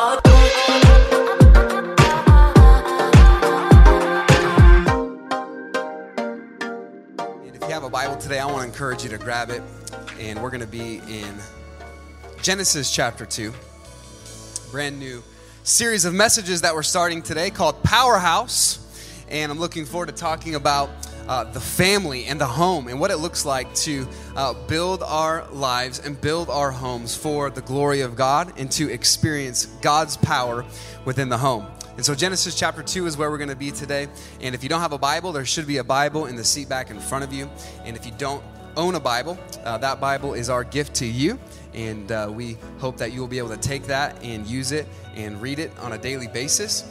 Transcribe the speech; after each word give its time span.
And 0.00 0.20
if 7.52 7.62
you 7.62 7.68
have 7.70 7.82
a 7.82 7.90
Bible 7.90 8.16
today, 8.16 8.38
I 8.38 8.46
want 8.46 8.58
to 8.58 8.68
encourage 8.68 9.02
you 9.02 9.10
to 9.10 9.18
grab 9.18 9.50
it. 9.50 9.60
And 10.20 10.40
we're 10.40 10.50
going 10.50 10.60
to 10.60 10.68
be 10.68 10.98
in 11.08 11.34
Genesis 12.42 12.94
chapter 12.94 13.26
2. 13.26 13.52
Brand 14.70 15.00
new 15.00 15.20
series 15.64 16.04
of 16.04 16.14
messages 16.14 16.60
that 16.60 16.76
we're 16.76 16.84
starting 16.84 17.20
today 17.20 17.50
called 17.50 17.82
Powerhouse. 17.82 18.78
And 19.28 19.50
I'm 19.50 19.58
looking 19.58 19.84
forward 19.84 20.06
to 20.06 20.14
talking 20.14 20.54
about 20.54 20.90
uh, 21.28 21.44
the 21.44 21.60
family 21.60 22.24
and 22.24 22.40
the 22.40 22.46
home 22.46 22.88
and 22.88 22.98
what 22.98 23.10
it 23.10 23.18
looks 23.18 23.44
like 23.44 23.72
to 23.74 24.08
uh, 24.34 24.54
build 24.66 25.02
our 25.02 25.46
lives 25.52 26.00
and 26.00 26.20
build 26.20 26.50
our 26.50 26.70
homes 26.70 27.14
for 27.14 27.50
the 27.50 27.60
glory 27.60 28.00
of 28.00 28.16
God 28.16 28.52
and 28.56 28.70
to 28.72 28.90
experience 28.90 29.66
God's 29.82 30.16
power 30.16 30.64
within 31.04 31.28
the 31.28 31.38
home. 31.38 31.66
And 31.96 32.06
so, 32.06 32.14
Genesis 32.14 32.54
chapter 32.54 32.82
2 32.82 33.06
is 33.06 33.16
where 33.16 33.28
we're 33.28 33.38
going 33.38 33.50
to 33.50 33.56
be 33.56 33.72
today. 33.72 34.06
And 34.40 34.54
if 34.54 34.62
you 34.62 34.68
don't 34.68 34.80
have 34.80 34.92
a 34.92 34.98
Bible, 34.98 35.32
there 35.32 35.44
should 35.44 35.66
be 35.66 35.78
a 35.78 35.84
Bible 35.84 36.26
in 36.26 36.36
the 36.36 36.44
seat 36.44 36.68
back 36.68 36.90
in 36.90 37.00
front 37.00 37.24
of 37.24 37.32
you. 37.32 37.50
And 37.84 37.96
if 37.96 38.06
you 38.06 38.12
don't 38.18 38.42
own 38.76 38.94
a 38.94 39.00
Bible, 39.00 39.36
uh, 39.64 39.78
that 39.78 40.00
Bible 40.00 40.34
is 40.34 40.48
our 40.48 40.62
gift 40.62 40.94
to 40.96 41.06
you. 41.06 41.40
And 41.74 42.10
uh, 42.12 42.30
we 42.32 42.56
hope 42.78 42.96
that 42.98 43.12
you 43.12 43.20
will 43.20 43.28
be 43.28 43.38
able 43.38 43.48
to 43.48 43.56
take 43.56 43.82
that 43.84 44.22
and 44.22 44.46
use 44.46 44.70
it 44.70 44.86
and 45.16 45.42
read 45.42 45.58
it 45.58 45.76
on 45.80 45.92
a 45.92 45.98
daily 45.98 46.28
basis. 46.28 46.84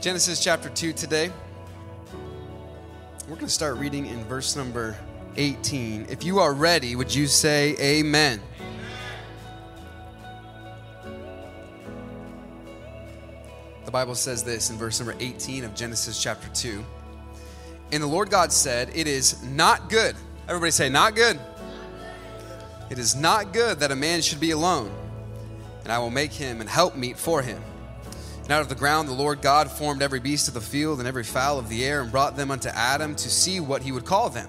Genesis 0.00 0.44
chapter 0.44 0.68
2 0.68 0.92
today. 0.92 1.32
We're 3.30 3.36
going 3.36 3.46
to 3.46 3.54
start 3.54 3.76
reading 3.76 4.06
in 4.06 4.24
verse 4.24 4.56
number 4.56 4.98
18. 5.36 6.06
If 6.08 6.24
you 6.24 6.40
are 6.40 6.52
ready, 6.52 6.96
would 6.96 7.14
you 7.14 7.28
say 7.28 7.76
amen? 7.78 8.40
The 13.84 13.90
Bible 13.92 14.16
says 14.16 14.42
this 14.42 14.70
in 14.70 14.78
verse 14.78 14.98
number 14.98 15.14
18 15.20 15.62
of 15.62 15.76
Genesis 15.76 16.20
chapter 16.20 16.48
2. 16.48 16.84
And 17.92 18.02
the 18.02 18.08
Lord 18.08 18.30
God 18.30 18.50
said, 18.50 18.90
It 18.96 19.06
is 19.06 19.40
not 19.44 19.88
good. 19.88 20.16
Everybody 20.48 20.72
say, 20.72 20.88
Not 20.88 21.14
good. 21.14 21.38
It 22.90 22.98
is 22.98 23.14
not 23.14 23.52
good 23.52 23.78
that 23.78 23.92
a 23.92 23.96
man 23.96 24.22
should 24.22 24.40
be 24.40 24.50
alone, 24.50 24.90
and 25.84 25.92
I 25.92 26.00
will 26.00 26.10
make 26.10 26.32
him 26.32 26.60
an 26.60 26.66
helpmeet 26.66 27.16
for 27.16 27.42
him. 27.42 27.62
And 28.50 28.56
out 28.56 28.62
of 28.62 28.68
the 28.68 28.74
ground 28.74 29.08
the 29.08 29.12
Lord 29.12 29.42
God 29.42 29.70
formed 29.70 30.02
every 30.02 30.18
beast 30.18 30.48
of 30.48 30.54
the 30.54 30.60
field 30.60 30.98
and 30.98 31.06
every 31.06 31.22
fowl 31.22 31.60
of 31.60 31.68
the 31.68 31.84
air, 31.84 32.02
and 32.02 32.10
brought 32.10 32.36
them 32.36 32.50
unto 32.50 32.68
Adam 32.68 33.14
to 33.14 33.30
see 33.30 33.60
what 33.60 33.80
he 33.80 33.92
would 33.92 34.04
call 34.04 34.28
them. 34.28 34.48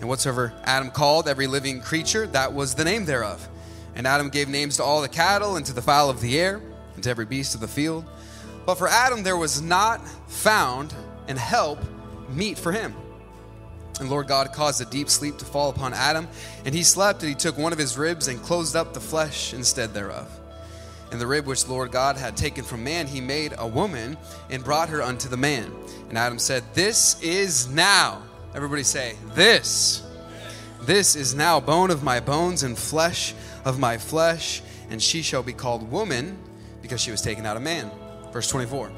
And 0.00 0.08
whatsoever 0.08 0.54
Adam 0.64 0.90
called 0.90 1.28
every 1.28 1.46
living 1.46 1.82
creature, 1.82 2.26
that 2.28 2.54
was 2.54 2.74
the 2.74 2.84
name 2.86 3.04
thereof. 3.04 3.46
And 3.94 4.06
Adam 4.06 4.30
gave 4.30 4.48
names 4.48 4.78
to 4.78 4.84
all 4.84 5.02
the 5.02 5.08
cattle, 5.10 5.56
and 5.56 5.66
to 5.66 5.74
the 5.74 5.82
fowl 5.82 6.08
of 6.08 6.22
the 6.22 6.40
air, 6.40 6.62
and 6.94 7.04
to 7.04 7.10
every 7.10 7.26
beast 7.26 7.54
of 7.54 7.60
the 7.60 7.68
field. 7.68 8.06
But 8.64 8.76
for 8.76 8.88
Adam 8.88 9.22
there 9.22 9.36
was 9.36 9.60
not 9.60 10.00
found 10.30 10.94
and 11.28 11.38
help 11.38 11.78
meet 12.30 12.56
for 12.56 12.72
him. 12.72 12.94
And 14.00 14.08
Lord 14.08 14.28
God 14.28 14.50
caused 14.54 14.80
a 14.80 14.86
deep 14.86 15.10
sleep 15.10 15.36
to 15.36 15.44
fall 15.44 15.68
upon 15.68 15.92
Adam, 15.92 16.26
and 16.64 16.74
he 16.74 16.82
slept, 16.82 17.20
and 17.20 17.28
he 17.28 17.34
took 17.34 17.58
one 17.58 17.74
of 17.74 17.78
his 17.78 17.98
ribs 17.98 18.28
and 18.28 18.40
closed 18.40 18.76
up 18.76 18.94
the 18.94 19.00
flesh 19.00 19.52
instead 19.52 19.92
thereof. 19.92 20.38
And 21.12 21.20
the 21.20 21.26
rib 21.26 21.46
which 21.46 21.66
the 21.66 21.72
Lord 21.72 21.92
God 21.92 22.16
had 22.16 22.38
taken 22.38 22.64
from 22.64 22.82
man, 22.82 23.06
he 23.06 23.20
made 23.20 23.52
a 23.58 23.66
woman 23.66 24.16
and 24.48 24.64
brought 24.64 24.88
her 24.88 25.02
unto 25.02 25.28
the 25.28 25.36
man. 25.36 25.70
And 26.08 26.16
Adam 26.16 26.38
said, 26.38 26.64
This 26.72 27.22
is 27.22 27.68
now, 27.68 28.22
everybody 28.54 28.82
say, 28.82 29.16
This. 29.34 30.02
This 30.80 31.14
is 31.14 31.34
now 31.34 31.60
bone 31.60 31.90
of 31.90 32.02
my 32.02 32.18
bones 32.18 32.62
and 32.62 32.76
flesh 32.76 33.34
of 33.66 33.78
my 33.78 33.98
flesh, 33.98 34.62
and 34.88 35.02
she 35.02 35.20
shall 35.20 35.42
be 35.42 35.52
called 35.52 35.92
woman 35.92 36.38
because 36.80 37.02
she 37.02 37.10
was 37.10 37.20
taken 37.20 37.44
out 37.44 37.58
of 37.58 37.62
man. 37.62 37.90
Verse 38.32 38.48
24. 38.48 38.90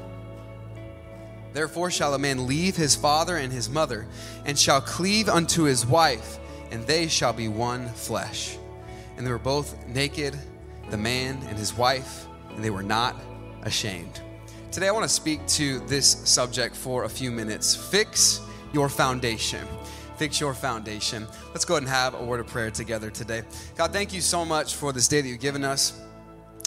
Therefore 1.51 1.91
shall 1.91 2.13
a 2.13 2.19
man 2.19 2.47
leave 2.47 2.77
his 2.77 2.95
father 2.95 3.35
and 3.35 3.51
his 3.51 3.69
mother, 3.69 4.07
and 4.45 4.57
shall 4.57 4.79
cleave 4.79 5.27
unto 5.27 5.63
his 5.63 5.85
wife, 5.85 6.39
and 6.71 6.87
they 6.87 7.09
shall 7.09 7.33
be 7.33 7.49
one 7.49 7.89
flesh. 7.89 8.57
And 9.17 9.27
they 9.27 9.31
were 9.31 9.37
both 9.37 9.85
naked, 9.87 10.37
the 10.89 10.97
man 10.97 11.39
and 11.47 11.57
his 11.57 11.77
wife, 11.77 12.27
and 12.49 12.63
they 12.63 12.69
were 12.69 12.83
not 12.83 13.15
ashamed. 13.63 14.21
Today 14.71 14.87
I 14.87 14.91
want 14.91 15.03
to 15.03 15.09
speak 15.09 15.45
to 15.47 15.79
this 15.87 16.07
subject 16.29 16.75
for 16.75 17.05
a 17.05 17.09
few 17.09 17.31
minutes. 17.31 17.75
Fix 17.75 18.41
your 18.73 18.89
foundation. 18.89 19.65
Fix 20.17 20.39
your 20.39 20.53
foundation. 20.53 21.27
Let's 21.49 21.65
go 21.65 21.75
ahead 21.75 21.83
and 21.83 21.89
have 21.89 22.13
a 22.13 22.23
word 22.23 22.39
of 22.39 22.47
prayer 22.47 22.71
together 22.71 23.09
today. 23.09 23.43
God, 23.75 23.91
thank 23.91 24.13
you 24.13 24.21
so 24.21 24.45
much 24.45 24.75
for 24.75 24.93
this 24.93 25.07
day 25.07 25.21
that 25.21 25.27
you've 25.27 25.39
given 25.39 25.63
us. 25.63 26.01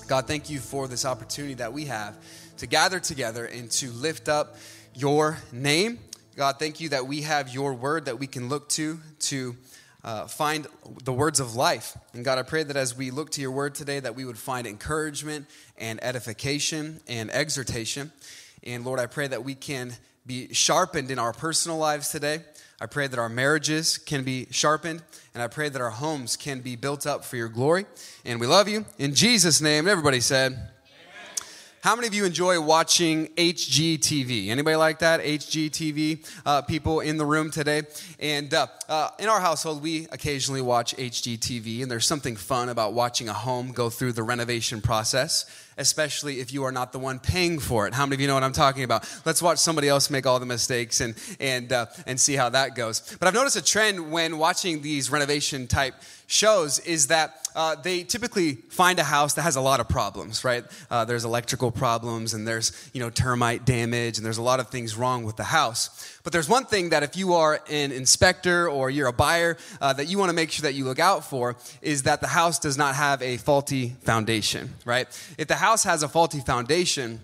God, 0.07 0.27
thank 0.27 0.49
you 0.51 0.59
for 0.59 0.89
this 0.89 1.05
opportunity 1.05 1.55
that 1.55 1.73
we 1.73 1.85
have 1.85 2.19
to 2.59 2.67
gather 2.67 2.99
together 2.99 3.45
and 3.45 3.71
to 3.73 3.91
lift 3.91 4.29
up 4.29 4.57
your 4.95 5.39
name. 5.53 5.99
God, 6.35 6.59
thank 6.59 6.81
you 6.81 6.89
that 6.91 7.07
we 7.07 7.23
have 7.23 7.53
your 7.53 7.75
word 7.75 8.07
that 8.07 8.19
we 8.19 8.27
can 8.27 8.49
look 8.49 8.69
to 8.71 8.99
to 9.21 9.57
uh, 10.05 10.27
find 10.27 10.67
the 11.05 11.13
words 11.13 11.41
of 11.41 11.55
life. 11.55 11.97
And 12.15 12.25
God, 12.25 12.39
I 12.39 12.43
pray 12.43 12.63
that 12.63 12.77
as 12.77 12.97
we 12.97 13.11
look 13.11 13.31
to 13.31 13.41
your 13.41 13.51
word 13.51 13.75
today, 13.75 14.01
that 14.01 14.15
we 14.15 14.25
would 14.25 14.39
find 14.39 14.67
encouragement 14.67 15.47
and 15.77 16.03
edification 16.03 17.01
and 17.09 17.31
exhortation. 17.31 18.13
And 18.63 18.85
Lord, 18.85 19.01
I 19.01 19.07
pray 19.07 19.27
that 19.27 19.45
we 19.45 19.55
can 19.55 19.93
be 20.27 20.53
sharpened 20.53 21.11
in 21.11 21.19
our 21.19 21.33
personal 21.33 21.79
lives 21.79 22.11
today. 22.11 22.41
I 22.81 22.87
pray 22.87 23.09
that 23.09 23.19
our 23.19 23.29
marriages 23.29 23.99
can 23.99 24.23
be 24.23 24.47
sharpened, 24.51 25.03
and 25.35 25.43
I 25.43 25.49
pray 25.49 25.69
that 25.69 25.83
our 25.83 25.91
homes 25.91 26.37
can 26.37 26.61
be 26.61 26.77
built 26.77 27.07
up 27.07 27.25
for 27.25 27.37
your 27.37 27.49
glory. 27.49 27.87
And 28.25 28.39
we 28.39 28.47
love 28.47 28.69
you. 28.69 28.85
In 28.99 29.15
Jesus' 29.15 29.61
name, 29.61 29.89
everybody 29.89 30.21
said, 30.21 30.71
how 31.89 31.97
many 31.97 32.07
of 32.07 32.13
you 32.13 32.27
enjoy 32.27 32.61
watching 32.61 33.29
HGTV? 33.29 34.49
Anybody 34.49 34.77
like 34.77 34.99
that? 34.99 35.23
HGTV 35.23 36.23
uh, 36.45 36.61
people 36.61 37.01
in 37.01 37.17
the 37.17 37.25
room 37.25 37.51
today? 37.51 37.81
And 38.19 38.53
uh, 38.53 38.67
uh, 38.91 39.09
in 39.19 39.31
our 39.31 39.41
household, 39.41 39.83
we 39.83 40.07
occasionally 40.13 40.61
watch 40.61 40.95
HGTV, 40.97 41.81
and 41.81 41.91
there's 41.91 42.07
something 42.07 42.37
fun 42.37 42.69
about 42.69 42.93
watching 42.93 43.31
a 43.31 43.33
home 43.33 43.73
go 43.73 43.89
through 43.89 44.13
the 44.13 44.23
renovation 44.23 44.83
process 44.83 45.47
especially 45.79 46.41
if 46.41 46.53
you 46.53 46.65
are 46.65 46.73
not 46.73 46.93
the 46.93 46.99
one 46.99 47.19
paying 47.21 47.59
for 47.59 47.87
it. 47.87 47.95
How 47.95 48.05
many 48.05 48.17
of 48.17 48.21
you 48.21 48.27
know 48.27 48.35
what 48.35 48.43
I'm 48.43 48.53
talking 48.53 48.83
about? 48.83 49.09
Let's 49.25 49.41
watch 49.41 49.59
somebody 49.59 49.89
else 49.89 50.11
make 50.11 50.27
all 50.27 50.41
the 50.41 50.47
mistakes 50.47 51.01
and 51.01 51.15
and 51.41 51.73
uh, 51.73 51.87
and 52.07 52.21
see 52.21 52.35
how 52.35 52.49
that 52.51 52.75
goes. 52.75 53.17
But 53.19 53.29
I've 53.29 53.35
noticed 53.35 53.57
a 53.57 53.65
trend 53.65 54.11
when 54.11 54.39
watching 54.39 54.83
these 54.83 55.11
renovation 55.11 55.67
type 55.67 55.95
shows 56.29 56.79
is 56.81 57.07
that 57.07 57.49
uh, 57.57 57.75
they 57.75 58.05
typically 58.05 58.55
find 58.69 58.99
a 58.99 59.03
house 59.03 59.33
that 59.35 59.43
has 59.43 59.57
a 59.57 59.61
lot 59.61 59.81
of 59.81 59.89
problems, 59.89 60.45
right? 60.45 60.63
Uh, 60.91 61.05
there's 61.05 61.25
electrical 61.25 61.71
problems 61.71 62.35
and 62.35 62.47
there's 62.47 62.91
you 62.93 63.01
know 63.01 63.09
termite 63.11 63.65
damage 63.65 64.19
and 64.19 64.25
there's 64.27 64.37
a 64.37 64.43
lot 64.43 64.61
of 64.61 64.69
things 64.69 64.95
wrong 64.95 65.25
with 65.25 65.37
the 65.37 65.45
house. 65.45 66.21
But 66.23 66.35
there's 66.35 66.49
one 66.49 66.67
thing 66.67 66.91
that 66.91 67.03
if 67.03 67.17
you 67.17 67.33
are 67.33 67.61
an 67.71 67.91
inspector 67.91 68.69
or 68.69 68.91
you're 68.91 69.09
a 69.09 69.13
buyer 69.13 69.57
uh, 69.81 69.95
that 69.95 70.07
you 70.07 70.19
want 70.19 70.29
to 70.29 70.35
make 70.35 70.51
sure 70.53 70.65
that 70.65 70.75
you 70.75 70.85
look 70.85 70.99
out 70.99 71.25
for 71.25 71.57
is 71.81 72.03
that 72.03 72.21
the 72.21 72.29
house 72.29 72.59
does 72.59 72.77
not 72.77 72.95
have 72.95 73.23
a 73.23 73.39
faulty 73.39 73.97
foundation, 74.03 74.75
right? 74.85 75.09
If 75.39 75.49
the 75.49 75.57
house 75.57 75.83
has 75.85 76.03
a 76.03 76.09
faulty 76.09 76.41
foundation, 76.41 77.21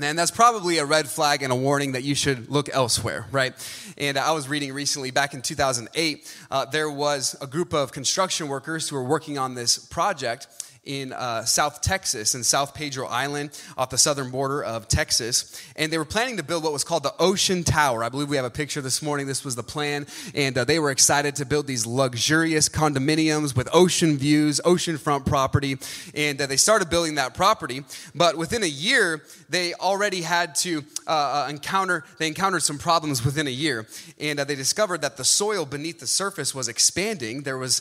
and 0.00 0.18
that's 0.18 0.32
probably 0.32 0.78
a 0.78 0.84
red 0.84 1.08
flag 1.08 1.42
and 1.42 1.52
a 1.52 1.56
warning 1.56 1.92
that 1.92 2.02
you 2.02 2.16
should 2.16 2.50
look 2.50 2.68
elsewhere, 2.72 3.26
right? 3.30 3.54
And 3.96 4.18
I 4.18 4.32
was 4.32 4.48
reading 4.48 4.72
recently, 4.72 5.12
back 5.12 5.34
in 5.34 5.42
2008, 5.42 6.36
uh, 6.50 6.64
there 6.64 6.90
was 6.90 7.36
a 7.40 7.46
group 7.46 7.72
of 7.72 7.92
construction 7.92 8.48
workers 8.48 8.88
who 8.88 8.96
were 8.96 9.04
working 9.04 9.38
on 9.38 9.54
this 9.54 9.78
project 9.78 10.48
in 10.84 11.12
uh, 11.12 11.44
South 11.44 11.80
Texas, 11.80 12.34
in 12.34 12.44
South 12.44 12.74
Padre 12.74 13.06
Island, 13.06 13.58
off 13.76 13.90
the 13.90 13.98
southern 13.98 14.30
border 14.30 14.62
of 14.62 14.88
Texas. 14.88 15.60
And 15.76 15.92
they 15.92 15.98
were 15.98 16.04
planning 16.04 16.36
to 16.36 16.42
build 16.42 16.64
what 16.64 16.72
was 16.72 16.84
called 16.84 17.02
the 17.02 17.14
Ocean 17.18 17.64
Tower. 17.64 18.04
I 18.04 18.08
believe 18.08 18.28
we 18.28 18.36
have 18.36 18.44
a 18.44 18.50
picture 18.50 18.80
this 18.80 19.02
morning. 19.02 19.26
This 19.26 19.44
was 19.44 19.56
the 19.56 19.62
plan. 19.62 20.06
And 20.34 20.56
uh, 20.56 20.64
they 20.64 20.78
were 20.78 20.90
excited 20.90 21.36
to 21.36 21.46
build 21.46 21.66
these 21.66 21.86
luxurious 21.86 22.68
condominiums 22.68 23.56
with 23.56 23.68
ocean 23.72 24.16
views, 24.16 24.60
oceanfront 24.64 25.26
property. 25.26 25.78
And 26.14 26.40
uh, 26.40 26.46
they 26.46 26.56
started 26.56 26.90
building 26.90 27.14
that 27.14 27.34
property. 27.34 27.84
But 28.14 28.36
within 28.36 28.62
a 28.62 28.66
year, 28.66 29.22
they 29.48 29.74
already 29.74 30.22
had 30.22 30.54
to 30.56 30.84
uh, 31.06 31.44
uh, 31.44 31.46
encounter, 31.48 32.04
they 32.18 32.26
encountered 32.26 32.62
some 32.62 32.78
problems 32.78 33.24
within 33.24 33.46
a 33.46 33.50
year. 33.50 33.86
And 34.20 34.38
uh, 34.38 34.44
they 34.44 34.54
discovered 34.54 35.00
that 35.00 35.16
the 35.16 35.24
soil 35.24 35.64
beneath 35.64 36.00
the 36.00 36.06
surface 36.06 36.54
was 36.54 36.68
expanding. 36.68 37.42
There 37.42 37.58
was 37.58 37.80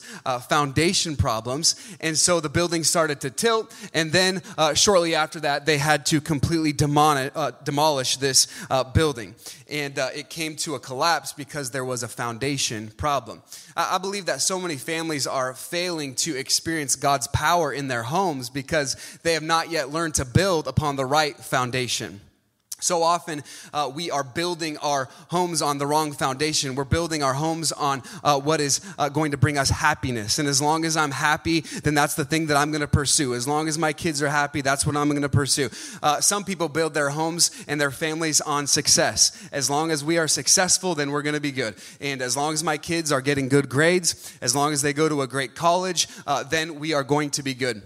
foundation 0.49 1.15
problems. 1.15 1.75
And 1.99 2.17
so 2.17 2.39
the 2.39 2.49
buildings 2.49 2.92
started 2.93 3.19
to 3.21 3.31
tilt, 3.31 3.73
and 3.95 4.11
then 4.11 4.39
uh, 4.55 4.75
shortly 4.75 5.15
after 5.15 5.39
that, 5.39 5.65
they 5.65 5.79
had 5.79 6.05
to 6.05 6.21
completely 6.21 6.75
uh, 6.79 7.51
demolish 7.63 8.17
this 8.17 8.45
uh, 8.69 8.83
building. 8.83 9.33
And 9.67 9.97
uh, 9.97 10.09
it 10.13 10.29
came 10.29 10.55
to 10.57 10.75
a 10.75 10.79
collapse 10.79 11.33
because 11.33 11.71
there 11.71 11.83
was 11.83 12.03
a 12.03 12.07
foundation 12.07 12.91
problem. 12.95 13.41
I, 13.75 13.95
I 13.95 13.97
believe 13.97 14.27
that 14.27 14.41
so 14.41 14.59
many 14.59 14.75
families 14.75 15.25
are 15.25 15.55
failing 15.55 16.13
to 16.25 16.37
experience 16.37 16.95
God's 16.95 17.25
power 17.25 17.73
in 17.73 17.87
their 17.87 18.03
homes 18.03 18.51
because 18.51 18.95
they 19.23 19.33
have 19.33 19.41
not 19.41 19.71
yet 19.71 19.89
learned 19.89 20.13
to 20.15 20.25
build 20.25 20.67
upon 20.67 20.95
the 20.95 21.05
right 21.05 21.35
foundation. 21.35 22.21
So 22.83 23.01
often 23.01 23.43
uh, 23.73 23.89
we 23.93 24.11
are 24.11 24.23
building 24.23 24.77
our 24.77 25.07
homes 25.29 25.61
on 25.61 25.77
the 25.77 25.87
wrong 25.87 26.11
foundation. 26.11 26.75
We're 26.75 26.83
building 26.83 27.23
our 27.23 27.33
homes 27.33 27.71
on 27.71 28.03
uh, 28.23 28.39
what 28.39 28.59
is 28.59 28.81
uh, 28.99 29.07
going 29.09 29.31
to 29.31 29.37
bring 29.37 29.57
us 29.57 29.69
happiness. 29.69 30.37
And 30.37 30.49
as 30.49 30.61
long 30.61 30.83
as 30.83 30.97
I'm 30.97 31.11
happy, 31.11 31.61
then 31.61 31.93
that's 31.93 32.15
the 32.15 32.25
thing 32.25 32.47
that 32.47 32.57
I'm 32.57 32.71
going 32.71 32.81
to 32.81 32.87
pursue. 32.87 33.35
As 33.35 33.47
long 33.47 33.69
as 33.69 33.77
my 33.77 33.93
kids 33.93 34.21
are 34.21 34.27
happy, 34.27 34.59
that's 34.59 34.85
what 34.85 34.97
I'm 34.97 35.09
going 35.09 35.21
to 35.21 35.29
pursue. 35.29 35.69
Uh, 36.01 36.19
some 36.19 36.43
people 36.43 36.67
build 36.67 36.93
their 36.93 37.11
homes 37.11 37.51
and 37.67 37.79
their 37.79 37.91
families 37.91 38.41
on 38.41 38.67
success. 38.67 39.47
As 39.53 39.69
long 39.69 39.89
as 39.89 40.03
we 40.03 40.17
are 40.17 40.27
successful, 40.27 40.93
then 40.93 41.11
we're 41.11 41.21
going 41.21 41.35
to 41.35 41.41
be 41.41 41.51
good. 41.51 41.75
And 42.01 42.21
as 42.21 42.35
long 42.35 42.53
as 42.53 42.63
my 42.63 42.77
kids 42.77 43.13
are 43.13 43.21
getting 43.21 43.47
good 43.47 43.69
grades, 43.69 44.37
as 44.41 44.55
long 44.55 44.73
as 44.73 44.81
they 44.81 44.91
go 44.91 45.07
to 45.07 45.21
a 45.21 45.27
great 45.27 45.55
college, 45.55 46.09
uh, 46.27 46.43
then 46.43 46.79
we 46.79 46.93
are 46.93 47.03
going 47.03 47.29
to 47.31 47.43
be 47.43 47.53
good. 47.53 47.81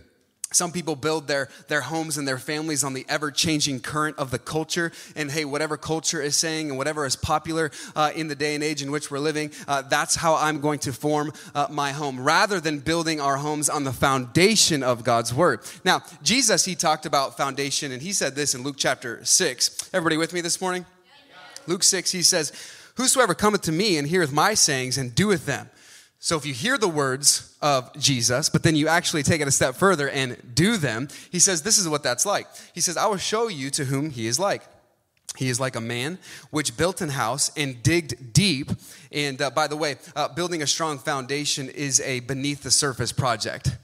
Some 0.54 0.72
people 0.72 0.96
build 0.96 1.28
their, 1.28 1.50
their 1.68 1.82
homes 1.82 2.18
and 2.18 2.26
their 2.26 2.38
families 2.38 2.82
on 2.82 2.94
the 2.94 3.06
ever 3.10 3.32
changing 3.32 3.82
current 3.82 4.18
of 4.18 4.32
the 4.32 4.40
culture. 4.40 4.94
And 5.14 5.30
hey, 5.30 5.44
whatever 5.44 5.76
culture 5.76 6.22
is 6.22 6.38
saying 6.38 6.70
and 6.70 6.78
whatever 6.78 7.06
is 7.06 7.18
popular 7.18 7.70
uh, 7.98 8.12
in 8.16 8.30
the 8.30 8.36
day 8.36 8.56
and 8.56 8.64
age 8.64 8.82
in 8.82 8.90
which 8.90 9.12
we're 9.12 9.20
living, 9.20 9.52
uh, 9.68 9.82
that's 9.82 10.16
how 10.16 10.36
I'm 10.36 10.62
going 10.62 10.80
to 10.80 10.94
form 10.94 11.34
uh, 11.54 11.68
my 11.70 11.92
home, 11.92 12.22
rather 12.22 12.62
than 12.62 12.80
building 12.80 13.20
our 13.20 13.36
homes 13.36 13.68
on 13.68 13.84
the 13.84 13.92
foundation 13.92 14.84
of 14.84 15.04
God's 15.04 15.34
word. 15.34 15.60
Now, 15.84 16.02
Jesus, 16.24 16.64
he 16.64 16.76
talked 16.76 17.06
about 17.06 17.36
foundation, 17.36 17.92
and 17.92 18.02
he 18.02 18.14
said 18.14 18.34
this 18.34 18.56
in 18.56 18.64
Luke 18.64 18.78
chapter 18.78 19.24
6. 19.26 19.90
Everybody 19.94 20.16
with 20.16 20.32
me 20.32 20.40
this 20.40 20.62
morning? 20.62 20.86
Luke 21.68 21.84
6, 21.84 22.12
he 22.14 22.24
says, 22.24 22.54
Whosoever 22.96 23.36
cometh 23.36 23.64
to 23.64 23.74
me 23.74 23.98
and 23.98 24.08
heareth 24.08 24.32
my 24.32 24.54
sayings 24.54 24.98
and 24.98 25.14
doeth 25.14 25.46
them, 25.46 25.70
so 26.20 26.36
if 26.36 26.46
you 26.46 26.54
hear 26.54 26.78
the 26.78 26.88
words 26.88 27.56
of 27.62 27.94
Jesus, 27.98 28.50
but 28.50 28.64
then 28.64 28.76
you 28.76 28.88
actually 28.88 29.24
take 29.24 29.40
it 29.40 29.48
a 29.48 29.52
step 29.52 29.76
further 29.76 30.10
and 30.10 30.38
do 30.56 30.78
them, 30.78 31.10
he 31.32 31.40
says, 31.40 31.62
This 31.62 31.78
is 31.78 31.88
what 31.88 32.04
that's 32.04 32.26
like. 32.26 32.48
He 32.74 32.82
says, 32.82 32.98
I 32.98 33.06
will 33.06 33.18
show 33.18 33.48
you 33.48 33.70
to 33.72 33.86
whom 33.86 34.10
he 34.10 34.28
is 34.28 34.40
like. 34.40 34.64
He 35.38 35.50
is 35.50 35.60
like 35.60 35.76
a 35.76 35.82
man 35.82 36.18
which 36.50 36.76
built 36.76 37.02
an 37.02 37.10
house 37.10 37.52
and 37.56 37.84
digged 37.84 38.34
deep. 38.34 38.72
And 39.12 39.40
uh, 39.40 39.52
by 39.52 39.68
the 39.68 39.78
way, 39.78 39.98
uh, 40.16 40.30
building 40.30 40.64
a 40.64 40.68
strong 40.68 40.98
foundation 40.98 41.70
is 41.70 42.00
a 42.00 42.22
beneath 42.22 42.64
the 42.64 42.72
surface 42.72 43.12
project. 43.12 43.78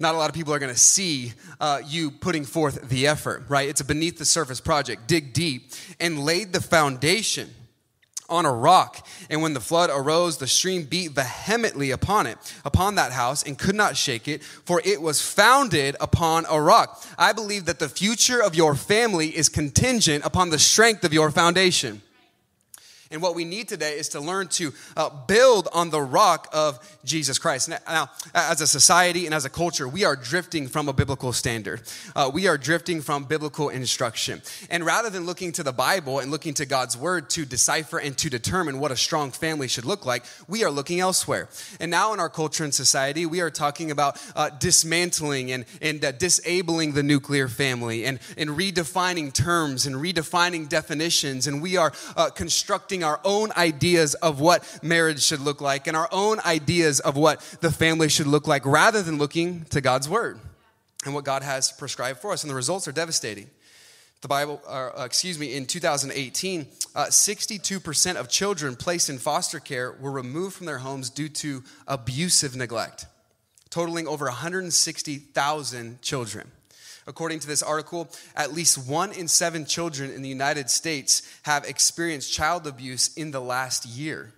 Not 0.00 0.14
a 0.14 0.18
lot 0.18 0.30
of 0.30 0.34
people 0.34 0.54
are 0.54 0.58
going 0.58 0.72
to 0.72 0.78
see 0.78 1.32
uh, 1.60 1.82
you 1.84 2.10
putting 2.10 2.44
forth 2.44 2.88
the 2.88 3.06
effort, 3.06 3.44
right? 3.48 3.68
It's 3.68 3.80
a 3.80 3.84
beneath 3.84 4.16
the 4.16 4.24
surface 4.24 4.60
project. 4.60 5.06
Dig 5.08 5.34
deep 5.34 5.72
and 6.00 6.24
laid 6.24 6.52
the 6.52 6.62
foundation 6.62 7.50
on 8.28 8.46
a 8.46 8.52
rock. 8.52 9.06
And 9.30 9.42
when 9.42 9.54
the 9.54 9.60
flood 9.60 9.90
arose, 9.92 10.38
the 10.38 10.46
stream 10.46 10.84
beat 10.84 11.12
vehemently 11.12 11.90
upon 11.90 12.26
it, 12.26 12.38
upon 12.64 12.94
that 12.96 13.12
house, 13.12 13.42
and 13.42 13.58
could 13.58 13.74
not 13.74 13.96
shake 13.96 14.28
it, 14.28 14.42
for 14.42 14.82
it 14.84 15.00
was 15.00 15.22
founded 15.22 15.96
upon 16.00 16.44
a 16.48 16.60
rock. 16.60 17.02
I 17.16 17.32
believe 17.32 17.64
that 17.66 17.78
the 17.78 17.88
future 17.88 18.42
of 18.42 18.54
your 18.54 18.74
family 18.74 19.36
is 19.36 19.48
contingent 19.48 20.24
upon 20.24 20.50
the 20.50 20.58
strength 20.58 21.04
of 21.04 21.12
your 21.12 21.30
foundation. 21.30 22.02
And 23.10 23.22
what 23.22 23.34
we 23.34 23.44
need 23.44 23.68
today 23.68 23.98
is 23.98 24.10
to 24.10 24.20
learn 24.20 24.48
to 24.48 24.72
uh, 24.96 25.08
build 25.26 25.68
on 25.72 25.90
the 25.90 26.00
rock 26.00 26.48
of 26.52 26.78
Jesus 27.04 27.38
Christ. 27.38 27.70
Now, 27.70 28.10
as 28.34 28.60
a 28.60 28.66
society 28.66 29.24
and 29.24 29.34
as 29.34 29.46
a 29.46 29.50
culture, 29.50 29.88
we 29.88 30.04
are 30.04 30.14
drifting 30.14 30.68
from 30.68 30.88
a 30.88 30.92
biblical 30.92 31.32
standard. 31.32 31.82
Uh, 32.14 32.30
we 32.32 32.46
are 32.48 32.58
drifting 32.58 33.00
from 33.00 33.24
biblical 33.24 33.70
instruction. 33.70 34.42
And 34.68 34.84
rather 34.84 35.08
than 35.08 35.24
looking 35.24 35.52
to 35.52 35.62
the 35.62 35.72
Bible 35.72 36.18
and 36.18 36.30
looking 36.30 36.52
to 36.54 36.66
God's 36.66 36.98
word 36.98 37.30
to 37.30 37.46
decipher 37.46 37.98
and 37.98 38.16
to 38.18 38.28
determine 38.28 38.78
what 38.78 38.90
a 38.90 38.96
strong 38.96 39.30
family 39.30 39.68
should 39.68 39.86
look 39.86 40.04
like, 40.04 40.24
we 40.46 40.62
are 40.64 40.70
looking 40.70 41.00
elsewhere. 41.00 41.48
And 41.80 41.90
now 41.90 42.12
in 42.12 42.20
our 42.20 42.28
culture 42.28 42.64
and 42.64 42.74
society, 42.74 43.24
we 43.24 43.40
are 43.40 43.50
talking 43.50 43.90
about 43.90 44.20
uh, 44.36 44.50
dismantling 44.50 45.50
and, 45.50 45.64
and 45.80 46.04
uh, 46.04 46.12
disabling 46.12 46.92
the 46.92 47.02
nuclear 47.02 47.48
family 47.48 48.04
and, 48.04 48.18
and 48.36 48.50
redefining 48.50 49.32
terms 49.32 49.86
and 49.86 49.96
redefining 49.96 50.68
definitions. 50.68 51.46
And 51.46 51.62
we 51.62 51.78
are 51.78 51.92
uh, 52.16 52.28
our 53.02 53.20
own 53.24 53.52
ideas 53.56 54.14
of 54.14 54.40
what 54.40 54.80
marriage 54.82 55.22
should 55.22 55.40
look 55.40 55.60
like 55.60 55.86
and 55.86 55.96
our 55.96 56.08
own 56.12 56.40
ideas 56.40 57.00
of 57.00 57.16
what 57.16 57.40
the 57.60 57.70
family 57.70 58.08
should 58.08 58.26
look 58.26 58.46
like 58.46 58.64
rather 58.64 59.02
than 59.02 59.18
looking 59.18 59.64
to 59.66 59.80
God's 59.80 60.08
word 60.08 60.38
and 61.04 61.14
what 61.14 61.24
God 61.24 61.42
has 61.42 61.72
prescribed 61.72 62.20
for 62.20 62.32
us. 62.32 62.42
And 62.42 62.50
the 62.50 62.54
results 62.54 62.88
are 62.88 62.92
devastating. 62.92 63.48
The 64.20 64.28
Bible, 64.28 64.60
uh, 64.66 65.04
excuse 65.04 65.38
me, 65.38 65.54
in 65.54 65.66
2018, 65.66 66.66
uh, 66.96 67.04
62% 67.04 68.16
of 68.16 68.28
children 68.28 68.74
placed 68.74 69.08
in 69.08 69.18
foster 69.18 69.60
care 69.60 69.92
were 69.92 70.10
removed 70.10 70.56
from 70.56 70.66
their 70.66 70.78
homes 70.78 71.08
due 71.08 71.28
to 71.28 71.62
abusive 71.86 72.56
neglect, 72.56 73.06
totaling 73.70 74.08
over 74.08 74.24
160,000 74.24 76.02
children. 76.02 76.50
According 77.08 77.40
to 77.40 77.46
this 77.46 77.62
article, 77.62 78.10
at 78.36 78.52
least 78.52 78.86
one 78.86 79.12
in 79.12 79.28
seven 79.28 79.64
children 79.64 80.10
in 80.12 80.20
the 80.20 80.28
United 80.28 80.68
States 80.68 81.22
have 81.42 81.64
experienced 81.64 82.30
child 82.30 82.66
abuse 82.66 83.16
in 83.16 83.30
the 83.30 83.40
last 83.40 83.86
year. 83.86 84.34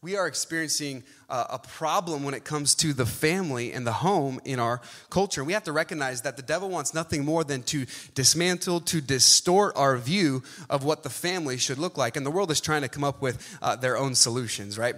We 0.00 0.16
are 0.16 0.26
experiencing 0.26 1.02
a 1.30 1.58
problem 1.58 2.24
when 2.24 2.34
it 2.34 2.44
comes 2.44 2.74
to 2.76 2.92
the 2.92 3.06
family 3.06 3.72
and 3.72 3.86
the 3.86 3.92
home 3.92 4.40
in 4.44 4.58
our 4.60 4.80
culture. 5.08 5.44
We 5.44 5.52
have 5.54 5.64
to 5.64 5.72
recognize 5.72 6.22
that 6.22 6.36
the 6.36 6.42
devil 6.42 6.68
wants 6.68 6.94
nothing 6.94 7.24
more 7.24 7.44
than 7.44 7.62
to 7.64 7.86
dismantle, 8.14 8.80
to 8.80 9.00
distort 9.00 9.76
our 9.76 9.96
view 9.96 10.42
of 10.68 10.84
what 10.84 11.02
the 11.02 11.10
family 11.10 11.56
should 11.58 11.78
look 11.78 11.96
like. 11.96 12.16
And 12.16 12.24
the 12.24 12.30
world 12.30 12.50
is 12.50 12.60
trying 12.60 12.82
to 12.82 12.88
come 12.88 13.04
up 13.04 13.22
with 13.22 13.58
uh, 13.62 13.76
their 13.76 13.96
own 13.96 14.14
solutions, 14.14 14.78
right? 14.78 14.96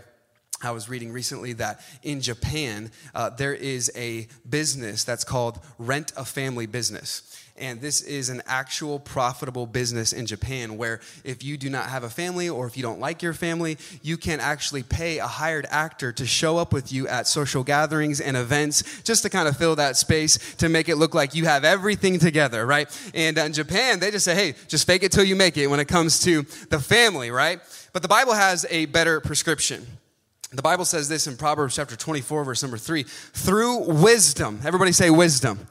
I 0.62 0.70
was 0.70 0.88
reading 0.88 1.12
recently 1.12 1.53
that 1.55 1.81
in 2.03 2.23
Japan, 2.23 2.91
uh, 3.14 3.29
there 3.31 3.55
is 3.55 3.93
a 3.94 4.26
business 4.49 5.05
that's 5.05 5.25
called 5.25 5.61
Rent 5.79 6.12
a 6.17 6.25
Family 6.25 6.64
Business. 6.64 7.43
And 7.58 7.81
this 7.81 8.03
is 8.03 8.29
an 8.29 8.43
actual 8.47 8.99
profitable 8.99 9.67
business 9.67 10.12
in 10.12 10.26
Japan 10.26 10.76
where 10.76 11.00
if 11.25 11.43
you 11.43 11.56
do 11.56 11.70
not 11.70 11.88
have 11.88 12.05
a 12.05 12.11
family 12.11 12.49
or 12.49 12.67
if 12.67 12.76
you 12.76 12.82
don't 12.82 13.00
like 13.00 13.23
your 13.23 13.32
family, 13.32 13.79
you 14.03 14.17
can 14.17 14.41
actually 14.41 14.82
pay 14.82 15.19
a 15.19 15.26
hired 15.26 15.67
actor 15.70 16.12
to 16.12 16.26
show 16.26 16.59
up 16.59 16.73
with 16.73 16.93
you 16.93 17.09
at 17.09 17.26
social 17.26 17.64
gatherings 17.64 18.20
and 18.20 18.37
events 18.37 19.02
just 19.02 19.23
to 19.23 19.31
kind 19.31 19.49
of 19.49 19.56
fill 19.56 19.76
that 19.76 19.97
space 19.97 20.55
to 20.56 20.69
make 20.69 20.88
it 20.88 20.97
look 20.97 21.14
like 21.14 21.35
you 21.35 21.44
have 21.47 21.64
everything 21.64 22.19
together, 22.19 22.67
right? 22.67 22.88
And 23.14 23.38
in 23.38 23.52
Japan, 23.55 24.00
they 24.00 24.11
just 24.11 24.25
say, 24.25 24.35
hey, 24.35 24.55
just 24.69 24.87
fake 24.87 25.02
it 25.02 25.12
till 25.12 25.25
you 25.25 25.37
make 25.37 25.56
it 25.56 25.67
when 25.69 25.81
it 25.81 25.88
comes 25.88 26.20
to 26.20 26.43
the 26.69 26.79
family, 26.79 27.31
right? 27.31 27.61
But 27.93 28.02
the 28.02 28.09
Bible 28.09 28.35
has 28.35 28.67
a 28.69 28.87
better 28.87 29.20
prescription. 29.20 29.87
The 30.53 30.63
Bible 30.63 30.85
says 30.85 31.09
this 31.09 31.27
in 31.27 31.37
Proverbs 31.37 31.75
chapter 31.75 31.97
24, 31.97 32.45
verse 32.45 32.63
number 32.63 32.79
3 32.79 33.03
through 33.03 33.79
wisdom, 33.93 34.61
everybody 34.65 34.93
say 34.93 35.11
wisdom. 35.11 35.67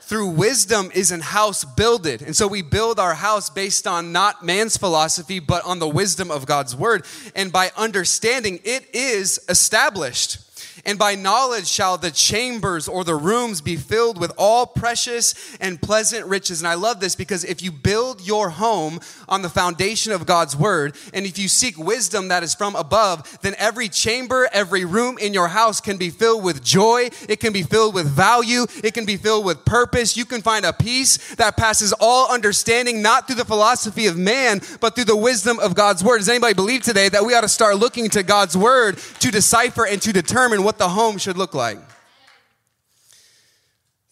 Through 0.00 0.30
wisdom 0.30 0.90
is 0.92 1.12
an 1.12 1.20
house 1.20 1.62
builded. 1.62 2.20
And 2.20 2.34
so 2.34 2.48
we 2.48 2.62
build 2.62 2.98
our 2.98 3.14
house 3.14 3.48
based 3.48 3.86
on 3.86 4.10
not 4.10 4.44
man's 4.44 4.76
philosophy, 4.76 5.38
but 5.38 5.64
on 5.64 5.78
the 5.78 5.88
wisdom 5.88 6.32
of 6.32 6.46
God's 6.46 6.74
word. 6.74 7.06
And 7.36 7.52
by 7.52 7.70
understanding, 7.76 8.58
it 8.64 8.92
is 8.92 9.38
established. 9.48 10.38
And 10.84 10.98
by 10.98 11.14
knowledge 11.14 11.66
shall 11.66 11.98
the 11.98 12.10
chambers 12.10 12.88
or 12.88 13.04
the 13.04 13.14
rooms 13.14 13.60
be 13.60 13.76
filled 13.76 14.18
with 14.18 14.32
all 14.36 14.66
precious 14.66 15.34
and 15.60 15.80
pleasant 15.80 16.26
riches. 16.26 16.60
And 16.60 16.68
I 16.68 16.74
love 16.74 17.00
this 17.00 17.14
because 17.14 17.44
if 17.44 17.62
you 17.62 17.72
build 17.72 18.20
your 18.20 18.50
home 18.50 19.00
on 19.28 19.42
the 19.42 19.48
foundation 19.48 20.12
of 20.12 20.26
God's 20.26 20.56
word, 20.56 20.96
and 21.12 21.26
if 21.26 21.38
you 21.38 21.48
seek 21.48 21.78
wisdom 21.78 22.28
that 22.28 22.42
is 22.42 22.54
from 22.54 22.76
above, 22.76 23.38
then 23.42 23.54
every 23.58 23.88
chamber, 23.88 24.48
every 24.52 24.84
room 24.84 25.18
in 25.18 25.34
your 25.34 25.48
house 25.48 25.80
can 25.80 25.96
be 25.96 26.10
filled 26.10 26.42
with 26.42 26.64
joy. 26.64 27.10
It 27.28 27.40
can 27.40 27.52
be 27.52 27.62
filled 27.62 27.94
with 27.94 28.06
value. 28.06 28.66
It 28.82 28.94
can 28.94 29.04
be 29.04 29.16
filled 29.16 29.44
with 29.44 29.64
purpose. 29.64 30.16
You 30.16 30.24
can 30.24 30.42
find 30.42 30.64
a 30.64 30.72
peace 30.72 31.34
that 31.36 31.56
passes 31.56 31.92
all 32.00 32.32
understanding, 32.32 33.02
not 33.02 33.26
through 33.26 33.36
the 33.36 33.44
philosophy 33.44 34.06
of 34.06 34.16
man, 34.16 34.60
but 34.80 34.94
through 34.94 35.04
the 35.04 35.16
wisdom 35.16 35.58
of 35.58 35.74
God's 35.74 36.02
word. 36.04 36.18
Does 36.18 36.28
anybody 36.28 36.54
believe 36.54 36.82
today 36.82 37.08
that 37.08 37.24
we 37.24 37.34
ought 37.34 37.42
to 37.42 37.48
start 37.48 37.76
looking 37.76 38.08
to 38.10 38.22
God's 38.22 38.56
word 38.56 38.98
to 39.20 39.30
decipher 39.30 39.86
and 39.86 40.00
to 40.02 40.12
determine 40.12 40.62
what 40.62 40.69
the 40.78 40.88
home 40.88 41.18
should 41.18 41.36
look 41.36 41.54
like. 41.54 41.78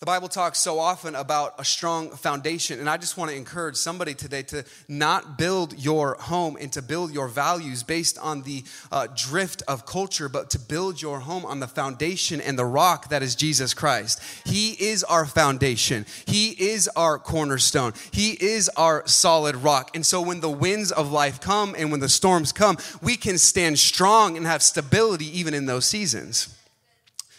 The 0.01 0.07
Bible 0.07 0.29
talks 0.29 0.61
so 0.61 0.79
often 0.79 1.17
about 1.17 1.57
a 1.59 1.65
strong 1.65 2.11
foundation, 2.11 2.79
and 2.79 2.89
I 2.89 2.99
just 2.99 3.17
want 3.17 3.33
to 3.33 3.37
encourage 3.37 3.75
somebody 3.75 4.15
today 4.15 4.45
to 4.45 4.65
not 4.87 5.37
build 5.37 5.77
your 5.77 6.15
home 6.21 6.57
and 6.61 6.73
to 6.75 6.83
build 6.83 7.11
your 7.11 7.27
values 7.27 7.83
based 7.83 8.17
on 8.21 8.43
the 8.43 8.63
uh, 8.93 9.09
drift 9.17 9.65
of 9.67 9.87
culture, 9.87 10.29
but 10.29 10.51
to 10.51 10.59
build 10.61 11.03
your 11.03 11.19
home 11.19 11.45
on 11.45 11.59
the 11.59 11.67
foundation 11.67 12.41
and 12.41 12.57
the 12.57 12.65
rock 12.65 13.09
that 13.09 13.25
is 13.25 13.35
Jesus 13.35 13.75
Christ. 13.75 14.23
He 14.47 14.71
is 14.75 15.03
our 15.03 15.27
foundation, 15.27 16.07
He 16.27 16.51
is 16.51 16.87
our 16.95 17.19
cornerstone, 17.19 17.93
He 18.13 18.35
is 18.35 18.69
our 18.77 19.05
solid 19.09 19.57
rock. 19.57 19.97
And 19.97 20.07
so 20.07 20.23
when 20.23 20.39
the 20.39 20.49
winds 20.49 20.93
of 20.93 21.11
life 21.11 21.41
come 21.41 21.75
and 21.77 21.91
when 21.91 21.99
the 21.99 22.09
storms 22.09 22.53
come, 22.53 22.79
we 23.03 23.17
can 23.17 23.37
stand 23.37 23.81
strong 23.81 24.37
and 24.37 24.47
have 24.47 24.63
stability 24.63 25.27
even 25.41 25.55
in 25.55 25.67
those 25.67 25.87
seasons. 25.87 26.55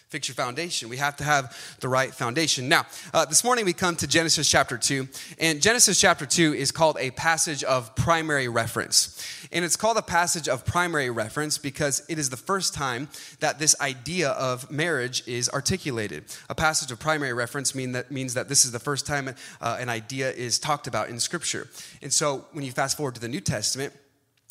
Fix 0.10 0.28
your 0.28 0.34
foundation. 0.34 0.90
We 0.90 0.98
have 0.98 1.16
to 1.18 1.24
have 1.24 1.56
the 1.82 1.88
right 1.88 2.12
foundation. 2.12 2.68
Now, 2.68 2.88
uh, 3.14 3.26
this 3.26 3.44
morning 3.44 3.66
we 3.66 3.74
come 3.74 3.96
to 3.98 4.08
Genesis 4.08 4.50
chapter 4.50 4.76
2, 4.76 5.08
and 5.38 5.62
Genesis 5.62 6.00
chapter 6.00 6.26
2 6.26 6.56
is 6.56 6.72
called 6.72 6.98
a 7.00 7.12
passage 7.12 7.64
of 7.64 7.96
primary 7.96 8.48
reference. 8.48 9.24
And 9.52 9.64
it's 9.64 9.76
called 9.76 9.98
a 9.98 10.02
passage 10.02 10.48
of 10.48 10.66
primary 10.66 11.12
reference 11.12 11.60
because 11.60 12.04
it 12.10 12.18
is 12.18 12.32
the 12.32 12.38
first 12.38 12.74
time 12.74 13.08
that 13.40 13.60
this 13.60 13.80
idea 13.82 14.30
of 14.30 14.72
marriage 14.72 15.28
is 15.28 15.48
articulated. 15.50 16.26
A 16.50 16.56
passage 16.56 16.92
of 16.92 17.00
primary 17.00 17.34
reference 17.34 17.76
mean 17.76 17.92
that, 17.92 18.10
means 18.10 18.34
that 18.34 18.50
this 18.50 18.66
is 18.66 18.72
the 18.72 18.80
first 18.80 19.06
time 19.06 19.36
uh, 19.62 19.78
an 19.80 19.90
idea 19.90 20.32
is 20.32 20.58
talked 20.58 20.88
about 20.88 21.10
in 21.10 21.20
Scripture. 21.20 21.70
And 22.02 22.12
so 22.12 22.46
when 22.54 22.66
you 22.66 22.72
fast 22.72 22.98
forward 22.98 23.14
to 23.14 23.22
the 23.22 23.28
New 23.28 23.42
Testament, 23.42 23.94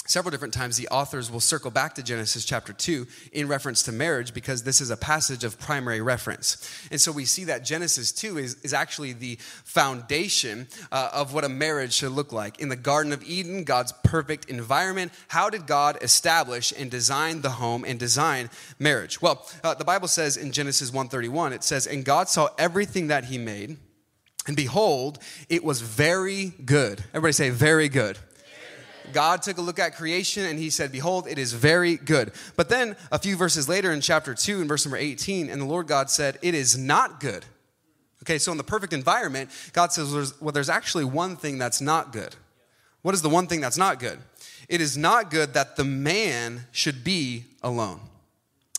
several 0.08 0.30
different 0.30 0.54
times 0.54 0.76
the 0.76 0.88
authors 0.88 1.30
will 1.30 1.40
circle 1.40 1.70
back 1.70 1.94
to 1.94 2.02
Genesis 2.02 2.44
chapter 2.44 2.72
2 2.72 3.06
in 3.32 3.46
reference 3.46 3.82
to 3.84 3.92
marriage 3.92 4.32
because 4.32 4.62
this 4.62 4.80
is 4.80 4.90
a 4.90 4.96
passage 4.96 5.44
of 5.44 5.58
primary 5.58 6.00
reference. 6.00 6.56
And 6.90 7.00
so 7.00 7.12
we 7.12 7.26
see 7.26 7.44
that 7.44 7.64
Genesis 7.64 8.10
2 8.12 8.38
is, 8.38 8.54
is 8.62 8.72
actually 8.72 9.12
the 9.12 9.36
foundation 9.64 10.66
uh, 10.90 11.10
of 11.12 11.34
what 11.34 11.44
a 11.44 11.48
marriage 11.48 11.92
should 11.92 12.12
look 12.12 12.32
like. 12.32 12.58
In 12.58 12.70
the 12.70 12.76
Garden 12.76 13.12
of 13.12 13.22
Eden, 13.22 13.64
God's 13.64 13.92
perfect 14.02 14.46
environment, 14.46 15.12
how 15.28 15.50
did 15.50 15.66
God 15.66 15.98
establish 16.02 16.72
and 16.76 16.90
design 16.90 17.42
the 17.42 17.50
home 17.50 17.84
and 17.84 17.98
design 17.98 18.48
marriage? 18.78 19.20
Well, 19.20 19.46
uh, 19.62 19.74
the 19.74 19.84
Bible 19.84 20.08
says 20.08 20.36
in 20.36 20.52
Genesis 20.52 20.90
1:31 20.90 21.52
it 21.52 21.62
says, 21.62 21.86
"And 21.86 22.04
God 22.04 22.28
saw 22.28 22.48
everything 22.58 23.08
that 23.08 23.26
he 23.26 23.36
made, 23.36 23.76
and 24.46 24.56
behold, 24.56 25.18
it 25.48 25.62
was 25.62 25.82
very 25.82 26.54
good." 26.64 27.04
Everybody 27.12 27.32
say 27.32 27.50
very 27.50 27.88
good. 27.88 28.18
God 29.12 29.42
took 29.42 29.58
a 29.58 29.60
look 29.60 29.78
at 29.78 29.96
creation 29.96 30.44
and 30.44 30.58
he 30.58 30.70
said, 30.70 30.92
Behold, 30.92 31.26
it 31.26 31.38
is 31.38 31.52
very 31.52 31.96
good. 31.96 32.32
But 32.56 32.68
then 32.68 32.96
a 33.10 33.18
few 33.18 33.36
verses 33.36 33.68
later 33.68 33.92
in 33.92 34.00
chapter 34.00 34.34
2, 34.34 34.60
in 34.60 34.68
verse 34.68 34.84
number 34.84 34.96
18, 34.96 35.50
and 35.50 35.60
the 35.60 35.66
Lord 35.66 35.86
God 35.86 36.10
said, 36.10 36.38
It 36.42 36.54
is 36.54 36.76
not 36.76 37.20
good. 37.20 37.44
Okay, 38.24 38.38
so 38.38 38.52
in 38.52 38.58
the 38.58 38.64
perfect 38.64 38.92
environment, 38.92 39.50
God 39.72 39.92
says, 39.92 40.34
Well, 40.40 40.52
there's 40.52 40.68
actually 40.68 41.04
one 41.04 41.36
thing 41.36 41.58
that's 41.58 41.80
not 41.80 42.12
good. 42.12 42.34
What 43.02 43.14
is 43.14 43.22
the 43.22 43.30
one 43.30 43.46
thing 43.46 43.60
that's 43.60 43.78
not 43.78 44.00
good? 44.00 44.18
It 44.68 44.80
is 44.80 44.96
not 44.96 45.30
good 45.30 45.54
that 45.54 45.76
the 45.76 45.84
man 45.84 46.66
should 46.72 47.04
be 47.04 47.44
alone. 47.62 48.00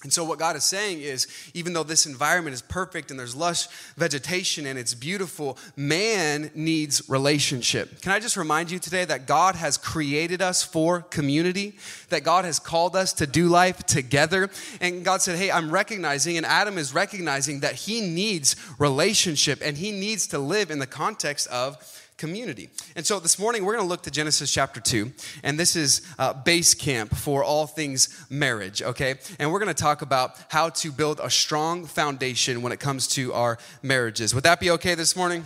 And 0.01 0.13
so, 0.13 0.23
what 0.23 0.39
God 0.39 0.55
is 0.55 0.63
saying 0.63 1.01
is, 1.01 1.27
even 1.53 1.73
though 1.73 1.83
this 1.83 2.05
environment 2.05 2.53
is 2.53 2.61
perfect 2.61 3.11
and 3.11 3.19
there's 3.19 3.35
lush 3.35 3.67
vegetation 3.97 4.65
and 4.65 4.79
it's 4.79 4.93
beautiful, 4.93 5.57
man 5.75 6.51
needs 6.55 7.09
relationship. 7.09 8.01
Can 8.01 8.13
I 8.13 8.19
just 8.21 8.37
remind 8.37 8.71
you 8.71 8.79
today 8.79 9.03
that 9.03 9.27
God 9.27 9.55
has 9.55 9.77
created 9.77 10.41
us 10.41 10.63
for 10.63 11.01
community, 11.01 11.77
that 12.09 12.23
God 12.23 12.45
has 12.45 12.59
called 12.59 12.95
us 12.95 13.11
to 13.13 13.27
do 13.27 13.49
life 13.49 13.85
together. 13.85 14.49
And 14.79 15.03
God 15.03 15.21
said, 15.21 15.37
Hey, 15.37 15.51
I'm 15.51 15.69
recognizing, 15.69 16.37
and 16.37 16.45
Adam 16.45 16.77
is 16.77 16.93
recognizing 16.93 17.59
that 17.59 17.73
he 17.73 17.99
needs 17.99 18.55
relationship 18.77 19.59
and 19.61 19.77
he 19.77 19.91
needs 19.91 20.27
to 20.27 20.39
live 20.39 20.71
in 20.71 20.79
the 20.79 20.87
context 20.87 21.47
of 21.47 21.77
community. 22.19 22.69
And 22.95 23.05
so 23.05 23.19
this 23.19 23.39
morning 23.39 23.65
we're 23.65 23.73
going 23.73 23.85
to 23.85 23.89
look 23.89 24.03
to 24.03 24.11
Genesis 24.11 24.53
chapter 24.53 24.79
2, 24.79 25.11
and 25.41 25.57
this 25.57 25.75
is 25.75 26.01
uh, 26.19 26.33
base 26.33 26.75
camp 26.75 27.15
for 27.15 27.43
all 27.43 27.65
things 27.65 28.23
marriage, 28.29 28.83
okay? 28.83 29.15
And 29.39 29.51
we're 29.51 29.59
going 29.59 29.73
to 29.73 29.83
talk 29.83 30.03
about 30.03 30.35
how 30.49 30.69
to 30.69 30.91
build 30.91 31.19
a 31.23 31.29
strong 31.31 31.85
foundation 31.85 32.61
when 32.61 32.71
it 32.71 32.79
comes 32.79 33.07
to 33.09 33.33
our 33.33 33.57
marriages. 33.81 34.35
Would 34.35 34.43
that 34.43 34.59
be 34.59 34.69
okay 34.71 34.93
this 34.93 35.15
morning? 35.15 35.43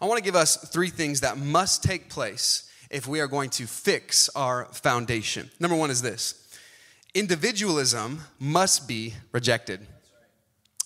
I 0.00 0.04
want 0.04 0.18
to 0.18 0.24
give 0.24 0.36
us 0.36 0.56
three 0.56 0.90
things 0.90 1.22
that 1.22 1.38
must 1.38 1.82
take 1.82 2.10
place 2.10 2.70
if 2.90 3.08
we 3.08 3.20
are 3.20 3.26
going 3.26 3.50
to 3.50 3.66
fix 3.66 4.28
our 4.36 4.66
foundation. 4.66 5.50
Number 5.58 5.76
one 5.76 5.90
is 5.90 6.02
this 6.02 6.34
individualism 7.14 8.20
must 8.38 8.86
be 8.86 9.14
rejected. 9.32 9.80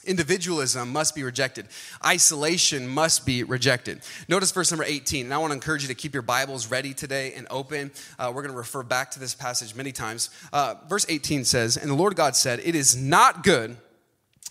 Individualism 0.05 0.93
must 0.93 1.15
be 1.15 1.23
rejected. 1.23 1.69
Isolation 2.05 2.89
must 2.89 3.27
be 3.27 3.43
rejected. 3.43 4.01
Notice 4.29 4.51
verse 4.51 4.71
number 4.71 4.85
18. 4.85 5.27
And 5.27 5.35
I 5.35 5.39
want 5.39 5.51
to 5.51 5.55
encourage 5.55 5.83
you 5.83 5.89
to 5.89 5.95
keep 5.95 6.15
your 6.15 6.23
Bibles 6.23 6.71
ready 6.71 6.95
today 6.95 7.33
and 7.35 7.47
open. 7.51 7.91
Uh, 8.19 8.33
we're 8.35 8.43
going 8.43 8.53
to 8.53 8.59
refer 8.59 8.83
back 8.83 9.11
to 9.13 9.21
this 9.21 9.35
passage 9.35 9.75
many 9.75 9.93
times. 9.93 10.31
Uh, 10.53 10.77
verse 10.89 11.07
18 11.09 11.45
says, 11.45 11.77
And 11.77 11.91
the 11.91 11.95
Lord 11.95 12.17
God 12.17 12.35
said, 12.35 12.61
It 12.65 12.75
is 12.75 12.97
not 12.97 13.45
good 13.45 13.77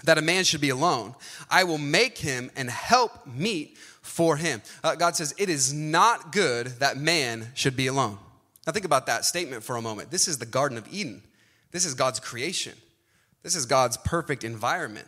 that 0.03 0.17
a 0.17 0.21
man 0.21 0.43
should 0.43 0.61
be 0.61 0.69
alone. 0.69 1.15
I 1.49 1.63
will 1.63 1.77
make 1.77 2.17
him 2.17 2.51
and 2.55 2.69
help 2.69 3.25
meet 3.25 3.77
for 4.01 4.37
him. 4.37 4.61
Uh, 4.83 4.95
God 4.95 5.15
says, 5.15 5.33
It 5.37 5.49
is 5.49 5.73
not 5.73 6.31
good 6.31 6.67
that 6.79 6.97
man 6.97 7.47
should 7.53 7.75
be 7.75 7.87
alone. 7.87 8.17
Now, 8.67 8.73
think 8.73 8.85
about 8.85 9.07
that 9.07 9.25
statement 9.25 9.63
for 9.63 9.77
a 9.77 9.81
moment. 9.81 10.11
This 10.11 10.27
is 10.27 10.37
the 10.37 10.45
Garden 10.45 10.77
of 10.77 10.87
Eden, 10.91 11.23
this 11.71 11.85
is 11.85 11.95
God's 11.95 12.19
creation, 12.19 12.73
this 13.41 13.55
is 13.55 13.65
God's 13.65 13.97
perfect 13.97 14.43
environment. 14.43 15.07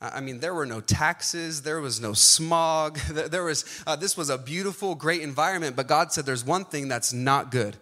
I 0.00 0.20
mean, 0.20 0.38
there 0.40 0.54
were 0.54 0.66
no 0.66 0.80
taxes, 0.80 1.62
there 1.62 1.80
was 1.80 2.00
no 2.00 2.12
smog. 2.12 2.98
There 3.08 3.44
was, 3.44 3.64
uh, 3.86 3.96
this 3.96 4.16
was 4.16 4.30
a 4.30 4.38
beautiful, 4.38 4.94
great 4.94 5.22
environment, 5.22 5.74
but 5.74 5.88
God 5.88 6.12
said 6.12 6.24
there's 6.24 6.44
one 6.44 6.64
thing 6.64 6.88
that's 6.88 7.12
not 7.12 7.50
good 7.50 7.76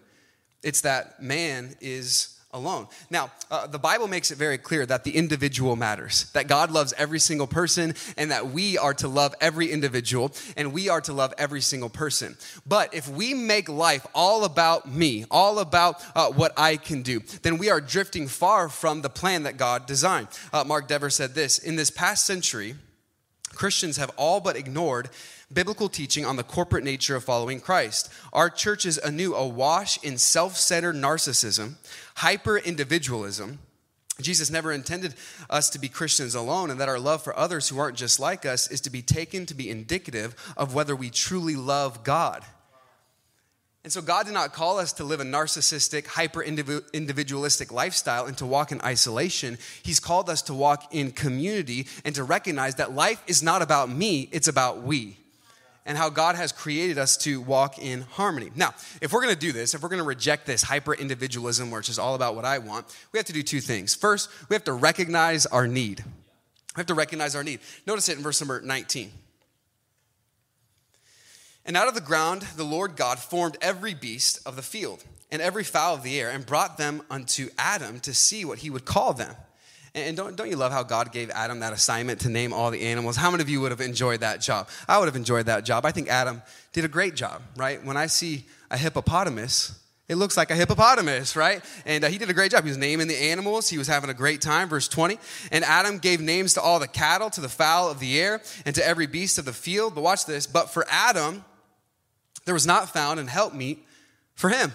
it's 0.66 0.80
that 0.80 1.22
man 1.22 1.76
is 1.80 2.35
alone. 2.56 2.88
Now, 3.10 3.30
uh, 3.50 3.66
the 3.66 3.78
Bible 3.78 4.08
makes 4.08 4.30
it 4.30 4.38
very 4.38 4.58
clear 4.58 4.84
that 4.86 5.04
the 5.04 5.16
individual 5.16 5.76
matters, 5.76 6.30
that 6.32 6.48
God 6.48 6.70
loves 6.70 6.92
every 6.98 7.20
single 7.20 7.46
person, 7.46 7.94
and 8.16 8.30
that 8.30 8.48
we 8.48 8.78
are 8.78 8.94
to 8.94 9.08
love 9.08 9.34
every 9.40 9.70
individual, 9.70 10.32
and 10.56 10.72
we 10.72 10.88
are 10.88 11.00
to 11.02 11.12
love 11.12 11.32
every 11.38 11.60
single 11.60 11.90
person. 11.90 12.36
But 12.66 12.94
if 12.94 13.08
we 13.08 13.34
make 13.34 13.68
life 13.68 14.06
all 14.14 14.44
about 14.44 14.88
me, 14.90 15.26
all 15.30 15.58
about 15.58 16.02
uh, 16.16 16.28
what 16.30 16.52
I 16.56 16.76
can 16.76 17.02
do, 17.02 17.20
then 17.42 17.58
we 17.58 17.70
are 17.70 17.80
drifting 17.80 18.26
far 18.26 18.68
from 18.68 19.02
the 19.02 19.10
plan 19.10 19.44
that 19.44 19.56
God 19.56 19.86
designed. 19.86 20.28
Uh, 20.52 20.64
Mark 20.64 20.88
Dever 20.88 21.10
said 21.10 21.34
this 21.34 21.58
In 21.58 21.76
this 21.76 21.90
past 21.90 22.26
century, 22.26 22.74
Christians 23.56 23.96
have 23.96 24.10
all 24.16 24.40
but 24.40 24.56
ignored 24.56 25.08
biblical 25.52 25.88
teaching 25.88 26.24
on 26.24 26.36
the 26.36 26.42
corporate 26.42 26.84
nature 26.84 27.16
of 27.16 27.24
following 27.24 27.60
Christ. 27.60 28.12
Our 28.32 28.50
church 28.50 28.84
is 28.84 28.98
anew 28.98 29.34
awash 29.34 30.02
in 30.02 30.18
self 30.18 30.56
centered 30.56 30.96
narcissism, 30.96 31.74
hyper 32.16 32.58
individualism. 32.58 33.60
Jesus 34.20 34.50
never 34.50 34.72
intended 34.72 35.14
us 35.50 35.68
to 35.70 35.78
be 35.78 35.88
Christians 35.88 36.34
alone, 36.34 36.70
and 36.70 36.80
that 36.80 36.88
our 36.88 36.98
love 36.98 37.22
for 37.22 37.38
others 37.38 37.68
who 37.68 37.78
aren't 37.78 37.98
just 37.98 38.18
like 38.18 38.46
us 38.46 38.70
is 38.70 38.80
to 38.82 38.90
be 38.90 39.02
taken 39.02 39.44
to 39.46 39.54
be 39.54 39.70
indicative 39.70 40.34
of 40.56 40.74
whether 40.74 40.96
we 40.96 41.10
truly 41.10 41.54
love 41.54 42.02
God. 42.02 42.42
And 43.84 43.92
so, 43.92 44.00
God 44.00 44.24
did 44.24 44.32
not 44.32 44.52
call 44.52 44.80
us 44.80 44.94
to 44.94 45.04
live 45.04 45.20
a 45.20 45.24
narcissistic, 45.24 46.06
hyper 46.06 46.42
individualistic 46.42 47.70
lifestyle 47.70 48.24
and 48.24 48.36
to 48.38 48.46
walk 48.46 48.72
in 48.72 48.80
isolation. 48.80 49.58
He's 49.82 50.00
called 50.00 50.28
us 50.28 50.42
to 50.42 50.54
walk 50.54 50.92
in 50.92 51.12
community 51.12 51.86
and 52.04 52.12
to 52.16 52.24
recognize 52.24 52.76
that 52.76 52.94
life 52.94 53.22
is 53.28 53.44
not 53.44 53.62
about 53.62 53.88
me, 53.88 54.28
it's 54.32 54.48
about 54.48 54.82
we 54.82 55.18
and 55.86 55.96
how 55.96 56.10
God 56.10 56.34
has 56.34 56.52
created 56.52 56.98
us 56.98 57.16
to 57.18 57.40
walk 57.40 57.78
in 57.78 58.02
harmony. 58.02 58.50
Now, 58.54 58.74
if 59.00 59.12
we're 59.12 59.26
to 59.26 59.36
do 59.36 59.52
this, 59.52 59.72
if 59.72 59.82
we're 59.82 59.88
to 59.88 60.02
reject 60.02 60.44
this 60.44 60.62
hyper 60.62 60.92
individualism, 60.92 61.70
which 61.70 61.88
is 61.88 61.98
all 61.98 62.14
about 62.14 62.34
what 62.34 62.44
I 62.44 62.58
want, 62.58 62.86
we 63.12 63.18
have 63.18 63.26
to 63.26 63.32
do 63.32 63.42
two 63.42 63.60
things. 63.60 63.94
First, 63.94 64.28
we 64.48 64.54
have 64.54 64.64
to 64.64 64.72
recognize 64.72 65.46
our 65.46 65.66
need. 65.66 66.04
We 66.76 66.80
have 66.80 66.86
to 66.86 66.94
recognize 66.94 67.36
our 67.36 67.44
need. 67.44 67.60
Notice 67.86 68.08
it 68.08 68.18
in 68.18 68.22
verse 68.22 68.40
number 68.40 68.60
19. 68.60 69.12
And 71.64 71.76
out 71.76 71.88
of 71.88 71.94
the 71.94 72.00
ground 72.00 72.42
the 72.56 72.64
Lord 72.64 72.96
God 72.96 73.18
formed 73.18 73.56
every 73.60 73.94
beast 73.94 74.40
of 74.44 74.56
the 74.56 74.62
field 74.62 75.04
and 75.30 75.40
every 75.40 75.64
fowl 75.64 75.94
of 75.94 76.02
the 76.02 76.20
air 76.20 76.30
and 76.30 76.44
brought 76.44 76.78
them 76.78 77.02
unto 77.10 77.48
Adam 77.58 78.00
to 78.00 78.14
see 78.14 78.44
what 78.44 78.58
he 78.58 78.70
would 78.70 78.84
call 78.84 79.12
them. 79.14 79.34
And 79.96 80.14
don't, 80.14 80.36
don't 80.36 80.50
you 80.50 80.56
love 80.56 80.72
how 80.72 80.82
God 80.82 81.10
gave 81.10 81.30
Adam 81.30 81.60
that 81.60 81.72
assignment 81.72 82.20
to 82.20 82.28
name 82.28 82.52
all 82.52 82.70
the 82.70 82.82
animals? 82.82 83.16
How 83.16 83.30
many 83.30 83.42
of 83.42 83.48
you 83.48 83.62
would 83.62 83.70
have 83.70 83.80
enjoyed 83.80 84.20
that 84.20 84.42
job? 84.42 84.68
I 84.86 84.98
would 84.98 85.06
have 85.06 85.16
enjoyed 85.16 85.46
that 85.46 85.64
job. 85.64 85.86
I 85.86 85.90
think 85.90 86.08
Adam 86.08 86.42
did 86.74 86.84
a 86.84 86.88
great 86.88 87.14
job, 87.14 87.40
right? 87.56 87.82
When 87.82 87.96
I 87.96 88.04
see 88.06 88.44
a 88.70 88.76
hippopotamus, 88.76 89.82
it 90.06 90.16
looks 90.16 90.36
like 90.36 90.50
a 90.50 90.54
hippopotamus, 90.54 91.34
right? 91.34 91.64
And 91.86 92.04
uh, 92.04 92.08
he 92.08 92.18
did 92.18 92.28
a 92.28 92.34
great 92.34 92.50
job. 92.50 92.64
He 92.64 92.68
was 92.68 92.76
naming 92.76 93.08
the 93.08 93.16
animals. 93.16 93.70
He 93.70 93.78
was 93.78 93.88
having 93.88 94.10
a 94.10 94.14
great 94.14 94.42
time. 94.42 94.68
Verse 94.68 94.86
20. 94.86 95.18
And 95.50 95.64
Adam 95.64 95.96
gave 95.96 96.20
names 96.20 96.52
to 96.54 96.60
all 96.60 96.78
the 96.78 96.86
cattle, 96.86 97.30
to 97.30 97.40
the 97.40 97.48
fowl 97.48 97.90
of 97.90 97.98
the 97.98 98.20
air, 98.20 98.42
and 98.66 98.74
to 98.74 98.86
every 98.86 99.06
beast 99.06 99.38
of 99.38 99.46
the 99.46 99.54
field. 99.54 99.94
But 99.94 100.02
watch 100.02 100.26
this. 100.26 100.46
But 100.46 100.68
for 100.68 100.84
Adam, 100.90 101.42
there 102.44 102.54
was 102.54 102.66
not 102.66 102.90
found 102.90 103.18
an 103.18 103.28
helpmeet 103.28 103.78
for 104.34 104.50
him. 104.50 104.72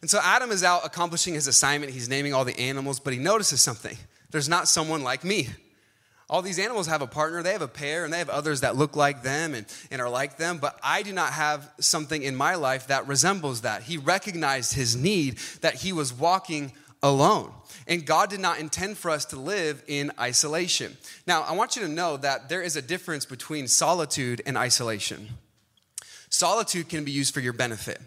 And 0.00 0.08
so 0.08 0.20
Adam 0.22 0.52
is 0.52 0.62
out 0.62 0.86
accomplishing 0.86 1.34
his 1.34 1.48
assignment. 1.48 1.92
He's 1.92 2.08
naming 2.08 2.32
all 2.32 2.44
the 2.44 2.56
animals, 2.56 3.00
but 3.00 3.12
he 3.12 3.18
notices 3.18 3.60
something. 3.60 3.98
There's 4.30 4.48
not 4.48 4.68
someone 4.68 5.02
like 5.02 5.24
me. 5.24 5.48
All 6.30 6.42
these 6.42 6.58
animals 6.58 6.86
have 6.88 7.00
a 7.00 7.06
partner, 7.06 7.42
they 7.42 7.52
have 7.52 7.62
a 7.62 7.68
pair, 7.68 8.04
and 8.04 8.12
they 8.12 8.18
have 8.18 8.28
others 8.28 8.60
that 8.60 8.76
look 8.76 8.94
like 8.94 9.22
them 9.22 9.54
and, 9.54 9.64
and 9.90 10.02
are 10.02 10.10
like 10.10 10.36
them, 10.36 10.58
but 10.58 10.78
I 10.82 11.02
do 11.02 11.12
not 11.12 11.32
have 11.32 11.70
something 11.80 12.22
in 12.22 12.36
my 12.36 12.54
life 12.54 12.88
that 12.88 13.06
resembles 13.06 13.62
that. 13.62 13.84
He 13.84 13.96
recognized 13.96 14.74
his 14.74 14.94
need 14.94 15.38
that 15.62 15.76
he 15.76 15.92
was 15.92 16.12
walking 16.12 16.72
alone. 17.02 17.52
And 17.86 18.04
God 18.04 18.28
did 18.28 18.40
not 18.40 18.58
intend 18.58 18.98
for 18.98 19.10
us 19.10 19.24
to 19.26 19.36
live 19.36 19.82
in 19.86 20.12
isolation. 20.20 20.98
Now, 21.26 21.42
I 21.42 21.52
want 21.52 21.76
you 21.76 21.82
to 21.82 21.88
know 21.88 22.18
that 22.18 22.50
there 22.50 22.60
is 22.60 22.76
a 22.76 22.82
difference 22.82 23.24
between 23.24 23.66
solitude 23.66 24.42
and 24.44 24.58
isolation. 24.58 25.28
Solitude 26.28 26.90
can 26.90 27.04
be 27.04 27.10
used 27.10 27.32
for 27.32 27.40
your 27.40 27.54
benefit. 27.54 28.00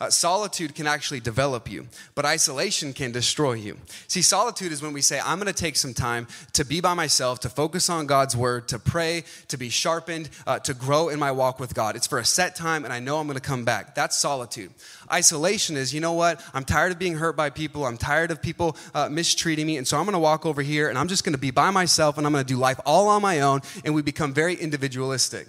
Uh, 0.00 0.10
solitude 0.10 0.74
can 0.74 0.86
actually 0.86 1.20
develop 1.20 1.70
you, 1.70 1.86
but 2.14 2.24
isolation 2.24 2.92
can 2.92 3.12
destroy 3.12 3.54
you. 3.54 3.76
See, 4.08 4.22
solitude 4.22 4.72
is 4.72 4.82
when 4.82 4.92
we 4.92 5.00
say, 5.00 5.20
I'm 5.24 5.38
going 5.38 5.52
to 5.52 5.62
take 5.62 5.76
some 5.76 5.94
time 5.94 6.26
to 6.52 6.64
be 6.64 6.80
by 6.80 6.94
myself, 6.94 7.40
to 7.40 7.48
focus 7.48 7.88
on 7.88 8.06
God's 8.06 8.36
word, 8.36 8.68
to 8.68 8.78
pray, 8.78 9.24
to 9.48 9.56
be 9.56 9.68
sharpened, 9.68 10.28
uh, 10.46 10.58
to 10.60 10.74
grow 10.74 11.08
in 11.08 11.18
my 11.18 11.32
walk 11.32 11.60
with 11.60 11.74
God. 11.74 11.96
It's 11.96 12.06
for 12.06 12.18
a 12.18 12.24
set 12.24 12.56
time, 12.56 12.84
and 12.84 12.92
I 12.92 13.00
know 13.00 13.18
I'm 13.18 13.26
going 13.26 13.38
to 13.38 13.42
come 13.42 13.64
back. 13.64 13.94
That's 13.94 14.16
solitude. 14.16 14.70
Isolation 15.10 15.76
is, 15.76 15.94
you 15.94 16.00
know 16.00 16.12
what? 16.12 16.42
I'm 16.52 16.64
tired 16.64 16.92
of 16.92 16.98
being 16.98 17.14
hurt 17.14 17.36
by 17.36 17.50
people. 17.50 17.86
I'm 17.86 17.96
tired 17.96 18.30
of 18.30 18.42
people 18.42 18.76
uh, 18.94 19.08
mistreating 19.08 19.66
me, 19.66 19.76
and 19.76 19.86
so 19.86 19.96
I'm 19.96 20.04
going 20.04 20.14
to 20.14 20.18
walk 20.18 20.44
over 20.44 20.62
here 20.62 20.88
and 20.88 20.98
I'm 20.98 21.08
just 21.08 21.24
going 21.24 21.34
to 21.34 21.38
be 21.38 21.50
by 21.50 21.70
myself 21.70 22.18
and 22.18 22.26
I'm 22.26 22.32
going 22.32 22.44
to 22.44 22.54
do 22.54 22.58
life 22.58 22.80
all 22.84 23.08
on 23.08 23.22
my 23.22 23.40
own, 23.40 23.60
and 23.84 23.94
we 23.94 24.02
become 24.02 24.32
very 24.32 24.54
individualistic. 24.54 25.46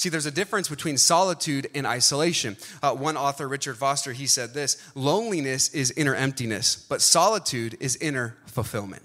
See, 0.00 0.08
there's 0.08 0.24
a 0.24 0.30
difference 0.30 0.70
between 0.70 0.96
solitude 0.96 1.68
and 1.74 1.86
isolation. 1.86 2.56
Uh, 2.82 2.94
one 2.94 3.18
author, 3.18 3.46
Richard 3.46 3.76
Foster, 3.76 4.14
he 4.14 4.26
said 4.26 4.54
this 4.54 4.78
loneliness 4.94 5.68
is 5.74 5.90
inner 5.90 6.14
emptiness, 6.14 6.74
but 6.74 7.02
solitude 7.02 7.76
is 7.80 7.96
inner 7.96 8.38
fulfillment. 8.46 9.02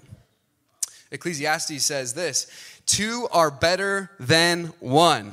Ecclesiastes 1.12 1.84
says 1.84 2.14
this 2.14 2.46
two 2.86 3.28
are 3.30 3.50
better 3.50 4.10
than 4.18 4.72
one. 4.80 5.32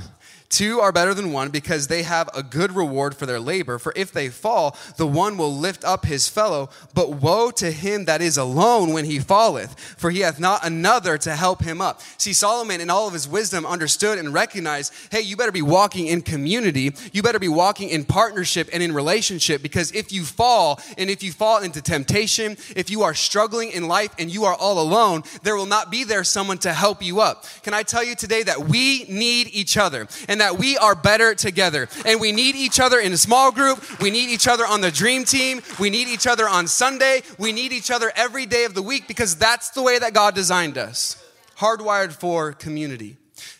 Two 0.54 0.82
are 0.82 0.92
better 0.92 1.16
than 1.16 1.32
one 1.32 1.50
because 1.50 1.88
they 1.88 2.04
have 2.04 2.30
a 2.32 2.44
good 2.44 2.74
reward 2.74 3.16
for 3.16 3.26
their 3.26 3.40
labor. 3.40 3.80
For 3.80 3.92
if 3.96 4.12
they 4.12 4.30
fall, 4.30 4.78
the 4.98 5.08
one 5.08 5.36
will 5.36 5.52
lift 5.52 5.84
up 5.84 6.06
his 6.06 6.30
fellow. 6.30 6.70
But 6.94 7.10
woe 7.10 7.50
to 7.50 7.72
him 7.72 8.06
that 8.06 8.22
is 8.22 8.38
alone 8.38 8.94
when 8.94 9.06
he 9.06 9.18
falleth, 9.18 9.80
for 9.98 10.12
he 10.12 10.20
hath 10.20 10.40
not 10.40 10.64
another 10.64 11.18
to 11.18 11.36
help 11.36 11.64
him 11.64 11.82
up. 11.82 12.02
See, 12.20 12.34
Solomon, 12.34 12.82
in 12.82 12.92
all 12.92 13.08
of 13.08 13.14
his 13.14 13.28
wisdom, 13.28 13.66
understood 13.66 14.20
and 14.20 14.32
recognized 14.32 14.94
hey, 15.10 15.22
you 15.22 15.36
better 15.36 15.52
be 15.52 15.64
walking 15.64 16.06
in 16.06 16.22
community. 16.22 16.94
You 17.12 17.24
better 17.24 17.40
be 17.40 17.48
walking 17.48 17.90
in 17.90 18.06
partnership 18.06 18.70
and 18.72 18.84
in 18.84 18.94
relationship 18.94 19.64
because 19.64 19.92
if 19.94 20.12
you 20.12 20.24
fall 20.24 20.80
and 21.00 21.10
if 21.10 21.24
you 21.24 21.32
fall 21.32 21.64
into 21.64 21.82
temptation, 21.82 22.58
if 22.76 22.92
you 22.92 23.02
are 23.02 23.16
struggling 23.16 23.72
in 23.72 23.88
life 23.88 24.14
and 24.20 24.30
you 24.32 24.46
are 24.46 24.54
all 24.54 24.80
alone, 24.80 25.24
there 25.42 25.56
will 25.56 25.66
not 25.66 25.90
be 25.90 26.04
there 26.04 26.24
someone 26.24 26.60
to 26.60 26.74
help 26.74 27.02
you 27.02 27.22
up. 27.22 27.46
Can 27.64 27.74
I 27.74 27.82
tell 27.82 28.04
you 28.04 28.14
today 28.14 28.44
that 28.44 28.70
we 28.70 29.06
need 29.06 29.48
each 29.52 29.78
other? 29.78 30.08
And 30.28 30.43
that 30.44 30.60
we 30.60 30.78
are 30.78 30.94
better 30.94 31.34
together. 31.34 31.88
And 32.06 32.20
we 32.20 32.34
need 32.34 32.56
each 32.56 32.82
other 32.82 33.00
in 33.00 33.14
a 33.14 33.18
small 33.18 33.50
group. 33.52 34.02
We 34.02 34.12
need 34.12 34.30
each 34.30 34.46
other 34.46 34.68
on 34.68 34.82
the 34.82 34.92
dream 34.92 35.24
team. 35.24 35.62
We 35.80 35.90
need 35.90 36.10
each 36.10 36.28
other 36.28 36.50
on 36.50 36.68
Sunday. 36.68 37.24
We 37.40 37.54
need 37.54 37.72
each 37.72 37.90
other 37.90 38.12
every 38.14 38.46
day 38.46 38.66
of 38.66 38.74
the 38.74 38.82
week 38.82 39.08
because 39.08 39.38
that's 39.38 39.70
the 39.70 39.82
way 39.82 40.00
that 40.00 40.14
God 40.14 40.36
designed 40.36 40.78
us. 40.78 41.24
Hardwired 41.58 42.12
for 42.12 42.52
community. 42.52 43.16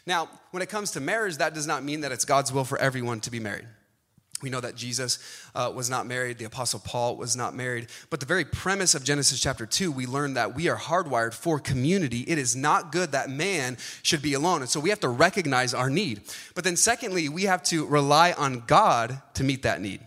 Now, 0.06 0.28
when 0.52 0.62
it 0.62 0.68
comes 0.68 0.92
to 0.92 1.00
marriage, 1.00 1.38
that 1.38 1.54
does 1.54 1.66
not 1.66 1.86
mean 1.86 2.02
that 2.02 2.12
it's 2.12 2.26
God's 2.26 2.52
will 2.52 2.66
for 2.66 2.78
everyone 2.78 3.22
to 3.22 3.32
be 3.32 3.40
married. 3.40 3.68
We 4.44 4.50
know 4.50 4.60
that 4.60 4.76
Jesus 4.76 5.20
uh, 5.56 5.72
was 5.74 5.90
not 5.90 6.06
married, 6.06 6.38
the 6.38 6.44
Apostle 6.44 6.82
Paul 6.84 7.16
was 7.16 7.36
not 7.36 7.56
married. 7.56 7.88
But 8.10 8.20
the 8.20 8.26
very 8.26 8.44
premise 8.44 8.94
of 8.94 9.06
Genesis 9.06 9.40
chapter 9.40 9.66
2, 9.66 9.90
we 9.90 10.06
learn 10.06 10.34
that 10.34 10.54
we 10.54 10.68
are 10.68 10.76
hardwired 10.76 11.34
for 11.34 11.60
community. 11.60 12.26
It 12.28 12.38
is 12.38 12.54
not 12.54 12.92
good 12.92 13.14
that 13.14 13.30
man 13.30 13.78
should 14.04 14.22
be 14.22 14.34
alone. 14.34 14.60
And 14.60 14.70
so 14.70 14.82
we 14.82 14.90
have 14.90 15.00
to 15.00 15.08
recognize 15.08 15.74
our 15.74 15.90
need. 15.90 16.24
But 16.56 16.66
then, 16.66 16.76
secondly, 16.76 17.30
we 17.30 17.44
have 17.44 17.64
to 17.64 17.86
rely 17.86 18.34
on 18.34 18.64
God 18.68 19.22
to 19.36 19.46
meet 19.46 19.64
that 19.64 19.80
need. 19.80 20.02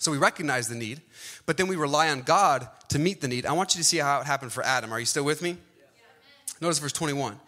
So 0.00 0.10
we 0.10 0.18
recognize 0.18 0.68
the 0.68 0.74
need, 0.74 1.00
but 1.46 1.56
then 1.56 1.68
we 1.68 1.76
rely 1.76 2.08
on 2.10 2.22
God 2.22 2.68
to 2.88 2.98
meet 2.98 3.20
the 3.20 3.28
need. 3.28 3.46
I 3.46 3.52
want 3.52 3.74
you 3.74 3.78
to 3.78 3.84
see 3.84 3.98
how 3.98 4.20
it 4.20 4.26
happened 4.26 4.52
for 4.52 4.64
Adam. 4.64 4.92
Are 4.92 4.98
you 4.98 5.06
still 5.06 5.24
with 5.24 5.42
me? 5.42 5.56
Notice 6.60 6.80
verse 6.80 6.92
21. 6.92 7.38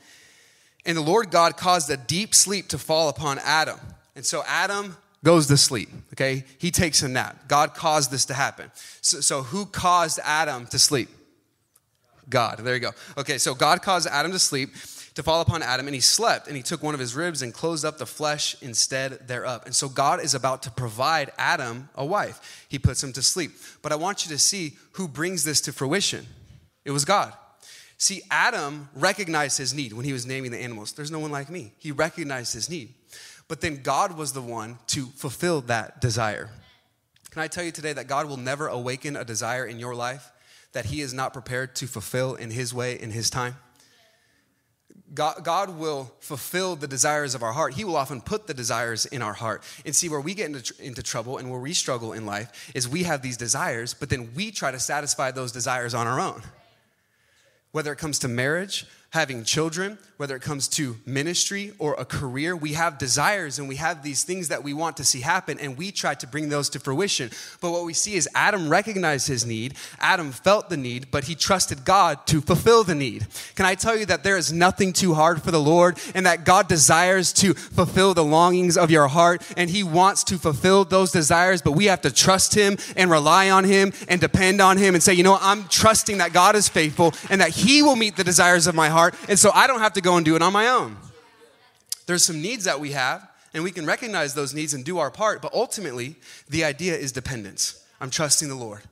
And 0.87 0.97
the 0.97 1.02
Lord 1.02 1.32
God 1.32 1.56
caused 1.56 1.90
a 1.90 1.97
deep 1.97 2.32
sleep 2.32 2.68
to 2.68 2.78
fall 2.78 3.09
upon 3.09 3.40
Adam. 3.40 3.78
And 4.14 4.25
so 4.25 4.44
Adam 4.47 4.97
goes 5.25 5.47
to 5.49 5.57
sleep. 5.57 5.89
Okay, 6.15 6.45
he 6.59 6.71
takes 6.71 7.03
a 7.03 7.09
nap. 7.09 7.49
God 7.49 7.75
caused 7.75 8.11
this 8.11 8.27
to 8.27 8.35
happen. 8.35 8.71
So, 9.00 9.21
so 9.21 9.43
who 9.43 9.67
caused 9.67 10.19
Adam 10.25 10.67
to 10.69 10.79
sleep? 10.79 11.09
God. 12.29 12.59
There 12.59 12.75
you 12.75 12.81
go. 12.81 12.93
Okay, 13.19 13.39
so 13.39 13.55
God 13.55 13.83
caused 13.83 14.07
Adam 14.07 14.33
to 14.33 14.39
sleep 14.39 14.71
to 15.15 15.23
fall 15.23 15.41
upon 15.41 15.62
Adam, 15.62 15.87
and 15.87 15.95
he 15.95 16.00
slept, 16.00 16.47
and 16.47 16.57
he 16.57 16.62
took 16.62 16.83
one 16.83 16.95
of 16.95 17.00
his 17.00 17.15
ribs 17.15 17.43
and 17.43 17.53
closed 17.53 17.85
up 17.85 17.99
the 17.99 18.07
flesh 18.07 18.57
instead 18.62 19.27
thereof. 19.27 19.62
And 19.67 19.75
so 19.75 19.89
God 19.89 20.23
is 20.23 20.35
about 20.35 20.62
to 20.62 20.71
provide 20.71 21.33
Adam 21.37 21.89
a 21.97 22.05
wife. 22.07 22.67
He 22.69 22.79
puts 22.79 23.03
him 23.03 23.12
to 23.15 23.23
sleep. 23.23 23.50
But 23.83 23.93
I 23.93 23.97
want 23.97 24.25
you 24.25 24.31
to 24.31 24.39
see 24.39 24.77
who 24.93 25.09
brings 25.09 25.45
this 25.45 25.61
to 25.62 25.73
fruition. 25.73 26.27
It 26.85 26.93
was 26.93 27.05
God. 27.05 27.33
See, 27.99 28.23
Adam 28.31 28.89
recognized 28.95 29.59
his 29.59 29.75
need 29.75 29.93
when 29.93 30.07
he 30.07 30.12
was 30.12 30.25
naming 30.25 30.53
the 30.53 30.59
animals. 30.59 30.93
There's 30.93 31.11
no 31.11 31.19
one 31.19 31.31
like 31.31 31.50
me. 31.50 31.73
He 31.77 31.93
recognized 31.93 32.55
his 32.55 32.71
need. 32.71 32.95
But 33.50 33.61
then 33.61 33.83
God 33.83 34.16
was 34.16 34.33
the 34.33 34.40
one 34.40 34.78
to 34.87 35.07
fulfill 35.07 35.62
that 35.62 36.00
desire. 36.00 36.50
Can 37.33 37.42
I 37.42 37.49
tell 37.49 37.64
you 37.64 37.73
today 37.73 37.92
that 37.92 38.07
God 38.07 38.26
will 38.26 38.37
never 38.37 38.69
awaken 38.69 39.16
a 39.16 39.25
desire 39.25 39.66
in 39.66 39.80
your 39.80 39.92
life 39.92 40.30
that 40.71 40.85
He 40.85 41.00
is 41.00 41.12
not 41.12 41.33
prepared 41.33 41.75
to 41.75 41.88
fulfill 41.88 42.37
in 42.37 42.52
His 42.52 42.73
way, 42.73 42.97
in 42.97 43.11
His 43.11 43.28
time? 43.28 43.57
God, 45.12 45.42
God, 45.42 45.76
will 45.76 46.12
fulfill 46.21 46.76
the 46.76 46.87
desires 46.87 47.35
of 47.35 47.42
our 47.42 47.50
heart. 47.50 47.75
He 47.75 47.83
will 47.83 47.97
often 47.97 48.21
put 48.21 48.47
the 48.47 48.54
desires 48.54 49.04
in 49.04 49.21
our 49.21 49.35
heart. 49.35 49.64
And 49.85 49.97
see, 49.97 50.09
where 50.09 50.21
we 50.21 50.35
get 50.35 50.47
into, 50.47 50.73
into 50.80 51.02
trouble 51.02 51.38
and 51.38 51.50
where 51.50 51.59
we 51.59 51.73
struggle 51.73 52.12
in 52.12 52.26
life 52.26 52.71
is 52.73 52.88
we 52.88 53.02
have 53.02 53.21
these 53.21 53.37
desires, 53.37 53.95
but 53.95 54.10
then 54.10 54.30
we 54.36 54.52
try 54.52 54.71
to 54.71 54.78
satisfy 54.78 55.32
those 55.32 55.50
desires 55.50 55.93
on 55.93 56.06
our 56.06 56.21
own. 56.21 56.43
Whether 57.73 57.93
it 57.93 57.97
comes 57.97 58.21
to 58.21 58.28
marriage, 58.28 58.86
having 59.10 59.42
children, 59.42 59.99
whether 60.18 60.36
it 60.36 60.42
comes 60.42 60.68
to 60.68 60.96
ministry 61.04 61.73
or 61.80 61.94
a 61.94 62.04
career, 62.04 62.54
we 62.54 62.75
have 62.75 62.96
desires 62.96 63.58
and 63.58 63.68
we 63.68 63.75
have 63.75 64.04
these 64.04 64.23
things 64.23 64.49
that 64.49 64.62
we 64.62 64.73
want 64.73 64.96
to 64.96 65.04
see 65.04 65.20
happen, 65.20 65.58
and 65.58 65.76
we 65.76 65.90
try 65.90 66.14
to 66.14 66.28
bring 66.28 66.49
those 66.49 66.68
to 66.68 66.78
fruition. 66.78 67.28
But 67.60 67.73
what 67.73 67.84
we 67.84 67.92
see 67.92 68.14
is 68.14 68.28
Adam 68.34 68.68
recognized 68.68 69.26
his 69.26 69.44
need, 69.44 69.75
Adam 69.99 70.30
felt 70.30 70.68
the 70.68 70.76
need, 70.76 71.10
but 71.10 71.25
he 71.25 71.34
trusted 71.34 71.84
God 71.84 72.25
to 72.28 72.40
fulfill 72.40 72.84
the 72.84 72.94
need. 72.94 73.26
Can 73.56 73.66
I 73.66 73.75
tell 73.75 73.96
you 73.96 74.06
that 74.06 74.23
there 74.23 74.36
is 74.36 74.52
nothing 74.52 74.92
too 74.92 75.14
hard 75.14 75.42
for 75.42 75.50
the 75.50 75.60
Lord, 75.60 75.99
and 76.14 76.25
that 76.26 76.44
God 76.44 76.68
desires 76.68 77.32
to 77.34 77.54
fulfill 77.54 78.14
the 78.14 78.23
longings 78.25 78.78
of 78.78 78.92
your 78.92 79.08
heart, 79.08 79.42
and 79.56 79.68
he 79.68 79.82
wants 79.82 80.23
to 80.25 80.38
fulfill 80.38 80.84
those 80.84 81.10
desires, 81.10 81.62
but 81.62 81.73
we 81.73 81.86
have 81.86 82.02
to 82.02 82.12
trust 82.12 82.54
him 82.54 82.76
and 82.96 83.10
rely 83.10 83.50
on 83.50 83.64
him 83.64 83.92
and 84.06 84.20
depend 84.20 84.60
on 84.60 84.76
him 84.76 84.94
and 84.94 85.02
say, 85.02 85.14
you 85.14 85.25
know, 85.25 85.38
I'm 85.40 85.64
trusting 85.64 86.18
that 86.18 86.32
God 86.32 86.54
is 86.54 86.68
faithful 86.68 87.12
and 87.28 87.40
that 87.40 87.50
he 87.50 87.82
will 87.82 87.96
meet 87.96 88.16
the 88.16 88.23
desires 88.23 88.68
of 88.68 88.75
my 88.76 88.88
heart 88.88 89.00
heart, 89.00 89.15
and 89.28 89.39
so 89.39 89.50
I 89.52 89.67
don't 89.67 89.80
have 89.80 89.95
to 89.95 90.00
go 90.00 90.17
and 90.17 90.25
do 90.25 90.36
it 90.36 90.43
on 90.43 90.52
my 90.52 90.69
own. 90.69 90.97
There's 92.06 92.25
some 92.25 92.43
needs 92.43 92.65
that 92.65 92.80
we 92.80 92.93
have, 92.93 93.26
and 93.54 93.65
we 93.65 93.71
can 93.71 93.86
recognize 93.86 94.34
those 94.34 94.52
needs 94.52 94.75
and 94.75 94.84
do 94.84 94.99
our 94.99 95.10
part, 95.10 95.41
but 95.41 95.54
ultimately, 95.54 96.17
the 96.49 96.65
idea 96.65 96.97
is 96.97 97.13
dependence. 97.13 97.84
I'm 98.00 98.10
trusting 98.10 98.49
the 98.49 98.54
Lord. 98.54 98.82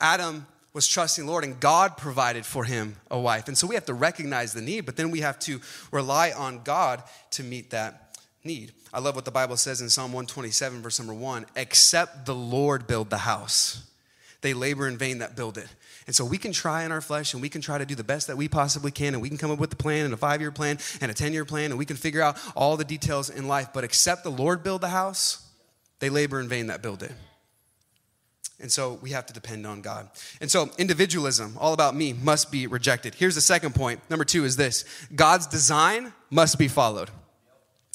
Adam 0.00 0.46
was 0.72 0.88
trusting 0.88 1.26
the 1.26 1.30
Lord, 1.30 1.44
and 1.44 1.60
God 1.60 1.96
provided 1.96 2.44
for 2.44 2.64
him 2.64 2.96
a 3.10 3.18
wife. 3.18 3.48
And 3.48 3.56
so 3.56 3.66
we 3.66 3.74
have 3.74 3.86
to 3.86 3.94
recognize 3.94 4.52
the 4.52 4.60
need, 4.60 4.86
but 4.86 4.96
then 4.96 5.10
we 5.10 5.20
have 5.20 5.38
to 5.40 5.60
rely 5.90 6.32
on 6.32 6.62
God 6.62 7.02
to 7.32 7.42
meet 7.42 7.70
that 7.70 8.18
need. 8.44 8.72
I 8.92 9.00
love 9.00 9.14
what 9.14 9.24
the 9.24 9.30
Bible 9.30 9.56
says 9.56 9.80
in 9.80 9.88
Psalm 9.88 10.12
127, 10.12 10.82
verse 10.82 10.98
number 10.98 11.14
one 11.14 11.46
except 11.56 12.26
the 12.26 12.34
Lord 12.34 12.86
build 12.86 13.10
the 13.10 13.18
house, 13.18 13.84
they 14.40 14.54
labor 14.54 14.88
in 14.88 14.96
vain 14.96 15.18
that 15.18 15.36
build 15.36 15.58
it. 15.58 15.68
And 16.10 16.14
so 16.16 16.24
we 16.24 16.38
can 16.38 16.50
try 16.50 16.82
in 16.82 16.90
our 16.90 17.00
flesh 17.00 17.34
and 17.34 17.40
we 17.40 17.48
can 17.48 17.60
try 17.60 17.78
to 17.78 17.86
do 17.86 17.94
the 17.94 18.02
best 18.02 18.26
that 18.26 18.36
we 18.36 18.48
possibly 18.48 18.90
can 18.90 19.14
and 19.14 19.22
we 19.22 19.28
can 19.28 19.38
come 19.38 19.52
up 19.52 19.60
with 19.60 19.72
a 19.72 19.76
plan 19.76 20.04
and 20.04 20.12
a 20.12 20.16
five 20.16 20.40
year 20.40 20.50
plan 20.50 20.76
and 21.00 21.08
a 21.08 21.14
10 21.14 21.32
year 21.32 21.44
plan 21.44 21.66
and 21.66 21.78
we 21.78 21.84
can 21.84 21.94
figure 21.94 22.20
out 22.20 22.36
all 22.56 22.76
the 22.76 22.82
details 22.82 23.30
in 23.30 23.46
life. 23.46 23.68
But 23.72 23.84
except 23.84 24.24
the 24.24 24.30
Lord 24.30 24.64
build 24.64 24.80
the 24.80 24.88
house, 24.88 25.48
they 26.00 26.08
labor 26.10 26.40
in 26.40 26.48
vain 26.48 26.66
that 26.66 26.82
build 26.82 27.04
it. 27.04 27.12
And 28.58 28.72
so 28.72 28.98
we 29.00 29.10
have 29.10 29.24
to 29.26 29.32
depend 29.32 29.68
on 29.68 29.82
God. 29.82 30.10
And 30.40 30.50
so 30.50 30.70
individualism, 30.78 31.56
all 31.60 31.74
about 31.74 31.94
me, 31.94 32.12
must 32.12 32.50
be 32.50 32.66
rejected. 32.66 33.14
Here's 33.14 33.36
the 33.36 33.40
second 33.40 33.76
point. 33.76 34.00
Number 34.10 34.24
two 34.24 34.44
is 34.44 34.56
this 34.56 34.84
God's 35.14 35.46
design 35.46 36.12
must 36.28 36.58
be 36.58 36.66
followed. 36.66 37.10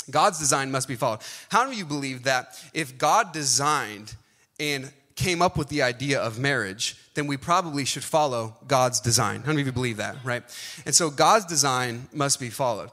God's 0.09 0.39
design 0.39 0.71
must 0.71 0.87
be 0.87 0.95
followed. 0.95 1.19
How 1.49 1.69
do 1.69 1.75
you 1.75 1.83
believe 1.83 2.23
that 2.23 2.57
if 2.73 2.97
God 2.97 3.33
designed 3.33 4.15
and 4.57 4.89
came 5.15 5.41
up 5.41 5.57
with 5.57 5.69
the 5.69 5.81
idea 5.81 6.19
of 6.19 6.37
marriage, 6.37 6.97
then 7.13 7.27
we 7.27 7.37
probably 7.37 7.85
should 7.85 8.03
follow 8.03 8.55
God's 8.67 8.99
design. 8.99 9.41
How 9.41 9.47
many 9.47 9.61
of 9.61 9.67
you 9.67 9.73
believe 9.73 9.97
that, 9.97 10.17
right? 10.23 10.43
And 10.85 10.93
so 10.93 11.09
God's 11.09 11.45
design 11.45 12.07
must 12.11 12.39
be 12.39 12.49
followed. 12.49 12.91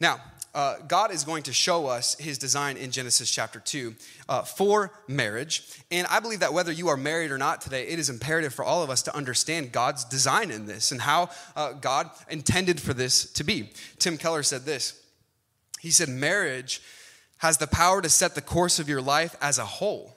Now, 0.00 0.20
uh, 0.54 0.76
God 0.86 1.10
is 1.10 1.24
going 1.24 1.42
to 1.44 1.52
show 1.52 1.86
us 1.86 2.16
his 2.16 2.38
design 2.38 2.76
in 2.76 2.92
Genesis 2.92 3.28
chapter 3.28 3.58
2 3.58 3.94
uh, 4.28 4.42
for 4.42 4.92
marriage. 5.08 5.64
And 5.90 6.06
I 6.06 6.20
believe 6.20 6.40
that 6.40 6.52
whether 6.52 6.70
you 6.70 6.88
are 6.88 6.96
married 6.96 7.32
or 7.32 7.38
not 7.38 7.60
today, 7.60 7.88
it 7.88 7.98
is 7.98 8.08
imperative 8.08 8.54
for 8.54 8.64
all 8.64 8.84
of 8.84 8.88
us 8.88 9.02
to 9.02 9.16
understand 9.16 9.72
God's 9.72 10.04
design 10.04 10.52
in 10.52 10.66
this 10.66 10.92
and 10.92 11.00
how 11.00 11.30
uh, 11.56 11.72
God 11.72 12.08
intended 12.30 12.80
for 12.80 12.94
this 12.94 13.32
to 13.32 13.42
be. 13.42 13.70
Tim 13.98 14.16
Keller 14.16 14.44
said 14.44 14.64
this 14.64 15.02
He 15.80 15.90
said, 15.90 16.08
Marriage 16.08 16.80
has 17.38 17.58
the 17.58 17.66
power 17.66 18.00
to 18.00 18.08
set 18.08 18.36
the 18.36 18.40
course 18.40 18.78
of 18.78 18.88
your 18.88 19.02
life 19.02 19.34
as 19.40 19.58
a 19.58 19.64
whole. 19.64 20.13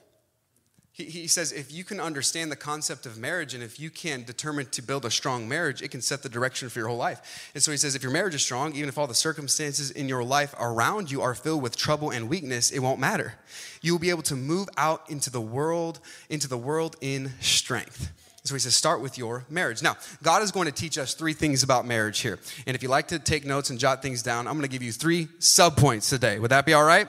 He, 0.98 1.04
he 1.04 1.26
says 1.28 1.52
if 1.52 1.72
you 1.72 1.84
can 1.84 2.00
understand 2.00 2.50
the 2.50 2.56
concept 2.56 3.06
of 3.06 3.16
marriage 3.16 3.54
and 3.54 3.62
if 3.62 3.78
you 3.78 3.88
can 3.88 4.24
determine 4.24 4.66
to 4.72 4.82
build 4.82 5.04
a 5.04 5.10
strong 5.10 5.48
marriage, 5.48 5.80
it 5.80 5.92
can 5.92 6.02
set 6.02 6.24
the 6.24 6.28
direction 6.28 6.68
for 6.68 6.80
your 6.80 6.88
whole 6.88 6.98
life. 6.98 7.50
And 7.54 7.62
so 7.62 7.70
he 7.70 7.76
says 7.76 7.94
if 7.94 8.02
your 8.02 8.10
marriage 8.10 8.34
is 8.34 8.42
strong, 8.42 8.74
even 8.74 8.88
if 8.88 8.98
all 8.98 9.06
the 9.06 9.14
circumstances 9.14 9.92
in 9.92 10.08
your 10.08 10.24
life 10.24 10.54
around 10.60 11.10
you 11.10 11.22
are 11.22 11.36
filled 11.36 11.62
with 11.62 11.76
trouble 11.76 12.10
and 12.10 12.28
weakness, 12.28 12.72
it 12.72 12.80
won't 12.80 12.98
matter. 12.98 13.34
You 13.80 13.92
will 13.92 14.00
be 14.00 14.10
able 14.10 14.24
to 14.24 14.34
move 14.34 14.68
out 14.76 15.08
into 15.08 15.30
the 15.30 15.40
world, 15.40 16.00
into 16.28 16.48
the 16.48 16.58
world 16.58 16.96
in 17.00 17.30
strength. 17.40 18.10
So 18.42 18.54
he 18.54 18.58
says, 18.58 18.74
start 18.74 19.00
with 19.00 19.18
your 19.18 19.44
marriage. 19.50 19.82
Now, 19.82 19.96
God 20.22 20.42
is 20.42 20.50
going 20.50 20.66
to 20.66 20.72
teach 20.72 20.96
us 20.96 21.14
three 21.14 21.34
things 21.34 21.62
about 21.62 21.86
marriage 21.86 22.20
here. 22.20 22.38
And 22.66 22.74
if 22.74 22.82
you 22.82 22.88
like 22.88 23.08
to 23.08 23.18
take 23.18 23.44
notes 23.44 23.70
and 23.70 23.78
jot 23.78 24.00
things 24.00 24.22
down, 24.22 24.48
I'm 24.48 24.54
going 24.54 24.62
to 24.62 24.70
give 24.70 24.82
you 24.82 24.90
three 24.90 25.28
sub 25.38 25.76
points 25.76 26.08
today. 26.08 26.38
Would 26.38 26.50
that 26.50 26.64
be 26.64 26.72
all 26.72 26.84
right? 26.84 27.08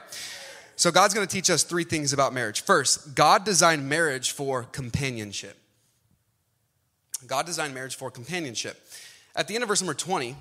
So, 0.80 0.92
God's 0.92 1.14
going 1.14 1.28
to 1.28 1.32
teach 1.32 1.50
us 1.50 1.64
three 1.64 1.84
things 1.84 2.14
about 2.14 2.34
marriage. 2.34 2.62
First, 2.62 3.14
God 3.14 3.44
designed 3.44 3.90
marriage 3.90 4.32
for 4.32 4.64
companionship. 4.64 5.58
God 7.28 7.46
designed 7.46 7.74
marriage 7.74 7.98
for 7.98 8.10
companionship. 8.10 8.82
At 9.36 9.50
the 9.50 9.56
end 9.56 9.64
of 9.64 9.68
verse 9.68 9.82
number 9.82 9.94
20, 9.94 10.38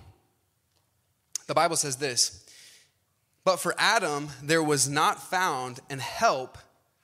the 1.48 1.54
Bible 1.54 1.74
says 1.74 1.96
this 1.96 2.46
But 3.44 3.56
for 3.56 3.74
Adam, 3.78 4.28
there 4.40 4.62
was 4.62 4.88
not 4.88 5.20
found 5.20 5.80
an 5.90 5.98
help 5.98 6.56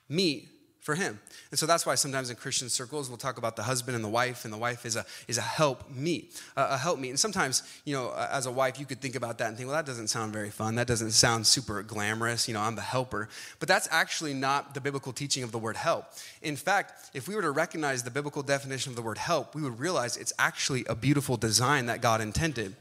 meet 0.07 0.47
for 0.85 0.93
him. 0.93 1.19
And 1.49 1.59
so 1.59 1.65
that's 1.65 1.83
why 1.83 1.95
sometimes 1.95 2.29
in 2.29 2.35
Christian 2.35 2.69
circles 2.69 3.09
we'll 3.09 3.17
talk 3.17 3.39
about 3.39 3.55
the 3.55 3.63
husband 3.63 3.95
and 3.95 4.05
the 4.05 4.09
wife, 4.09 4.45
and 4.45 4.53
the 4.53 4.57
wife 4.57 4.85
is 4.85 4.95
a 4.95 5.03
is 5.27 5.39
a 5.39 5.41
help 5.41 5.89
meet, 5.89 6.39
a 6.55 6.77
help 6.77 6.99
meet. 6.99 7.09
And 7.09 7.19
sometimes 7.19 7.63
you 7.85 7.95
know, 7.95 8.13
as 8.13 8.45
a 8.45 8.51
wife, 8.51 8.79
you 8.79 8.85
could 8.85 9.01
think 9.01 9.15
about 9.15 9.39
that 9.39 9.47
and 9.47 9.57
think, 9.57 9.67
well, 9.67 9.75
that 9.75 9.87
doesn't 9.87 10.09
sound 10.09 10.31
very 10.31 10.51
fun. 10.51 10.75
That 10.75 10.85
doesn't 10.85 11.11
sound 11.11 11.47
super 11.47 11.81
glamorous. 11.81 12.47
You 12.47 12.53
know, 12.53 12.61
I'm 12.61 12.75
the 12.75 12.83
helper. 12.83 13.29
But 13.57 13.67
that's 13.67 13.87
actually 13.89 14.35
not 14.35 14.75
the 14.75 14.79
biblical 14.79 15.11
teaching 15.11 15.41
of 15.41 15.51
the 15.51 15.57
word 15.57 15.75
help. 15.75 16.05
In 16.43 16.55
fact, 16.55 17.09
if 17.15 17.27
we 17.27 17.35
were 17.35 17.41
to 17.41 17.51
recognize 17.51 18.03
the 18.03 18.11
biblical 18.11 18.43
definition 18.43 18.91
of 18.91 18.95
the 18.95 19.01
word 19.01 19.17
help, 19.17 19.55
we 19.55 19.63
would 19.63 19.79
realize 19.79 20.17
it's 20.17 20.33
actually 20.37 20.85
a 20.85 20.93
beautiful 20.93 21.35
design 21.35 21.87
that 21.87 22.01
God 22.01 22.21
intended. 22.21 22.75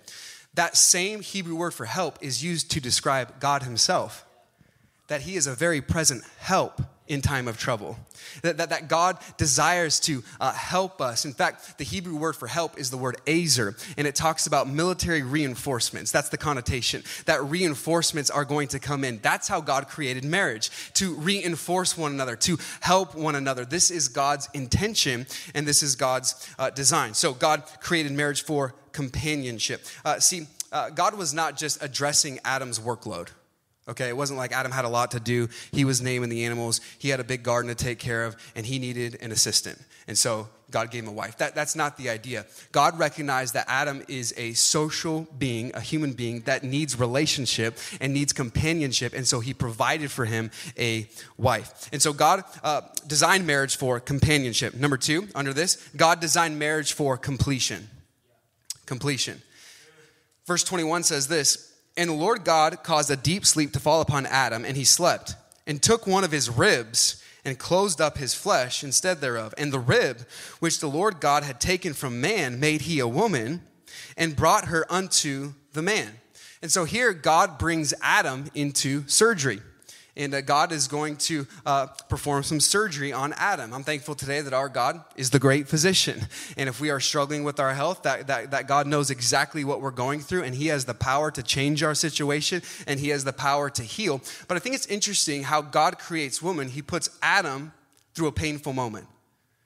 That 0.52 0.76
same 0.76 1.22
Hebrew 1.22 1.56
word 1.56 1.72
for 1.72 1.86
help 1.86 2.18
is 2.20 2.44
used 2.44 2.70
to 2.72 2.82
describe 2.82 3.40
God 3.40 3.62
Himself. 3.62 4.26
That 5.08 5.22
He 5.22 5.36
is 5.36 5.46
a 5.46 5.54
very 5.54 5.80
present 5.80 6.22
help 6.38 6.82
in 7.06 7.20
time 7.20 7.48
of 7.48 7.58
trouble. 7.58 7.98
That, 8.42 8.56
that, 8.56 8.70
that 8.70 8.88
God 8.88 9.18
desires 9.36 10.00
to 10.00 10.22
uh, 10.40 10.52
help 10.52 11.00
us. 11.00 11.24
In 11.24 11.32
fact, 11.32 11.78
the 11.78 11.84
Hebrew 11.84 12.16
word 12.16 12.34
for 12.34 12.46
help 12.46 12.78
is 12.78 12.90
the 12.90 12.96
word 12.96 13.16
azer, 13.26 13.76
and 13.98 14.06
it 14.06 14.14
talks 14.14 14.46
about 14.46 14.68
military 14.68 15.22
reinforcements. 15.22 16.10
That's 16.10 16.30
the 16.30 16.38
connotation. 16.38 17.02
That 17.26 17.44
reinforcements 17.44 18.30
are 18.30 18.44
going 18.44 18.68
to 18.68 18.78
come 18.78 19.04
in. 19.04 19.18
That's 19.18 19.48
how 19.48 19.60
God 19.60 19.88
created 19.88 20.24
marriage 20.24 20.70
to 20.94 21.14
reinforce 21.14 21.96
one 21.98 22.12
another, 22.12 22.36
to 22.36 22.58
help 22.80 23.14
one 23.14 23.34
another. 23.34 23.64
This 23.64 23.90
is 23.90 24.08
God's 24.08 24.48
intention, 24.54 25.26
and 25.54 25.66
this 25.66 25.82
is 25.82 25.96
God's 25.96 26.48
uh, 26.58 26.70
design. 26.70 27.14
So, 27.14 27.34
God 27.34 27.64
created 27.80 28.12
marriage 28.12 28.42
for 28.42 28.74
companionship. 28.92 29.84
Uh, 30.04 30.18
see, 30.20 30.46
uh, 30.72 30.90
God 30.90 31.14
was 31.14 31.34
not 31.34 31.56
just 31.56 31.82
addressing 31.82 32.40
Adam's 32.44 32.78
workload. 32.78 33.28
Okay, 33.87 34.09
it 34.09 34.16
wasn't 34.16 34.38
like 34.38 34.53
Adam 34.53 34.73
had 34.73 34.87
a 34.87 34.88
lot 34.88 35.11
to 35.11 35.20
do. 35.20 35.49
He 35.70 35.85
was 35.85 36.01
naming 36.01 36.31
the 36.31 36.44
animals. 36.44 36.81
He 36.99 37.11
had 37.11 37.20
a 37.20 37.25
big 37.25 37.42
garden 37.42 37.68
to 37.68 37.75
take 37.75 37.99
care 37.99 38.25
of, 38.25 38.35
and 38.57 38.64
he 38.64 38.79
needed 38.79 39.18
an 39.20 39.31
assistant. 39.31 39.79
And 40.09 40.16
so 40.16 40.49
God 40.70 40.90
gave 40.90 41.05
him 41.05 41.11
a 41.11 41.12
wife. 41.12 41.37
That, 41.37 41.55
that's 41.55 41.77
not 41.77 41.99
the 41.99 42.09
idea. 42.09 42.47
God 42.73 42.99
recognized 42.99 43.53
that 43.55 43.66
Adam 43.68 44.03
is 44.09 44.33
a 44.38 44.55
social 44.55 45.27
being, 45.38 45.70
a 45.75 45.81
human 45.81 46.12
being 46.12 46.40
that 46.42 46.64
needs 46.64 46.99
relationship 46.99 47.79
and 48.01 48.14
needs 48.14 48.33
companionship. 48.33 49.12
And 49.12 49.27
so 49.27 49.40
he 49.40 49.53
provided 49.53 50.11
for 50.11 50.25
him 50.25 50.51
a 50.79 51.07
wife. 51.37 51.90
And 51.92 52.01
so 52.01 52.14
God 52.14 52.42
uh, 52.62 52.83
designed 53.07 53.47
marriage 53.47 53.77
for 53.77 54.01
companionship. 54.01 54.75
Number 54.75 54.97
two, 54.97 55.29
under 55.35 55.53
this, 55.53 55.77
God 55.94 56.20
designed 56.20 56.59
marriage 56.59 56.94
for 56.94 57.18
completion. 57.18 57.88
Completion. 58.87 59.42
Verse 60.47 60.64
21 60.64 61.03
says 61.03 61.29
this 61.29 61.73
and 61.96 62.11
the 62.11 62.14
Lord 62.14 62.44
God 62.44 62.83
caused 62.83 63.11
a 63.11 63.16
deep 63.16 63.46
sleep 63.46 63.72
to 63.72 63.80
fall 63.80 64.00
upon 64.00 64.26
Adam, 64.26 64.64
and 64.64 64.76
he 64.76 64.85
slept, 64.85 65.35
and 65.66 65.83
took 65.83 66.07
one 66.07 66.24
of 66.24 66.33
his 66.33 66.50
ribs, 66.50 67.22
and 67.44 67.59
closed 67.59 68.00
up 68.00 68.16
his 68.16 68.35
flesh 68.35 68.83
instead 68.83 69.20
thereof. 69.20 69.52
And 69.59 69.72
the 69.72 69.78
rib 69.78 70.26
which 70.61 70.80
the 70.80 70.88
Lord 70.88 71.20
God 71.20 71.44
had 71.44 71.61
taken 71.61 71.92
from 71.92 72.20
man 72.20 72.59
made 72.59 72.83
he 72.83 73.00
a 73.00 73.09
woman, 73.09 73.62
and 74.16 74.35
brought 74.37 74.66
her 74.66 74.90
unto 74.90 75.52
the 75.72 75.83
man. 75.83 76.11
And 76.62 76.72
so 76.72 76.85
here, 76.85 77.12
God 77.12 77.59
brings 77.59 77.92
Adam 78.00 78.46
into 78.54 79.07
surgery 79.07 79.61
and 80.16 80.35
uh, 80.35 80.40
God 80.40 80.72
is 80.72 80.87
going 80.87 81.16
to 81.16 81.46
uh, 81.66 81.87
perform 82.09 82.42
some 82.42 82.61
surgery 82.61 83.12
on 83.12 83.33
Adam. 83.37 83.72
I'm 83.72 83.83
thankful 83.83 84.14
today 84.14 84.40
that 84.40 84.53
our 84.53 84.68
God 84.68 85.03
is 85.16 85.31
the 85.31 85.38
great 85.38 85.68
physician. 85.68 86.29
And 86.57 86.68
if 86.68 86.81
we 86.81 86.90
are 86.90 87.00
struggling 87.00 87.42
with 87.44 87.59
our 87.59 87.74
health, 87.74 88.03
that, 88.05 88.29
that, 88.29 88.53
that 88.53 88.68
God 88.68 88.87
knows 88.87 89.11
exactly 89.11 89.64
what 89.64 89.81
we're 89.81 89.90
going 89.90 90.20
through, 90.20 90.44
and 90.44 90.55
He 90.55 90.68
has 90.68 90.85
the 90.85 90.94
power 90.94 91.31
to 91.33 91.42
change 91.42 91.83
our 91.83 91.94
situation, 91.94 92.62
and 92.87 93.00
He 93.00 93.09
has 93.09 93.24
the 93.24 93.33
power 93.33 93.70
to 93.70 93.83
heal. 93.83 94.20
But 94.46 94.57
I 94.57 94.61
think 94.61 94.74
it's 94.74 94.87
interesting 94.87 95.42
how 95.42 95.62
God 95.62 95.98
creates 95.98 96.40
woman. 96.40 96.68
He 96.68 96.83
puts 96.83 97.11
Adam 97.22 97.72
through 98.14 98.29
a 98.29 98.33
painful 98.33 98.72
moment. 98.72 99.09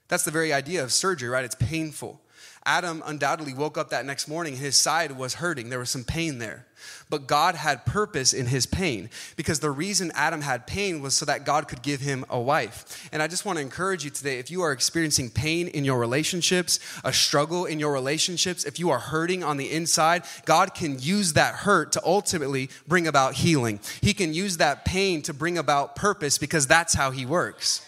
That's 0.08 0.24
the 0.24 0.30
very 0.30 0.52
idea 0.52 0.82
of 0.82 0.92
surgery, 0.92 1.28
right? 1.28 1.44
It's 1.44 1.54
painful. 1.54 2.20
Adam 2.64 3.02
undoubtedly 3.06 3.54
woke 3.54 3.78
up 3.78 3.90
that 3.90 4.04
next 4.04 4.28
morning, 4.28 4.54
and 4.54 4.62
his 4.62 4.76
side 4.76 5.12
was 5.12 5.34
hurting. 5.34 5.70
There 5.70 5.78
was 5.78 5.90
some 5.90 6.04
pain 6.04 6.38
there. 6.38 6.66
But 7.10 7.26
God 7.26 7.54
had 7.54 7.86
purpose 7.86 8.32
in 8.32 8.46
his 8.46 8.66
pain 8.66 9.10
because 9.36 9.60
the 9.60 9.70
reason 9.70 10.12
Adam 10.14 10.42
had 10.42 10.66
pain 10.66 11.00
was 11.00 11.14
so 11.14 11.24
that 11.26 11.44
God 11.44 11.68
could 11.68 11.82
give 11.82 12.00
him 12.00 12.24
a 12.28 12.40
wife. 12.40 13.08
And 13.12 13.22
I 13.22 13.26
just 13.26 13.44
want 13.44 13.56
to 13.58 13.62
encourage 13.62 14.04
you 14.04 14.10
today 14.10 14.38
if 14.38 14.50
you 14.50 14.62
are 14.62 14.72
experiencing 14.72 15.30
pain 15.30 15.68
in 15.68 15.84
your 15.84 15.98
relationships, 15.98 16.78
a 17.04 17.12
struggle 17.12 17.64
in 17.64 17.80
your 17.80 17.92
relationships, 17.92 18.64
if 18.64 18.78
you 18.78 18.90
are 18.90 18.98
hurting 18.98 19.42
on 19.42 19.56
the 19.56 19.70
inside, 19.70 20.24
God 20.44 20.74
can 20.74 20.98
use 20.98 21.32
that 21.32 21.54
hurt 21.54 21.92
to 21.92 22.02
ultimately 22.04 22.70
bring 22.86 23.06
about 23.06 23.34
healing. 23.34 23.80
He 24.00 24.14
can 24.14 24.34
use 24.34 24.58
that 24.58 24.84
pain 24.84 25.22
to 25.22 25.34
bring 25.34 25.58
about 25.58 25.96
purpose 25.96 26.38
because 26.38 26.66
that's 26.66 26.94
how 26.94 27.10
he 27.10 27.26
works. 27.26 27.87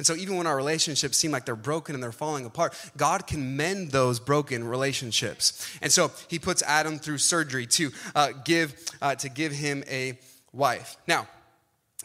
And 0.00 0.06
so, 0.06 0.16
even 0.16 0.38
when 0.38 0.46
our 0.46 0.56
relationships 0.56 1.18
seem 1.18 1.30
like 1.30 1.44
they're 1.44 1.54
broken 1.54 1.94
and 1.94 2.02
they're 2.02 2.10
falling 2.10 2.46
apart, 2.46 2.74
God 2.96 3.26
can 3.26 3.58
mend 3.58 3.90
those 3.90 4.18
broken 4.18 4.64
relationships. 4.66 5.70
And 5.82 5.92
so, 5.92 6.10
He 6.26 6.38
puts 6.38 6.62
Adam 6.62 6.98
through 6.98 7.18
surgery 7.18 7.66
to 7.66 7.90
uh, 8.14 8.32
give 8.46 8.74
uh, 9.02 9.16
to 9.16 9.28
give 9.28 9.52
him 9.52 9.84
a 9.90 10.18
wife. 10.54 10.96
Now, 11.06 11.28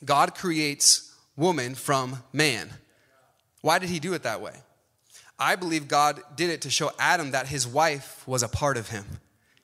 God 0.04 0.36
creates 0.36 1.16
woman 1.38 1.74
from 1.74 2.22
man. 2.34 2.70
Why 3.62 3.80
did 3.80 3.88
He 3.88 4.02
do 4.02 4.14
it 4.14 4.24
that 4.24 4.42
way? 4.42 4.56
I 5.40 5.56
believe 5.56 5.88
God 5.88 6.22
did 6.36 6.50
it 6.50 6.64
to 6.64 6.70
show 6.70 6.92
Adam 7.00 7.32
that 7.32 7.48
his 7.48 7.66
wife 7.66 8.28
was 8.28 8.44
a 8.44 8.50
part 8.50 8.76
of 8.76 8.90
him, 8.90 9.06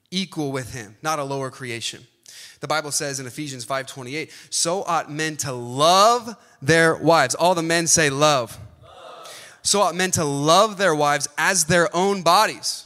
equal 0.09 0.53
with 0.53 0.73
him, 0.73 0.95
not 1.03 1.19
a 1.19 1.25
lower 1.25 1.51
creation. 1.51 2.07
The 2.61 2.67
Bible 2.67 2.91
says 2.91 3.19
in 3.19 3.27
Ephesians 3.27 3.65
5:28, 3.65 4.31
"So 4.49 4.83
ought 4.83 5.11
men 5.11 5.35
to 5.37 5.51
love 5.51 6.37
their 6.61 6.95
wives." 6.95 7.35
All 7.35 7.55
the 7.55 7.63
men 7.63 7.87
say 7.87 8.09
love. 8.09 8.57
love. 8.83 9.33
So 9.63 9.81
ought 9.81 9.95
men 9.95 10.11
to 10.11 10.23
love 10.23 10.77
their 10.77 10.95
wives 10.95 11.27
as 11.37 11.65
their 11.65 11.93
own 11.95 12.21
bodies. 12.21 12.85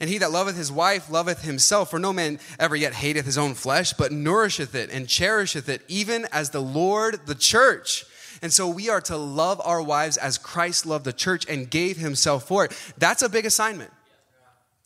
And 0.00 0.10
he 0.10 0.18
that 0.18 0.32
loveth 0.32 0.56
his 0.56 0.72
wife 0.72 1.08
loveth 1.08 1.42
himself. 1.42 1.90
For 1.90 1.98
no 1.98 2.12
man 2.12 2.40
ever 2.58 2.76
yet 2.76 2.94
hateth 2.94 3.24
his 3.24 3.38
own 3.38 3.54
flesh, 3.54 3.92
but 3.92 4.12
nourisheth 4.12 4.74
it 4.74 4.90
and 4.90 5.08
cherisheth 5.08 5.68
it, 5.68 5.82
even 5.88 6.26
as 6.32 6.50
the 6.50 6.60
Lord 6.60 7.20
the 7.26 7.34
church. 7.34 8.04
And 8.42 8.52
so 8.52 8.68
we 8.68 8.88
are 8.88 9.00
to 9.02 9.16
love 9.16 9.60
our 9.64 9.80
wives 9.80 10.16
as 10.16 10.36
Christ 10.36 10.84
loved 10.84 11.04
the 11.04 11.12
church 11.12 11.46
and 11.48 11.70
gave 11.70 11.96
himself 11.96 12.46
for 12.46 12.64
it. 12.64 12.72
That's 12.98 13.22
a 13.22 13.28
big 13.28 13.46
assignment. 13.46 13.90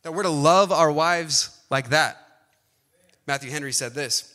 That 0.03 0.13
we're 0.13 0.23
to 0.23 0.29
love 0.29 0.71
our 0.71 0.91
wives 0.91 1.49
like 1.69 1.89
that. 1.89 2.17
Matthew 3.27 3.51
Henry 3.51 3.73
said 3.73 3.93
this 3.93 4.28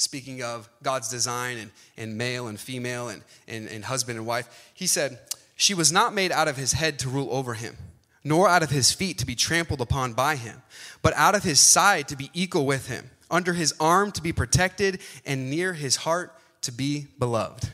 speaking 0.00 0.42
of 0.42 0.66
God's 0.82 1.10
design 1.10 1.58
and, 1.58 1.70
and 1.98 2.16
male 2.16 2.46
and 2.48 2.58
female 2.58 3.10
and, 3.10 3.22
and, 3.46 3.68
and 3.68 3.84
husband 3.84 4.16
and 4.16 4.26
wife. 4.26 4.70
He 4.72 4.86
said, 4.86 5.18
She 5.56 5.74
was 5.74 5.92
not 5.92 6.14
made 6.14 6.32
out 6.32 6.48
of 6.48 6.56
his 6.56 6.72
head 6.72 6.98
to 7.00 7.10
rule 7.10 7.28
over 7.30 7.52
him, 7.52 7.76
nor 8.24 8.48
out 8.48 8.62
of 8.62 8.70
his 8.70 8.92
feet 8.92 9.18
to 9.18 9.26
be 9.26 9.34
trampled 9.34 9.82
upon 9.82 10.14
by 10.14 10.36
him, 10.36 10.62
but 11.02 11.12
out 11.16 11.34
of 11.34 11.42
his 11.42 11.60
side 11.60 12.08
to 12.08 12.16
be 12.16 12.30
equal 12.32 12.64
with 12.64 12.88
him, 12.88 13.10
under 13.30 13.52
his 13.52 13.74
arm 13.78 14.10
to 14.12 14.22
be 14.22 14.32
protected, 14.32 15.00
and 15.26 15.50
near 15.50 15.74
his 15.74 15.96
heart 15.96 16.34
to 16.62 16.72
be 16.72 17.06
beloved. 17.18 17.68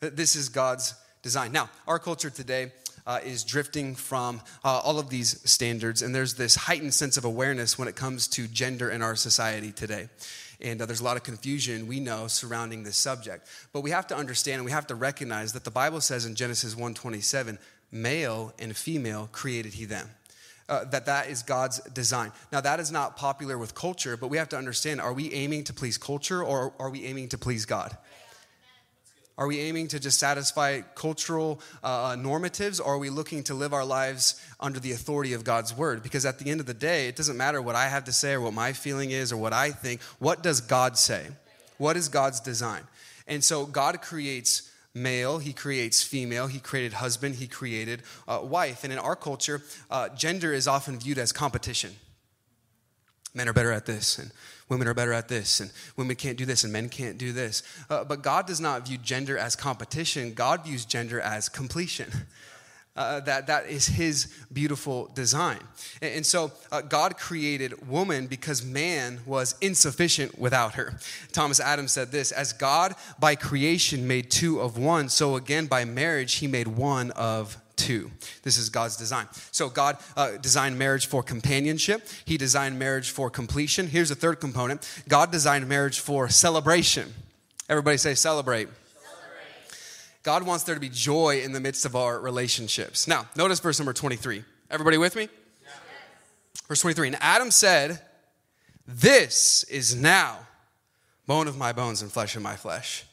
This 0.00 0.34
is 0.36 0.48
God's 0.48 0.94
design. 1.20 1.52
Now, 1.52 1.68
our 1.86 1.98
culture 1.98 2.30
today, 2.30 2.72
uh, 3.06 3.18
is 3.24 3.44
drifting 3.44 3.94
from 3.94 4.40
uh, 4.62 4.80
all 4.84 4.98
of 4.98 5.08
these 5.08 5.40
standards, 5.50 6.00
and 6.02 6.14
there's 6.14 6.34
this 6.34 6.54
heightened 6.54 6.94
sense 6.94 7.16
of 7.16 7.24
awareness 7.24 7.78
when 7.78 7.88
it 7.88 7.96
comes 7.96 8.28
to 8.28 8.46
gender 8.46 8.90
in 8.90 9.02
our 9.02 9.16
society 9.16 9.72
today. 9.72 10.08
And 10.62 10.80
uh, 10.80 10.86
there's 10.86 11.00
a 11.00 11.04
lot 11.04 11.16
of 11.16 11.22
confusion 11.22 11.86
we 11.86 12.00
know 12.00 12.26
surrounding 12.26 12.82
this 12.82 12.96
subject. 12.96 13.48
But 13.72 13.80
we 13.80 13.90
have 13.90 14.06
to 14.08 14.16
understand 14.16 14.56
and 14.56 14.64
we 14.64 14.72
have 14.72 14.86
to 14.88 14.94
recognize 14.94 15.52
that 15.54 15.64
the 15.64 15.70
Bible 15.70 16.00
says 16.00 16.26
in 16.26 16.34
Genesis 16.34 16.74
1:27, 16.74 17.58
male 17.90 18.52
and 18.58 18.76
female 18.76 19.28
created 19.32 19.74
he 19.74 19.84
them. 19.84 20.10
Uh, 20.68 20.84
that 20.84 21.06
that 21.06 21.28
is 21.28 21.42
God's 21.42 21.80
design. 21.80 22.30
Now 22.52 22.60
that 22.60 22.78
is 22.78 22.92
not 22.92 23.16
popular 23.16 23.58
with 23.58 23.74
culture, 23.74 24.16
but 24.16 24.28
we 24.28 24.36
have 24.36 24.48
to 24.50 24.56
understand: 24.56 25.00
Are 25.00 25.12
we 25.12 25.32
aiming 25.32 25.64
to 25.64 25.72
please 25.72 25.98
culture, 25.98 26.44
or 26.44 26.72
are 26.78 26.90
we 26.90 27.04
aiming 27.04 27.28
to 27.30 27.38
please 27.38 27.64
God? 27.64 27.96
Are 29.40 29.46
we 29.46 29.58
aiming 29.58 29.88
to 29.88 29.98
just 29.98 30.18
satisfy 30.18 30.82
cultural 30.94 31.62
uh, 31.82 32.10
normatives, 32.10 32.78
or 32.78 32.94
are 32.94 32.98
we 32.98 33.08
looking 33.08 33.42
to 33.44 33.54
live 33.54 33.72
our 33.72 33.86
lives 33.86 34.38
under 34.60 34.78
the 34.78 34.92
authority 34.92 35.32
of 35.32 35.44
God's 35.44 35.74
word? 35.74 36.02
Because 36.02 36.26
at 36.26 36.38
the 36.38 36.50
end 36.50 36.60
of 36.60 36.66
the 36.66 36.74
day, 36.74 37.08
it 37.08 37.16
doesn't 37.16 37.38
matter 37.38 37.62
what 37.62 37.74
I 37.74 37.88
have 37.88 38.04
to 38.04 38.12
say 38.12 38.34
or 38.34 38.42
what 38.42 38.52
my 38.52 38.74
feeling 38.74 39.12
is 39.12 39.32
or 39.32 39.38
what 39.38 39.54
I 39.54 39.70
think. 39.70 40.02
What 40.18 40.42
does 40.42 40.60
God 40.60 40.98
say? 40.98 41.26
What 41.78 41.96
is 41.96 42.10
God's 42.10 42.38
design? 42.38 42.82
And 43.26 43.42
so 43.42 43.64
God 43.64 44.02
creates 44.02 44.70
male, 44.92 45.38
he 45.38 45.54
creates 45.54 46.02
female, 46.02 46.46
he 46.46 46.60
created 46.60 46.92
husband, 46.92 47.36
he 47.36 47.46
created 47.46 48.02
uh, 48.28 48.40
wife. 48.42 48.84
And 48.84 48.92
in 48.92 48.98
our 48.98 49.16
culture, 49.16 49.62
uh, 49.90 50.10
gender 50.10 50.52
is 50.52 50.68
often 50.68 50.98
viewed 50.98 51.16
as 51.16 51.32
competition. 51.32 51.96
Men 53.34 53.48
are 53.48 53.52
better 53.52 53.72
at 53.72 53.86
this, 53.86 54.18
and 54.18 54.30
women 54.68 54.88
are 54.88 54.94
better 54.94 55.12
at 55.12 55.28
this, 55.28 55.60
and 55.60 55.70
women 55.96 56.16
can't 56.16 56.36
do 56.36 56.44
this, 56.44 56.64
and 56.64 56.72
men 56.72 56.88
can't 56.88 57.16
do 57.16 57.32
this. 57.32 57.62
Uh, 57.88 58.02
but 58.04 58.22
God 58.22 58.46
does 58.46 58.60
not 58.60 58.86
view 58.86 58.98
gender 58.98 59.38
as 59.38 59.54
competition, 59.54 60.34
God 60.34 60.64
views 60.64 60.84
gender 60.84 61.20
as 61.20 61.48
completion. 61.48 62.10
Uh, 62.96 63.20
that 63.20 63.46
that 63.46 63.66
is 63.66 63.86
his 63.86 64.26
beautiful 64.52 65.08
design 65.14 65.60
and, 66.02 66.16
and 66.16 66.26
so 66.26 66.50
uh, 66.72 66.80
god 66.80 67.16
created 67.16 67.88
woman 67.88 68.26
because 68.26 68.64
man 68.64 69.20
was 69.24 69.54
insufficient 69.60 70.36
without 70.36 70.74
her 70.74 70.98
thomas 71.30 71.60
adams 71.60 71.92
said 71.92 72.10
this 72.10 72.32
as 72.32 72.52
god 72.52 72.96
by 73.20 73.36
creation 73.36 74.08
made 74.08 74.28
two 74.28 74.60
of 74.60 74.76
one 74.76 75.08
so 75.08 75.36
again 75.36 75.66
by 75.66 75.84
marriage 75.84 76.34
he 76.34 76.48
made 76.48 76.66
one 76.66 77.12
of 77.12 77.56
two. 77.80 78.10
This 78.42 78.58
is 78.58 78.68
God's 78.68 78.96
design. 78.96 79.26
So, 79.50 79.68
God 79.68 79.96
uh, 80.16 80.36
designed 80.36 80.78
marriage 80.78 81.06
for 81.06 81.22
companionship, 81.22 82.06
He 82.24 82.36
designed 82.36 82.78
marriage 82.78 83.10
for 83.10 83.30
completion. 83.30 83.86
Here's 83.86 84.10
a 84.10 84.14
third 84.14 84.40
component 84.40 84.86
God 85.08 85.32
designed 85.32 85.68
marriage 85.68 86.00
for 86.00 86.28
celebration. 86.28 87.12
Everybody 87.68 87.96
say, 87.96 88.14
celebrate. 88.14 88.68
God 90.22 90.44
wants 90.44 90.64
there 90.64 90.74
to 90.74 90.80
be 90.80 90.90
joy 90.90 91.40
in 91.42 91.52
the 91.52 91.60
midst 91.60 91.86
of 91.86 91.96
our 91.96 92.20
relationships. 92.20 93.08
Now, 93.08 93.26
notice 93.36 93.58
verse 93.58 93.78
number 93.78 93.94
23. 93.94 94.44
Everybody 94.70 94.98
with 94.98 95.16
me? 95.16 95.28
Verse 96.68 96.80
23. 96.82 97.08
And 97.08 97.16
Adam 97.20 97.50
said, 97.50 98.00
This 98.86 99.64
is 99.64 99.94
now 99.94 100.40
bone 101.26 101.48
of 101.48 101.56
my 101.56 101.72
bones 101.72 102.02
and 102.02 102.12
flesh 102.12 102.36
of 102.36 102.42
my 102.42 102.56
flesh 102.56 103.04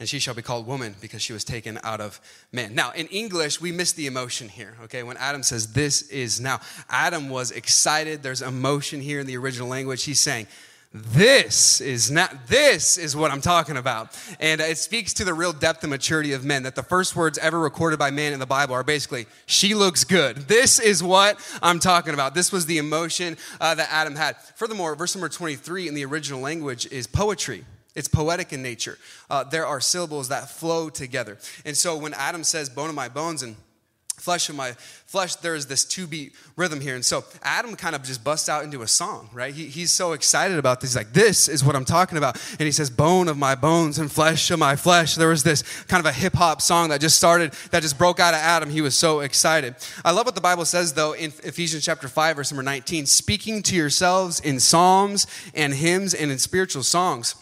and 0.00 0.08
she 0.08 0.18
shall 0.18 0.34
be 0.34 0.42
called 0.42 0.66
woman 0.66 0.94
because 1.00 1.22
she 1.22 1.32
was 1.32 1.44
taken 1.44 1.78
out 1.82 2.00
of 2.00 2.20
man. 2.52 2.74
Now, 2.74 2.92
in 2.92 3.06
English, 3.08 3.60
we 3.60 3.72
miss 3.72 3.92
the 3.92 4.06
emotion 4.06 4.48
here, 4.48 4.76
okay? 4.84 5.02
When 5.02 5.16
Adam 5.16 5.42
says, 5.42 5.72
This 5.72 6.02
is 6.02 6.40
now, 6.40 6.60
Adam 6.88 7.28
was 7.28 7.50
excited. 7.50 8.22
There's 8.22 8.42
emotion 8.42 9.00
here 9.00 9.20
in 9.20 9.26
the 9.26 9.36
original 9.36 9.68
language. 9.68 10.04
He's 10.04 10.20
saying, 10.20 10.46
this 10.92 11.82
is 11.82 12.10
not 12.10 12.46
this 12.46 12.96
is 12.96 13.14
what 13.14 13.30
i'm 13.30 13.42
talking 13.42 13.76
about 13.76 14.18
and 14.40 14.58
it 14.58 14.78
speaks 14.78 15.12
to 15.12 15.22
the 15.22 15.34
real 15.34 15.52
depth 15.52 15.82
and 15.82 15.90
maturity 15.90 16.32
of 16.32 16.46
men 16.46 16.62
that 16.62 16.74
the 16.74 16.82
first 16.82 17.14
words 17.14 17.36
ever 17.38 17.60
recorded 17.60 17.98
by 17.98 18.10
man 18.10 18.32
in 18.32 18.38
the 18.38 18.46
bible 18.46 18.74
are 18.74 18.82
basically 18.82 19.26
she 19.44 19.74
looks 19.74 20.02
good 20.02 20.36
this 20.48 20.78
is 20.78 21.02
what 21.02 21.38
i'm 21.60 21.78
talking 21.78 22.14
about 22.14 22.34
this 22.34 22.50
was 22.50 22.64
the 22.64 22.78
emotion 22.78 23.36
uh, 23.60 23.74
that 23.74 23.88
adam 23.90 24.16
had 24.16 24.34
furthermore 24.54 24.94
verse 24.94 25.14
number 25.14 25.28
23 25.28 25.88
in 25.88 25.94
the 25.94 26.06
original 26.06 26.40
language 26.40 26.90
is 26.90 27.06
poetry 27.06 27.66
it's 27.98 28.08
poetic 28.08 28.52
in 28.52 28.62
nature. 28.62 28.96
Uh, 29.28 29.42
there 29.42 29.66
are 29.66 29.80
syllables 29.80 30.28
that 30.28 30.48
flow 30.48 30.88
together. 30.88 31.36
And 31.64 31.76
so 31.76 31.98
when 31.98 32.14
Adam 32.14 32.44
says, 32.44 32.70
bone 32.70 32.88
of 32.88 32.94
my 32.94 33.08
bones 33.08 33.42
and 33.42 33.56
flesh 34.20 34.48
of 34.48 34.54
my 34.54 34.72
flesh, 34.72 35.34
there 35.36 35.56
is 35.56 35.66
this 35.66 35.84
two 35.84 36.06
beat 36.06 36.32
rhythm 36.54 36.80
here. 36.80 36.94
And 36.94 37.04
so 37.04 37.24
Adam 37.42 37.74
kind 37.74 37.96
of 37.96 38.04
just 38.04 38.22
busts 38.22 38.48
out 38.48 38.62
into 38.62 38.82
a 38.82 38.86
song, 38.86 39.30
right? 39.32 39.52
He, 39.52 39.66
he's 39.66 39.90
so 39.90 40.12
excited 40.12 40.58
about 40.58 40.80
this. 40.80 40.90
He's 40.90 40.96
like, 40.96 41.12
this 41.12 41.48
is 41.48 41.64
what 41.64 41.74
I'm 41.74 41.84
talking 41.84 42.18
about. 42.18 42.40
And 42.52 42.66
he 42.66 42.70
says, 42.70 42.88
bone 42.88 43.26
of 43.26 43.36
my 43.36 43.56
bones 43.56 43.98
and 43.98 44.10
flesh 44.12 44.48
of 44.52 44.60
my 44.60 44.76
flesh. 44.76 45.16
There 45.16 45.28
was 45.28 45.42
this 45.42 45.62
kind 45.84 45.98
of 45.98 46.06
a 46.06 46.12
hip 46.12 46.34
hop 46.34 46.62
song 46.62 46.90
that 46.90 47.00
just 47.00 47.16
started, 47.16 47.50
that 47.72 47.82
just 47.82 47.98
broke 47.98 48.20
out 48.20 48.32
of 48.32 48.40
Adam. 48.40 48.70
He 48.70 48.80
was 48.80 48.94
so 48.94 49.20
excited. 49.20 49.74
I 50.04 50.12
love 50.12 50.24
what 50.24 50.36
the 50.36 50.40
Bible 50.40 50.66
says, 50.66 50.92
though, 50.92 51.14
in 51.14 51.32
Ephesians 51.42 51.84
chapter 51.84 52.06
5, 52.06 52.36
verse 52.36 52.52
number 52.52 52.62
19 52.62 53.06
speaking 53.06 53.60
to 53.64 53.74
yourselves 53.74 54.38
in 54.38 54.60
psalms 54.60 55.26
and 55.52 55.74
hymns 55.74 56.14
and 56.14 56.30
in 56.30 56.38
spiritual 56.38 56.84
songs 56.84 57.34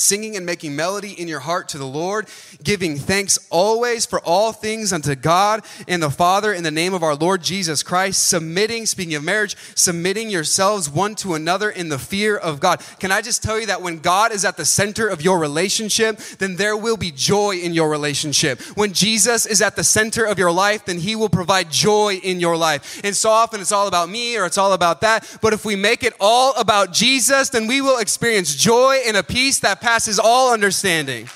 singing 0.00 0.36
and 0.36 0.46
making 0.46 0.76
melody 0.76 1.12
in 1.12 1.28
your 1.28 1.40
heart 1.40 1.68
to 1.70 1.78
the 1.78 1.86
Lord, 1.86 2.28
giving 2.62 2.96
thanks 2.96 3.38
always 3.50 4.06
for 4.06 4.20
all 4.20 4.52
things 4.52 4.92
unto 4.92 5.14
God 5.14 5.64
and 5.86 6.02
the 6.02 6.10
Father 6.10 6.52
in 6.52 6.64
the 6.64 6.70
name 6.70 6.94
of 6.94 7.02
our 7.02 7.14
Lord 7.14 7.42
Jesus 7.42 7.82
Christ, 7.82 8.28
submitting, 8.28 8.86
speaking 8.86 9.14
of 9.14 9.24
marriage, 9.24 9.56
submitting 9.74 10.30
yourselves 10.30 10.88
one 10.90 11.14
to 11.16 11.34
another 11.34 11.70
in 11.70 11.88
the 11.88 11.98
fear 11.98 12.36
of 12.36 12.60
God. 12.60 12.80
Can 12.98 13.12
I 13.12 13.20
just 13.20 13.42
tell 13.42 13.58
you 13.58 13.66
that 13.66 13.82
when 13.82 13.98
God 13.98 14.32
is 14.32 14.44
at 14.44 14.56
the 14.56 14.64
center 14.64 15.08
of 15.08 15.22
your 15.22 15.38
relationship, 15.38 16.18
then 16.38 16.56
there 16.56 16.76
will 16.76 16.96
be 16.96 17.10
joy 17.10 17.56
in 17.56 17.74
your 17.74 17.90
relationship. 17.90 18.60
When 18.76 18.92
Jesus 18.92 19.46
is 19.46 19.62
at 19.62 19.76
the 19.76 19.84
center 19.84 20.24
of 20.24 20.38
your 20.38 20.52
life, 20.52 20.84
then 20.84 20.98
he 20.98 21.16
will 21.16 21.28
provide 21.28 21.70
joy 21.70 22.14
in 22.22 22.40
your 22.40 22.56
life. 22.56 23.00
And 23.04 23.14
so 23.14 23.30
often 23.30 23.60
it's 23.60 23.72
all 23.72 23.88
about 23.88 24.08
me 24.08 24.36
or 24.36 24.46
it's 24.46 24.58
all 24.58 24.72
about 24.72 25.00
that. 25.02 25.38
But 25.40 25.52
if 25.52 25.64
we 25.64 25.76
make 25.76 26.02
it 26.02 26.14
all 26.20 26.54
about 26.56 26.92
Jesus, 26.92 27.48
then 27.50 27.66
we 27.66 27.80
will 27.80 27.98
experience 27.98 28.54
joy 28.54 29.00
and 29.06 29.16
a 29.16 29.22
peace 29.22 29.60
that 29.60 29.80
passes 29.88 30.18
all 30.18 30.52
understanding. 30.52 31.26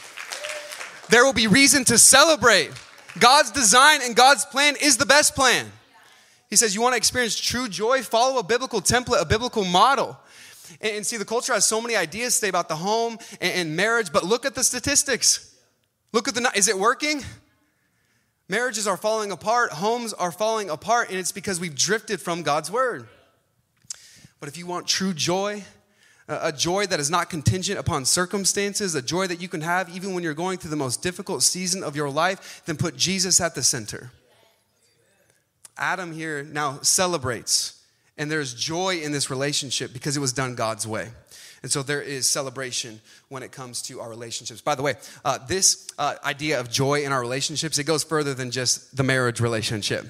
There 1.08 1.24
will 1.24 1.32
be 1.32 1.46
reason 1.46 1.86
to 1.86 1.96
celebrate. 1.96 2.70
God's 3.18 3.50
design 3.50 4.00
and 4.02 4.14
God's 4.14 4.44
plan 4.44 4.74
is 4.78 4.98
the 4.98 5.06
best 5.06 5.34
plan. 5.34 5.72
He 6.50 6.56
says, 6.56 6.74
You 6.74 6.82
want 6.82 6.92
to 6.92 6.98
experience 6.98 7.40
true 7.40 7.66
joy? 7.66 8.02
Follow 8.02 8.38
a 8.38 8.42
biblical 8.42 8.82
template, 8.82 9.22
a 9.22 9.24
biblical 9.24 9.64
model. 9.64 10.18
And, 10.82 10.96
and 10.96 11.06
see, 11.06 11.16
the 11.16 11.24
culture 11.24 11.54
has 11.54 11.64
so 11.64 11.80
many 11.80 11.96
ideas 11.96 12.34
today 12.34 12.50
about 12.50 12.68
the 12.68 12.76
home 12.76 13.16
and, 13.40 13.54
and 13.54 13.74
marriage, 13.74 14.12
but 14.12 14.22
look 14.22 14.44
at 14.44 14.54
the 14.54 14.64
statistics. 14.64 15.56
Look 16.12 16.28
at 16.28 16.34
the, 16.34 16.52
is 16.54 16.68
it 16.68 16.76
working? 16.76 17.22
Marriages 18.50 18.86
are 18.86 18.98
falling 18.98 19.32
apart, 19.32 19.72
homes 19.72 20.12
are 20.12 20.30
falling 20.30 20.68
apart, 20.68 21.08
and 21.08 21.18
it's 21.18 21.32
because 21.32 21.58
we've 21.58 21.74
drifted 21.74 22.20
from 22.20 22.42
God's 22.42 22.70
word. 22.70 23.08
But 24.40 24.50
if 24.50 24.58
you 24.58 24.66
want 24.66 24.86
true 24.86 25.14
joy, 25.14 25.64
a 26.28 26.52
joy 26.52 26.86
that 26.86 27.00
is 27.00 27.10
not 27.10 27.30
contingent 27.30 27.78
upon 27.78 28.04
circumstances, 28.04 28.94
a 28.94 29.02
joy 29.02 29.26
that 29.26 29.40
you 29.40 29.48
can 29.48 29.60
have 29.60 29.94
even 29.94 30.14
when 30.14 30.22
you're 30.22 30.34
going 30.34 30.58
through 30.58 30.70
the 30.70 30.76
most 30.76 31.02
difficult 31.02 31.42
season 31.42 31.82
of 31.82 31.96
your 31.96 32.10
life, 32.10 32.62
then 32.66 32.76
put 32.76 32.96
Jesus 32.96 33.40
at 33.40 33.54
the 33.54 33.62
center. 33.62 34.12
Adam 35.76 36.12
here 36.12 36.42
now 36.42 36.78
celebrates, 36.82 37.82
and 38.16 38.30
there's 38.30 38.54
joy 38.54 39.00
in 39.00 39.12
this 39.12 39.30
relationship 39.30 39.92
because 39.92 40.16
it 40.16 40.20
was 40.20 40.32
done 40.32 40.54
God's 40.54 40.86
way. 40.86 41.08
And 41.62 41.70
so 41.70 41.82
there 41.82 42.02
is 42.02 42.28
celebration 42.28 43.00
when 43.28 43.42
it 43.44 43.52
comes 43.52 43.82
to 43.82 44.00
our 44.00 44.10
relationships. 44.10 44.60
By 44.60 44.74
the 44.74 44.82
way, 44.82 44.94
uh, 45.24 45.38
this 45.46 45.88
uh, 45.96 46.16
idea 46.24 46.58
of 46.58 46.68
joy 46.68 47.04
in 47.04 47.12
our 47.12 47.20
relationships, 47.20 47.78
it 47.78 47.84
goes 47.84 48.02
further 48.02 48.34
than 48.34 48.50
just 48.50 48.96
the 48.96 49.04
marriage 49.04 49.40
relationship. 49.40 50.04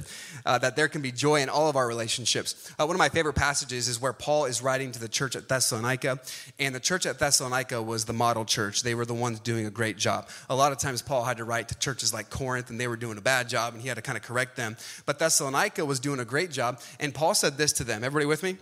Uh, 0.47 0.59
that 0.59 0.77
there 0.77 0.89
can 0.89 1.03
be 1.03 1.13
joy 1.13 1.43
in 1.43 1.49
all 1.49 1.69
of 1.69 1.77
our 1.77 1.87
relationships. 1.87 2.73
Uh, 2.79 2.87
one 2.87 2.97
of 2.97 2.99
my 2.99 3.11
favorite 3.11 3.35
passages 3.35 3.87
is 3.87 4.01
where 4.01 4.15
Paul 4.15 4.47
is 4.47 4.63
writing 4.63 4.93
to 4.93 4.99
the 4.99 5.09
church 5.09 5.37
at 5.37 5.49
Thessalonica, 5.49 6.19
and 6.59 6.75
the 6.75 6.81
church 6.81 7.05
at 7.05 7.19
Thessalonica 7.19 7.83
was 7.83 8.07
the 8.07 8.13
model 8.13 8.45
church. 8.45 8.83
They 8.83 8.95
were 8.95 9.05
the 9.05 9.15
ones 9.15 9.39
doing 9.39 9.67
a 9.67 9.71
great 9.71 9.99
job. 9.99 10.29
A 10.49 10.57
lot 10.57 10.73
of 10.73 10.79
times, 10.79 11.03
Paul 11.03 11.25
had 11.25 11.37
to 11.37 11.45
write 11.45 11.69
to 11.69 11.75
churches 11.77 12.15
like 12.15 12.31
Corinth, 12.31 12.71
and 12.71 12.81
they 12.81 12.89
were 12.89 12.97
doing 12.97 13.19
a 13.19 13.23
bad 13.23 13.49
job, 13.49 13.75
and 13.75 13.83
he 13.83 13.89
had 13.89 13.97
to 13.97 14.03
kind 14.03 14.17
of 14.17 14.25
correct 14.25 14.57
them. 14.57 14.77
But 15.05 15.19
Thessalonica 15.19 15.85
was 15.85 16.01
doing 16.01 16.19
a 16.19 16.25
great 16.25 16.51
job, 16.51 16.81
and 16.99 17.15
Paul 17.15 17.35
said 17.35 17.59
this 17.59 17.73
to 17.75 17.85
them. 17.85 18.03
Everybody 18.03 18.27
with 18.27 18.43
me? 18.43 18.57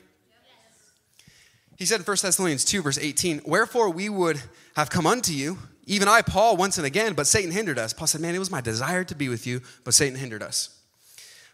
He 1.80 1.86
said 1.86 2.00
in 2.00 2.04
1 2.04 2.16
Thessalonians 2.20 2.66
2, 2.66 2.82
verse 2.82 2.98
18, 2.98 3.40
Wherefore 3.46 3.88
we 3.88 4.10
would 4.10 4.38
have 4.76 4.90
come 4.90 5.06
unto 5.06 5.32
you, 5.32 5.56
even 5.86 6.08
I, 6.08 6.20
Paul, 6.20 6.58
once 6.58 6.76
and 6.76 6.86
again, 6.86 7.14
but 7.14 7.26
Satan 7.26 7.50
hindered 7.50 7.78
us. 7.78 7.94
Paul 7.94 8.06
said, 8.06 8.20
Man, 8.20 8.34
it 8.34 8.38
was 8.38 8.50
my 8.50 8.60
desire 8.60 9.02
to 9.04 9.14
be 9.14 9.30
with 9.30 9.46
you, 9.46 9.62
but 9.82 9.94
Satan 9.94 10.18
hindered 10.18 10.42
us. 10.42 10.78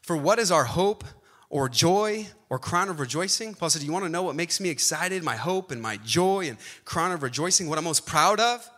For 0.03 0.17
what 0.17 0.41
is 0.41 0.51
our 0.51 0.65
hope 0.65 1.05
or 1.49 1.69
joy 1.69 2.27
or 2.51 2.59
crown 2.59 2.89
of 2.89 2.99
rejoicing? 2.99 3.55
Paul 3.55 3.71
said, 3.71 3.83
Do 3.83 3.87
you 3.87 3.93
want 3.93 4.05
to 4.05 4.09
know 4.09 4.25
what 4.25 4.35
makes 4.35 4.59
me 4.59 4.69
excited, 4.69 5.23
my 5.23 5.37
hope 5.37 5.71
and 5.71 5.81
my 5.81 5.97
joy 5.99 6.49
and 6.49 6.59
crown 6.85 7.13
of 7.13 7.23
rejoicing, 7.23 7.69
what 7.69 7.79
I'm 7.79 7.85
most 7.85 8.05
proud 8.05 8.41
of? 8.41 8.69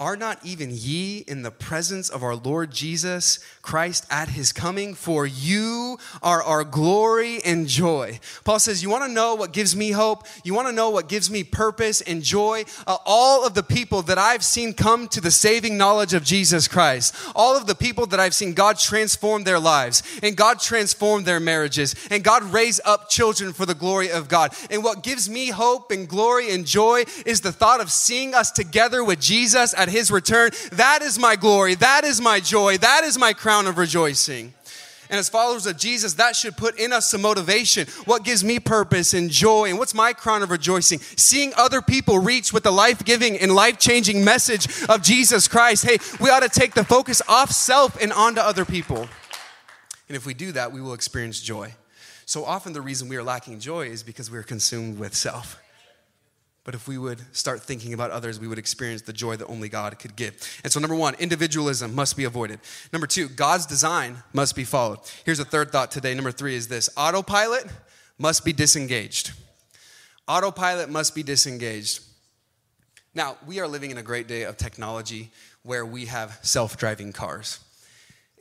Are 0.00 0.16
not 0.16 0.38
even 0.44 0.70
ye 0.70 1.24
in 1.26 1.42
the 1.42 1.50
presence 1.50 2.08
of 2.08 2.22
our 2.22 2.36
Lord 2.36 2.70
Jesus 2.70 3.40
Christ 3.62 4.06
at 4.08 4.28
his 4.28 4.52
coming? 4.52 4.94
For 4.94 5.26
you 5.26 5.98
are 6.22 6.40
our 6.40 6.62
glory 6.62 7.42
and 7.44 7.66
joy. 7.66 8.20
Paul 8.44 8.60
says, 8.60 8.80
You 8.80 8.90
want 8.90 9.06
to 9.06 9.12
know 9.12 9.34
what 9.34 9.52
gives 9.52 9.74
me 9.74 9.90
hope? 9.90 10.24
You 10.44 10.54
want 10.54 10.68
to 10.68 10.72
know 10.72 10.90
what 10.90 11.08
gives 11.08 11.32
me 11.32 11.42
purpose 11.42 12.00
and 12.00 12.22
joy? 12.22 12.62
Uh, 12.86 12.98
all 13.06 13.44
of 13.44 13.54
the 13.54 13.64
people 13.64 14.02
that 14.02 14.18
I've 14.18 14.44
seen 14.44 14.72
come 14.72 15.08
to 15.08 15.20
the 15.20 15.32
saving 15.32 15.76
knowledge 15.76 16.14
of 16.14 16.22
Jesus 16.22 16.68
Christ, 16.68 17.12
all 17.34 17.56
of 17.56 17.66
the 17.66 17.74
people 17.74 18.06
that 18.06 18.20
I've 18.20 18.36
seen 18.36 18.52
God 18.52 18.78
transform 18.78 19.42
their 19.42 19.58
lives, 19.58 20.04
and 20.22 20.36
God 20.36 20.60
transform 20.60 21.24
their 21.24 21.40
marriages, 21.40 21.96
and 22.08 22.22
God 22.22 22.44
raise 22.44 22.80
up 22.84 23.10
children 23.10 23.52
for 23.52 23.66
the 23.66 23.74
glory 23.74 24.12
of 24.12 24.28
God. 24.28 24.54
And 24.70 24.84
what 24.84 25.02
gives 25.02 25.28
me 25.28 25.48
hope 25.48 25.90
and 25.90 26.08
glory 26.08 26.52
and 26.52 26.64
joy 26.64 27.02
is 27.26 27.40
the 27.40 27.50
thought 27.50 27.80
of 27.80 27.90
seeing 27.90 28.32
us 28.32 28.52
together 28.52 29.02
with 29.02 29.18
Jesus 29.18 29.74
at 29.76 29.87
at 29.88 29.94
his 29.94 30.10
return. 30.10 30.50
That 30.72 31.02
is 31.02 31.18
my 31.18 31.36
glory. 31.36 31.74
That 31.74 32.04
is 32.04 32.20
my 32.20 32.40
joy. 32.40 32.78
That 32.78 33.04
is 33.04 33.18
my 33.18 33.32
crown 33.32 33.66
of 33.66 33.78
rejoicing. 33.78 34.54
And 35.10 35.18
as 35.18 35.30
followers 35.30 35.66
of 35.66 35.78
Jesus, 35.78 36.14
that 36.14 36.36
should 36.36 36.56
put 36.56 36.78
in 36.78 36.92
us 36.92 37.10
some 37.10 37.22
motivation. 37.22 37.86
What 38.04 38.24
gives 38.24 38.44
me 38.44 38.60
purpose 38.60 39.14
and 39.14 39.30
joy? 39.30 39.70
And 39.70 39.78
what's 39.78 39.94
my 39.94 40.12
crown 40.12 40.42
of 40.42 40.50
rejoicing? 40.50 40.98
Seeing 40.98 41.54
other 41.56 41.80
people 41.80 42.18
reach 42.18 42.52
with 42.52 42.62
the 42.62 42.70
life 42.70 43.04
giving 43.06 43.38
and 43.38 43.54
life 43.54 43.78
changing 43.78 44.22
message 44.22 44.68
of 44.86 45.02
Jesus 45.02 45.48
Christ. 45.48 45.86
Hey, 45.86 45.96
we 46.20 46.28
ought 46.28 46.40
to 46.40 46.50
take 46.50 46.74
the 46.74 46.84
focus 46.84 47.22
off 47.26 47.50
self 47.50 48.00
and 48.02 48.12
onto 48.12 48.42
other 48.42 48.66
people. 48.66 49.08
And 50.08 50.16
if 50.16 50.26
we 50.26 50.34
do 50.34 50.52
that, 50.52 50.72
we 50.72 50.82
will 50.82 50.92
experience 50.92 51.40
joy. 51.40 51.74
So 52.26 52.44
often, 52.44 52.74
the 52.74 52.82
reason 52.82 53.08
we 53.08 53.16
are 53.16 53.22
lacking 53.22 53.60
joy 53.60 53.86
is 53.86 54.02
because 54.02 54.30
we 54.30 54.36
are 54.36 54.42
consumed 54.42 54.98
with 54.98 55.14
self. 55.14 55.58
But 56.68 56.74
if 56.74 56.86
we 56.86 56.98
would 56.98 57.22
start 57.34 57.62
thinking 57.62 57.94
about 57.94 58.10
others, 58.10 58.38
we 58.38 58.46
would 58.46 58.58
experience 58.58 59.00
the 59.00 59.14
joy 59.14 59.36
that 59.36 59.46
only 59.46 59.70
God 59.70 59.98
could 59.98 60.16
give. 60.16 60.34
And 60.62 60.70
so, 60.70 60.78
number 60.80 60.94
one, 60.94 61.14
individualism 61.14 61.94
must 61.94 62.14
be 62.14 62.24
avoided. 62.24 62.60
Number 62.92 63.06
two, 63.06 63.26
God's 63.26 63.64
design 63.64 64.18
must 64.34 64.54
be 64.54 64.64
followed. 64.64 64.98
Here's 65.24 65.40
a 65.40 65.46
third 65.46 65.72
thought 65.72 65.90
today. 65.90 66.12
Number 66.12 66.30
three 66.30 66.54
is 66.54 66.68
this 66.68 66.90
autopilot 66.94 67.64
must 68.18 68.44
be 68.44 68.52
disengaged. 68.52 69.32
Autopilot 70.28 70.90
must 70.90 71.14
be 71.14 71.22
disengaged. 71.22 72.00
Now, 73.14 73.38
we 73.46 73.60
are 73.60 73.66
living 73.66 73.90
in 73.90 73.96
a 73.96 74.02
great 74.02 74.28
day 74.28 74.42
of 74.42 74.58
technology 74.58 75.30
where 75.62 75.86
we 75.86 76.04
have 76.04 76.38
self 76.42 76.76
driving 76.76 77.14
cars. 77.14 77.60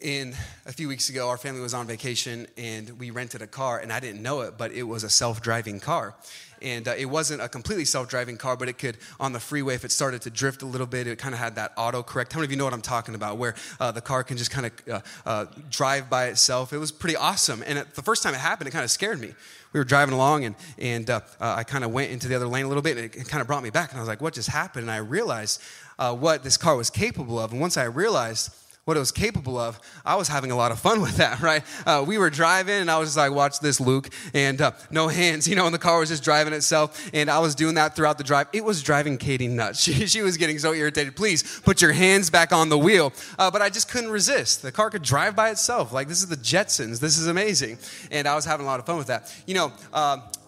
In 0.02 0.36
a 0.68 0.72
few 0.72 0.88
weeks 0.88 1.10
ago, 1.10 1.30
our 1.30 1.38
family 1.38 1.60
was 1.60 1.74
on 1.74 1.88
vacation 1.88 2.46
and 2.56 3.00
we 3.00 3.10
rented 3.10 3.42
a 3.42 3.48
car, 3.48 3.80
and 3.80 3.92
I 3.92 4.00
didn't 4.00 4.22
know 4.22 4.42
it, 4.42 4.54
but 4.56 4.72
it 4.72 4.84
was 4.84 5.04
a 5.04 5.10
self 5.10 5.42
driving 5.42 5.80
car. 5.80 6.14
And 6.62 6.88
uh, 6.88 6.94
it 6.98 7.06
wasn't 7.06 7.42
a 7.42 7.48
completely 7.48 7.86
self-driving 7.86 8.38
car 8.38 8.58
but 8.58 8.68
it 8.68 8.80
could 8.80 8.98
on 9.20 9.32
the 9.32 9.40
freeway 9.40 9.76
if 9.76 9.86
it 9.86 9.92
started 9.92 10.24
to 10.24 10.32
drift 10.32 10.64
a 10.64 10.66
little 10.66 10.88
bit 10.88 11.06
it 11.06 11.20
kind 11.20 11.36
of 11.36 11.40
had 11.40 11.54
that 11.54 11.72
auto 11.78 12.02
correct 12.02 12.34
how 12.34 12.40
many 12.40 12.46
of 12.46 12.52
you 12.52 12.58
know 12.58 12.64
what 12.64 12.74
i'm 12.74 12.82
talking 12.82 13.14
about 13.14 13.38
where 13.38 13.54
uh, 13.80 13.92
the 13.92 14.02
car 14.02 14.24
can 14.24 14.38
just 14.38 14.50
kind 14.50 14.66
of 14.66 14.72
uh, 14.90 15.00
uh, 15.28 15.46
drive 15.70 16.10
by 16.10 16.26
itself? 16.26 16.74
It 16.74 16.80
was 16.80 16.92
pretty 16.92 17.16
awesome 17.16 17.64
and 17.64 17.86
the 17.94 18.02
first 18.02 18.24
time 18.24 18.34
it 18.34 18.40
happened 18.40 18.68
it 18.68 18.72
kind 18.72 18.84
of 18.84 18.90
scared 18.90 19.20
me. 19.20 19.36
We 19.72 19.80
were 19.80 19.84
driving 19.84 20.16
along 20.16 20.46
and, 20.46 20.56
and 20.80 21.08
uh, 21.08 21.22
uh, 21.40 21.54
i 21.58 21.64
kind 21.64 21.84
of 21.84 21.92
went 21.92 22.12
into 22.12 22.28
the 22.28 22.36
other 22.36 22.48
lane 22.48 22.66
a 22.66 22.68
little 22.68 22.82
bit 22.82 22.98
and 22.98 23.06
it, 23.06 23.16
it 23.16 23.28
kind 23.28 23.42
of 23.42 23.46
brought 23.46 23.62
me 23.62 23.70
back 23.70 23.92
and 23.92 24.00
i 24.00 24.02
was 24.02 24.08
like 24.08 24.22
what 24.22 24.34
just 24.34 24.50
happened? 24.50 24.86
And 24.86 24.92
i 24.92 24.98
realized 24.98 25.62
what 26.00 26.44
this 26.44 26.58
car 26.58 26.76
was 26.76 26.90
capable 26.90 27.38
of 27.38 27.52
and 27.52 27.62
once 27.62 27.78
i 27.78 27.84
realized 27.84 28.50
what 28.88 28.96
it 28.96 29.02
was 29.02 29.12
capable 29.12 29.58
of, 29.58 29.82
I 30.06 30.16
was 30.16 30.30
having 30.30 30.50
a 30.50 30.56
lot 30.56 30.72
of 30.72 30.80
fun 30.80 31.02
with 31.08 31.18
that, 31.18 31.42
right? 31.42 31.62
Uh, 31.86 32.06
we 32.08 32.18
were 32.18 32.30
driving, 32.30 32.76
and 32.76 32.90
I 32.90 32.98
was 32.98 33.10
just 33.10 33.18
like, 33.18 33.34
watch 33.34 33.60
this, 33.60 33.82
Luke, 33.82 34.10
and 34.34 34.62
uh, 34.62 34.72
no 34.90 35.10
hands, 35.10 35.46
you 35.50 35.58
know, 35.58 35.66
and 35.66 35.74
the 35.74 35.80
car 35.80 36.00
was 36.00 36.08
just 36.08 36.24
driving 36.24 36.54
itself, 36.54 37.10
and 37.14 37.30
I 37.30 37.40
was 37.40 37.54
doing 37.54 37.76
that 37.76 37.98
throughout 37.98 38.18
the 38.18 38.24
drive. 38.24 38.48
It 38.54 38.64
was 38.64 38.82
driving 38.82 39.18
Katie 39.18 39.48
nuts. 39.48 39.86
She, 39.88 40.06
she 40.08 40.22
was 40.22 40.36
getting 40.36 40.60
so 40.60 40.74
irritated. 40.74 41.16
Please 41.16 41.62
put 41.62 41.82
your 41.82 41.94
hands 41.94 42.30
back 42.30 42.52
on 42.52 42.68
the 42.68 42.78
wheel. 42.78 43.14
Uh, 43.40 43.50
but 43.50 43.62
I 43.62 43.70
just 43.70 43.90
couldn't 43.90 44.10
resist. 44.10 44.62
The 44.62 44.72
car 44.72 44.90
could 44.90 45.02
drive 45.02 45.34
by 45.34 45.50
itself. 45.50 45.94
Like, 45.94 46.10
this 46.10 46.20
is 46.20 46.28
the 46.28 46.36
Jetsons. 46.36 47.00
This 47.00 47.18
is 47.18 47.28
amazing. 47.28 47.78
And 48.12 48.28
I 48.28 48.36
was 48.36 48.44
having 48.44 48.66
a 48.66 48.70
lot 48.70 48.80
of 48.80 48.86
fun 48.86 48.98
with 48.98 49.08
that. 49.08 49.34
You 49.46 49.56
know, 49.56 49.74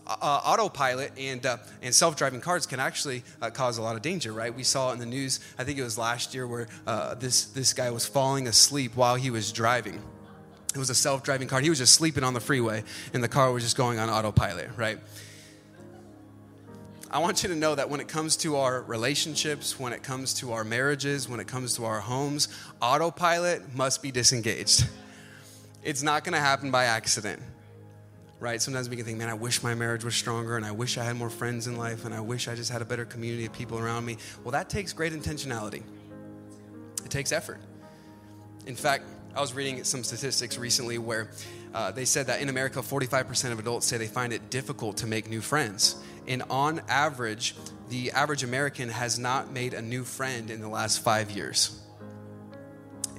uh, 0.10 0.16
uh, 0.20 0.42
autopilot 0.44 1.12
and, 1.20 1.46
uh, 1.46 1.58
and 1.84 1.94
self 1.94 2.16
driving 2.16 2.42
cars 2.42 2.66
can 2.66 2.80
actually 2.80 3.24
uh, 3.44 3.52
cause 3.52 3.78
a 3.78 3.82
lot 3.84 3.96
of 3.96 4.02
danger, 4.02 4.34
right? 4.34 4.54
We 4.54 4.64
saw 4.64 4.92
in 4.92 4.98
the 4.98 5.06
news, 5.06 5.40
I 5.60 5.64
think 5.64 5.78
it 5.78 5.84
was 5.84 6.00
last 6.00 6.34
year, 6.34 6.48
where 6.48 6.68
uh, 6.88 7.14
this, 7.14 7.46
this 7.46 7.74
guy 7.74 7.92
was 7.92 8.08
falling 8.08 8.48
asleep 8.48 8.96
while 8.96 9.16
he 9.16 9.30
was 9.30 9.52
driving. 9.52 10.02
It 10.74 10.80
was 10.80 10.90
a 10.90 10.96
self 10.96 11.22
driving 11.22 11.48
car. 11.48 11.62
He 11.62 11.70
was 11.70 11.78
just 11.78 11.94
sleeping 11.94 12.24
on 12.24 12.34
the 12.34 12.40
freeway, 12.40 12.84
and 13.14 13.24
the 13.24 13.28
car 13.28 13.52
was 13.52 13.62
just 13.62 13.78
going 13.78 14.00
on 14.00 14.10
autopilot, 14.10 14.72
right? 14.76 14.98
I 17.12 17.20
want 17.20 17.44
you 17.44 17.50
to 17.50 17.56
know 17.56 17.76
that 17.76 17.92
when 17.92 18.00
it 18.00 18.08
comes 18.08 18.36
to 18.38 18.56
our 18.56 18.82
relationships, 18.82 19.80
when 19.80 19.94
it 19.94 20.02
comes 20.02 20.34
to 20.36 20.54
our 20.54 20.64
marriages, 20.64 21.30
when 21.30 21.40
it 21.40 21.48
comes 21.48 21.76
to 21.76 21.86
our 21.86 22.00
homes, 22.00 22.48
autopilot 22.82 23.76
must 23.76 24.02
be 24.02 24.12
disengaged. 24.12 24.88
It's 25.84 26.02
not 26.02 26.24
going 26.24 26.34
to 26.34 26.40
happen 26.40 26.72
by 26.72 26.86
accident 26.86 27.42
right? 28.40 28.62
Sometimes 28.62 28.90
we 28.90 28.96
can 28.96 29.06
think, 29.06 29.18
man, 29.18 29.30
I 29.30 29.34
wish 29.34 29.64
my 29.64 29.76
marriage 29.76 30.04
was 30.04 30.16
stronger 30.16 30.56
and 30.56 30.66
I 30.66 30.72
wish 30.72 30.98
I 30.98 31.04
had 31.04 31.16
more 31.16 31.30
friends 31.30 31.68
in 31.68 31.78
life 31.78 32.06
and 32.06 32.14
I 32.14 32.22
wish 32.22 32.48
I 32.48 32.56
just 32.56 32.72
had 32.72 32.82
a 32.82 32.86
better 32.86 33.06
community 33.06 33.46
of 33.46 33.54
people 33.54 33.78
around 33.78 34.06
me. 34.06 34.18
Well, 34.44 34.52
that 34.52 34.70
takes 34.70 34.94
great 34.94 35.14
intentionality, 35.14 35.84
it 37.04 37.12
takes 37.12 37.32
effort. 37.32 37.60
In 38.66 38.76
fact, 38.76 39.04
I 39.36 39.42
was 39.42 39.54
reading 39.54 39.84
some 39.84 40.04
statistics 40.04 40.58
recently 40.58 40.98
where 40.98 41.30
uh, 41.74 41.92
they 41.92 42.06
said 42.06 42.28
that 42.28 42.42
in 42.42 42.50
America, 42.50 42.80
45% 42.80 43.52
of 43.52 43.60
adults 43.60 43.86
say 43.86 43.98
they 43.98 44.08
find 44.08 44.34
it 44.34 44.50
difficult 44.50 44.98
to 44.98 45.08
make 45.08 45.30
new 45.30 45.42
friends. 45.42 45.96
And 46.28 46.44
on 46.50 46.82
average, 46.88 47.56
the 47.90 48.12
average 48.12 48.44
American 48.44 48.90
has 48.90 49.20
not 49.20 49.52
made 49.52 49.74
a 49.74 49.82
new 49.82 50.04
friend 50.04 50.50
in 50.50 50.62
the 50.62 50.68
last 50.68 51.04
five 51.04 51.32
years. 51.32 51.80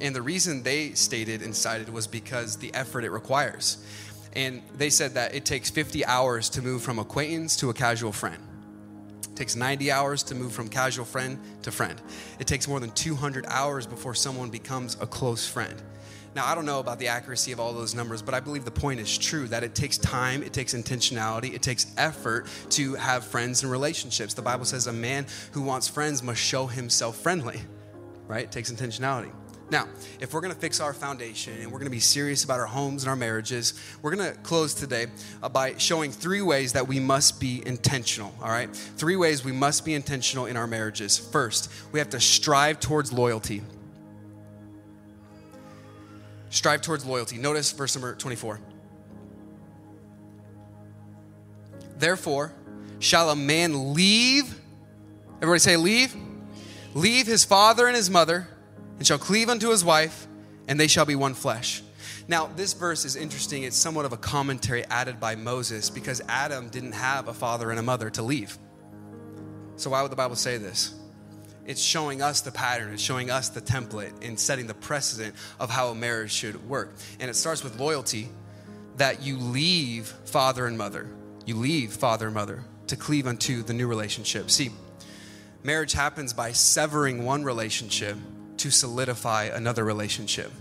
And 0.00 0.14
the 0.14 0.22
reason 0.22 0.62
they 0.62 0.92
stated 0.92 1.42
and 1.42 1.54
cited 1.54 1.88
was 1.90 2.06
because 2.06 2.56
the 2.56 2.72
effort 2.74 3.04
it 3.04 3.11
requires. 3.11 3.85
And 4.34 4.62
they 4.76 4.90
said 4.90 5.14
that 5.14 5.34
it 5.34 5.44
takes 5.44 5.70
50 5.70 6.04
hours 6.04 6.48
to 6.50 6.62
move 6.62 6.82
from 6.82 6.98
acquaintance 6.98 7.56
to 7.56 7.70
a 7.70 7.74
casual 7.74 8.12
friend. 8.12 8.42
It 9.24 9.36
takes 9.36 9.56
90 9.56 9.90
hours 9.90 10.22
to 10.24 10.34
move 10.34 10.52
from 10.52 10.68
casual 10.68 11.04
friend 11.04 11.38
to 11.62 11.72
friend. 11.72 12.00
It 12.38 12.46
takes 12.46 12.68
more 12.68 12.78
than 12.78 12.90
200 12.90 13.46
hours 13.48 13.86
before 13.86 14.14
someone 14.14 14.50
becomes 14.50 14.96
a 15.00 15.06
close 15.06 15.48
friend. 15.48 15.80
Now, 16.34 16.46
I 16.46 16.54
don't 16.54 16.64
know 16.64 16.78
about 16.78 17.00
the 17.00 17.08
accuracy 17.08 17.50
of 17.50 17.58
all 17.58 17.72
those 17.72 17.92
numbers, 17.92 18.22
but 18.22 18.34
I 18.34 18.40
believe 18.40 18.64
the 18.64 18.70
point 18.70 19.00
is 19.00 19.18
true 19.18 19.48
that 19.48 19.64
it 19.64 19.74
takes 19.74 19.98
time, 19.98 20.44
it 20.44 20.52
takes 20.52 20.74
intentionality, 20.74 21.54
it 21.54 21.62
takes 21.62 21.92
effort 21.96 22.46
to 22.70 22.94
have 22.94 23.24
friends 23.24 23.64
and 23.64 23.72
relationships. 23.72 24.34
The 24.34 24.42
Bible 24.42 24.64
says 24.64 24.86
a 24.86 24.92
man 24.92 25.26
who 25.52 25.62
wants 25.62 25.88
friends 25.88 26.22
must 26.22 26.40
show 26.40 26.68
himself 26.68 27.16
friendly, 27.16 27.60
right? 28.28 28.44
It 28.44 28.52
takes 28.52 28.70
intentionality. 28.70 29.32
Now, 29.70 29.87
if 30.18 30.35
we're 30.35 30.40
going 30.40 30.52
to 30.52 30.59
fix 30.59 30.80
our 30.80 30.92
foundation 30.92 31.54
and 31.61 31.66
we're 31.66 31.78
going 31.78 31.85
to 31.85 31.90
be 31.90 32.00
serious 32.00 32.42
about 32.42 32.59
our 32.59 32.66
homes 32.66 33.04
and 33.04 33.11
our 33.11 33.16
marriages, 33.16 33.74
we're 34.02 34.14
going 34.14 34.33
to 34.33 34.38
close 34.40 34.74
today 34.74 35.06
uh, 35.42 35.48
by 35.48 35.76
showing 35.78 36.11
three 36.11 36.42
ways 36.42 36.72
that 36.72 36.88
we 36.88 36.98
must 36.98 37.40
be 37.40 37.64
intentional, 37.64 38.35
all 38.42 38.48
right? 38.48 38.68
Three 38.74 39.14
ways 39.14 39.44
we 39.44 39.52
must 39.52 39.85
be 39.85 39.94
intentional 39.94 40.46
in 40.46 40.56
our 40.56 40.66
marriages. 40.66 41.16
First, 41.16 41.70
we 41.92 42.00
have 42.00 42.11
to 42.11 42.20
strive 42.20 42.80
towards 42.80 43.12
loyalty. 43.12 43.62
Strive 46.50 46.83
towards 46.83 47.04
loyalty. 47.06 47.38
Notice 47.38 47.70
verse 47.70 47.94
number 47.94 48.16
24. 48.16 48.61
Therefore, 51.96 52.52
shall 52.98 53.30
a 53.30 53.37
man 53.37 53.94
leave, 53.94 54.61
everybody 55.37 55.61
say, 55.61 55.76
leave? 55.76 56.16
Leave 56.92 57.28
his 57.28 57.44
father 57.44 57.87
and 57.87 57.94
his 57.94 58.11
mother 58.11 58.48
and 59.00 59.06
shall 59.06 59.18
cleave 59.18 59.48
unto 59.48 59.70
his 59.70 59.82
wife, 59.82 60.26
and 60.68 60.78
they 60.78 60.86
shall 60.86 61.06
be 61.06 61.16
one 61.16 61.32
flesh. 61.32 61.82
Now, 62.28 62.48
this 62.54 62.74
verse 62.74 63.06
is 63.06 63.16
interesting. 63.16 63.62
It's 63.62 63.74
somewhat 63.74 64.04
of 64.04 64.12
a 64.12 64.18
commentary 64.18 64.84
added 64.84 65.18
by 65.18 65.36
Moses 65.36 65.88
because 65.88 66.20
Adam 66.28 66.68
didn't 66.68 66.92
have 66.92 67.26
a 67.26 67.32
father 67.32 67.70
and 67.70 67.80
a 67.80 67.82
mother 67.82 68.10
to 68.10 68.22
leave. 68.22 68.58
So, 69.76 69.88
why 69.88 70.02
would 70.02 70.12
the 70.12 70.16
Bible 70.16 70.36
say 70.36 70.58
this? 70.58 70.94
It's 71.64 71.80
showing 71.80 72.20
us 72.20 72.42
the 72.42 72.52
pattern, 72.52 72.92
it's 72.92 73.02
showing 73.02 73.30
us 73.30 73.48
the 73.48 73.62
template, 73.62 74.12
and 74.22 74.38
setting 74.38 74.66
the 74.66 74.74
precedent 74.74 75.34
of 75.58 75.70
how 75.70 75.88
a 75.88 75.94
marriage 75.94 76.32
should 76.32 76.68
work. 76.68 76.92
And 77.20 77.30
it 77.30 77.34
starts 77.34 77.64
with 77.64 77.80
loyalty 77.80 78.28
that 78.98 79.22
you 79.22 79.38
leave 79.38 80.08
father 80.26 80.66
and 80.66 80.76
mother. 80.76 81.08
You 81.46 81.56
leave 81.56 81.94
father 81.94 82.26
and 82.26 82.34
mother 82.34 82.64
to 82.88 82.96
cleave 82.96 83.26
unto 83.26 83.62
the 83.62 83.72
new 83.72 83.86
relationship. 83.86 84.50
See, 84.50 84.72
marriage 85.62 85.94
happens 85.94 86.34
by 86.34 86.52
severing 86.52 87.24
one 87.24 87.44
relationship 87.44 88.18
to 88.60 88.70
solidify 88.70 89.44
another 89.44 89.84
relationship. 89.84 90.52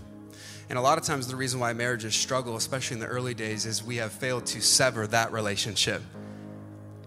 And 0.70 0.78
a 0.78 0.82
lot 0.82 0.98
of 0.98 1.04
times, 1.04 1.26
the 1.26 1.36
reason 1.36 1.58
why 1.58 1.72
marriages 1.72 2.14
struggle, 2.14 2.56
especially 2.56 2.94
in 2.94 3.00
the 3.00 3.06
early 3.06 3.34
days, 3.34 3.66
is 3.66 3.82
we 3.82 3.96
have 3.96 4.12
failed 4.12 4.46
to 4.46 4.60
sever 4.60 5.06
that 5.08 5.32
relationship. 5.32 6.00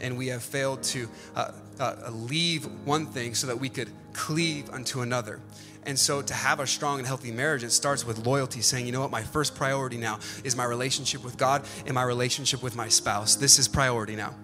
And 0.02 0.18
we 0.18 0.28
have 0.28 0.44
failed 0.44 0.84
to 0.84 1.08
uh, 1.36 1.52
uh, 1.80 1.96
leave 2.12 2.66
one 2.84 3.06
thing 3.06 3.36
so 3.36 3.48
that 3.48 3.58
we 3.58 3.70
could 3.70 3.90
cleave 4.12 4.70
unto 4.70 5.02
another. 5.02 5.40
And 5.86 5.98
so, 5.98 6.22
to 6.22 6.34
have 6.34 6.60
a 6.60 6.68
strong 6.68 7.00
and 7.00 7.08
healthy 7.08 7.32
marriage, 7.32 7.64
it 7.64 7.72
starts 7.72 8.06
with 8.06 8.26
loyalty, 8.26 8.62
saying, 8.62 8.86
you 8.86 8.92
know 8.92 9.02
what, 9.02 9.12
my 9.12 9.24
first 9.24 9.56
priority 9.56 9.98
now 9.98 10.20
is 10.44 10.56
my 10.56 10.66
relationship 10.66 11.24
with 11.24 11.38
God 11.38 11.66
and 11.86 11.96
my 11.96 12.04
relationship 12.04 12.62
with 12.62 12.76
my 12.76 12.90
spouse. 12.90 13.36
This 13.36 13.60
is 13.60 13.68
priority 13.68 14.16
now. 14.16 14.36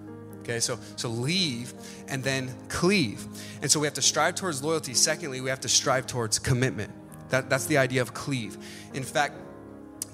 Okay, 0.50 0.60
so 0.60 0.80
so 0.96 1.10
leave 1.10 1.74
and 2.08 2.24
then 2.24 2.52
cleave. 2.70 3.24
And 3.62 3.70
so 3.70 3.80
we 3.80 3.86
have 3.86 3.94
to 3.94 4.02
strive 4.02 4.34
towards 4.34 4.64
loyalty. 4.64 4.96
Secondly, 4.96 5.42
we 5.42 5.50
have 5.50 5.60
to 5.62 5.70
strive 5.70 6.08
towards 6.08 6.40
commitment. 6.40 6.92
That, 7.30 7.52
that's 7.52 7.68
the 7.68 7.78
idea 7.78 8.02
of 8.02 8.16
cleave. 8.16 8.58
In 8.96 9.04
fact, 9.04 9.36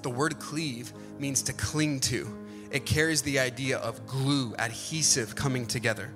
the 0.02 0.10
word 0.10 0.38
cleave 0.38 0.92
means 1.18 1.40
to 1.44 1.54
cling 1.54 2.00
to. 2.00 2.28
It 2.70 2.84
carries 2.84 3.22
the 3.22 3.38
idea 3.38 3.78
of 3.78 4.06
glue, 4.06 4.54
adhesive 4.58 5.34
coming 5.34 5.64
together. 5.64 6.10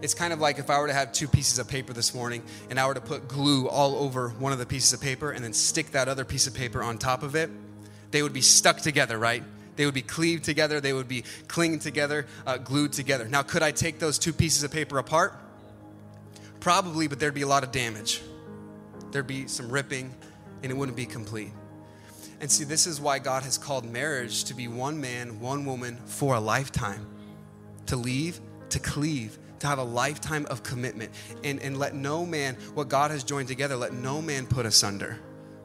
It's 0.00 0.14
kind 0.14 0.32
of 0.32 0.40
like 0.40 0.58
if 0.58 0.68
I 0.68 0.80
were 0.80 0.88
to 0.88 0.92
have 0.92 1.12
two 1.12 1.28
pieces 1.28 1.60
of 1.60 1.68
paper 1.68 1.92
this 1.92 2.12
morning 2.12 2.42
and 2.68 2.80
I 2.80 2.86
were 2.88 2.94
to 2.94 3.00
put 3.00 3.28
glue 3.28 3.68
all 3.68 3.94
over 3.94 4.30
one 4.30 4.52
of 4.52 4.58
the 4.58 4.66
pieces 4.66 4.92
of 4.92 5.00
paper 5.00 5.30
and 5.30 5.44
then 5.44 5.52
stick 5.52 5.92
that 5.92 6.08
other 6.08 6.24
piece 6.24 6.48
of 6.48 6.54
paper 6.54 6.82
on 6.82 6.98
top 6.98 7.22
of 7.22 7.36
it, 7.36 7.48
they 8.10 8.24
would 8.24 8.32
be 8.32 8.40
stuck 8.40 8.78
together, 8.78 9.16
right? 9.16 9.44
They 9.76 9.86
would 9.86 9.94
be 9.94 10.02
cleaved 10.02 10.44
together, 10.44 10.80
they 10.80 10.92
would 10.92 11.08
be 11.08 11.24
clinging 11.48 11.78
together, 11.78 12.26
uh, 12.46 12.58
glued 12.58 12.92
together. 12.92 13.26
Now, 13.26 13.42
could 13.42 13.62
I 13.62 13.70
take 13.70 13.98
those 13.98 14.18
two 14.18 14.32
pieces 14.32 14.62
of 14.62 14.70
paper 14.70 14.98
apart? 14.98 15.34
Probably, 16.60 17.08
but 17.08 17.18
there'd 17.18 17.34
be 17.34 17.42
a 17.42 17.48
lot 17.48 17.64
of 17.64 17.72
damage. 17.72 18.20
There'd 19.10 19.26
be 19.26 19.48
some 19.48 19.70
ripping, 19.70 20.14
and 20.62 20.70
it 20.70 20.76
wouldn't 20.76 20.96
be 20.96 21.06
complete. 21.06 21.50
And 22.40 22.50
see, 22.50 22.64
this 22.64 22.86
is 22.86 23.00
why 23.00 23.18
God 23.18 23.44
has 23.44 23.56
called 23.56 23.84
marriage 23.84 24.44
to 24.44 24.54
be 24.54 24.68
one 24.68 25.00
man, 25.00 25.40
one 25.40 25.64
woman 25.64 25.96
for 26.06 26.34
a 26.34 26.40
lifetime. 26.40 27.06
To 27.86 27.96
leave, 27.96 28.40
to 28.70 28.78
cleave, 28.78 29.38
to 29.60 29.66
have 29.66 29.78
a 29.78 29.84
lifetime 29.84 30.46
of 30.50 30.62
commitment. 30.62 31.12
And, 31.44 31.60
and 31.60 31.78
let 31.78 31.94
no 31.94 32.26
man, 32.26 32.56
what 32.74 32.88
God 32.88 33.10
has 33.10 33.22
joined 33.22 33.48
together, 33.48 33.76
let 33.76 33.92
no 33.92 34.20
man 34.20 34.46
put 34.46 34.66
asunder. 34.66 35.18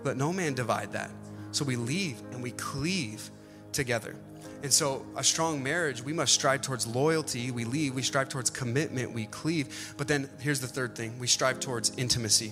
Let 0.03 0.17
no 0.17 0.31
man 0.31 0.53
divide 0.53 0.93
that. 0.93 1.09
So 1.51 1.65
we 1.65 1.75
leave 1.75 2.21
and 2.31 2.43
we 2.43 2.51
cleave 2.51 3.31
together. 3.77 4.15
And 4.63 4.73
so, 4.73 5.05
a 5.15 5.23
strong 5.23 5.61
marriage, 5.61 6.01
we 6.01 6.13
must 6.13 6.33
strive 6.33 6.61
towards 6.61 6.87
loyalty. 6.87 7.51
We 7.51 7.63
leave, 7.63 7.93
we 7.93 8.01
strive 8.01 8.27
towards 8.27 8.49
commitment, 8.49 9.13
we 9.13 9.27
cleave. 9.27 9.93
But 9.97 10.07
then 10.07 10.29
here's 10.39 10.59
the 10.59 10.67
third 10.67 10.95
thing 10.95 11.17
we 11.19 11.27
strive 11.27 11.59
towards 11.59 11.95
intimacy. 11.95 12.51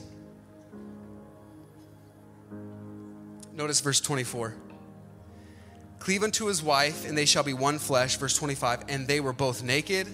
Notice 3.53 3.82
verse 3.82 3.99
24. 3.99 4.53
Cleave 5.97 6.23
unto 6.23 6.45
his 6.45 6.61
wife, 6.61 7.07
and 7.07 7.17
they 7.17 7.26
shall 7.26 7.43
be 7.43 7.53
one 7.53 7.80
flesh. 7.80 8.17
Verse 8.17 8.38
25. 8.38 8.86
And 8.88 9.07
they 9.07 9.19
were 9.19 9.34
both 9.34 9.63
naked, 9.63 10.07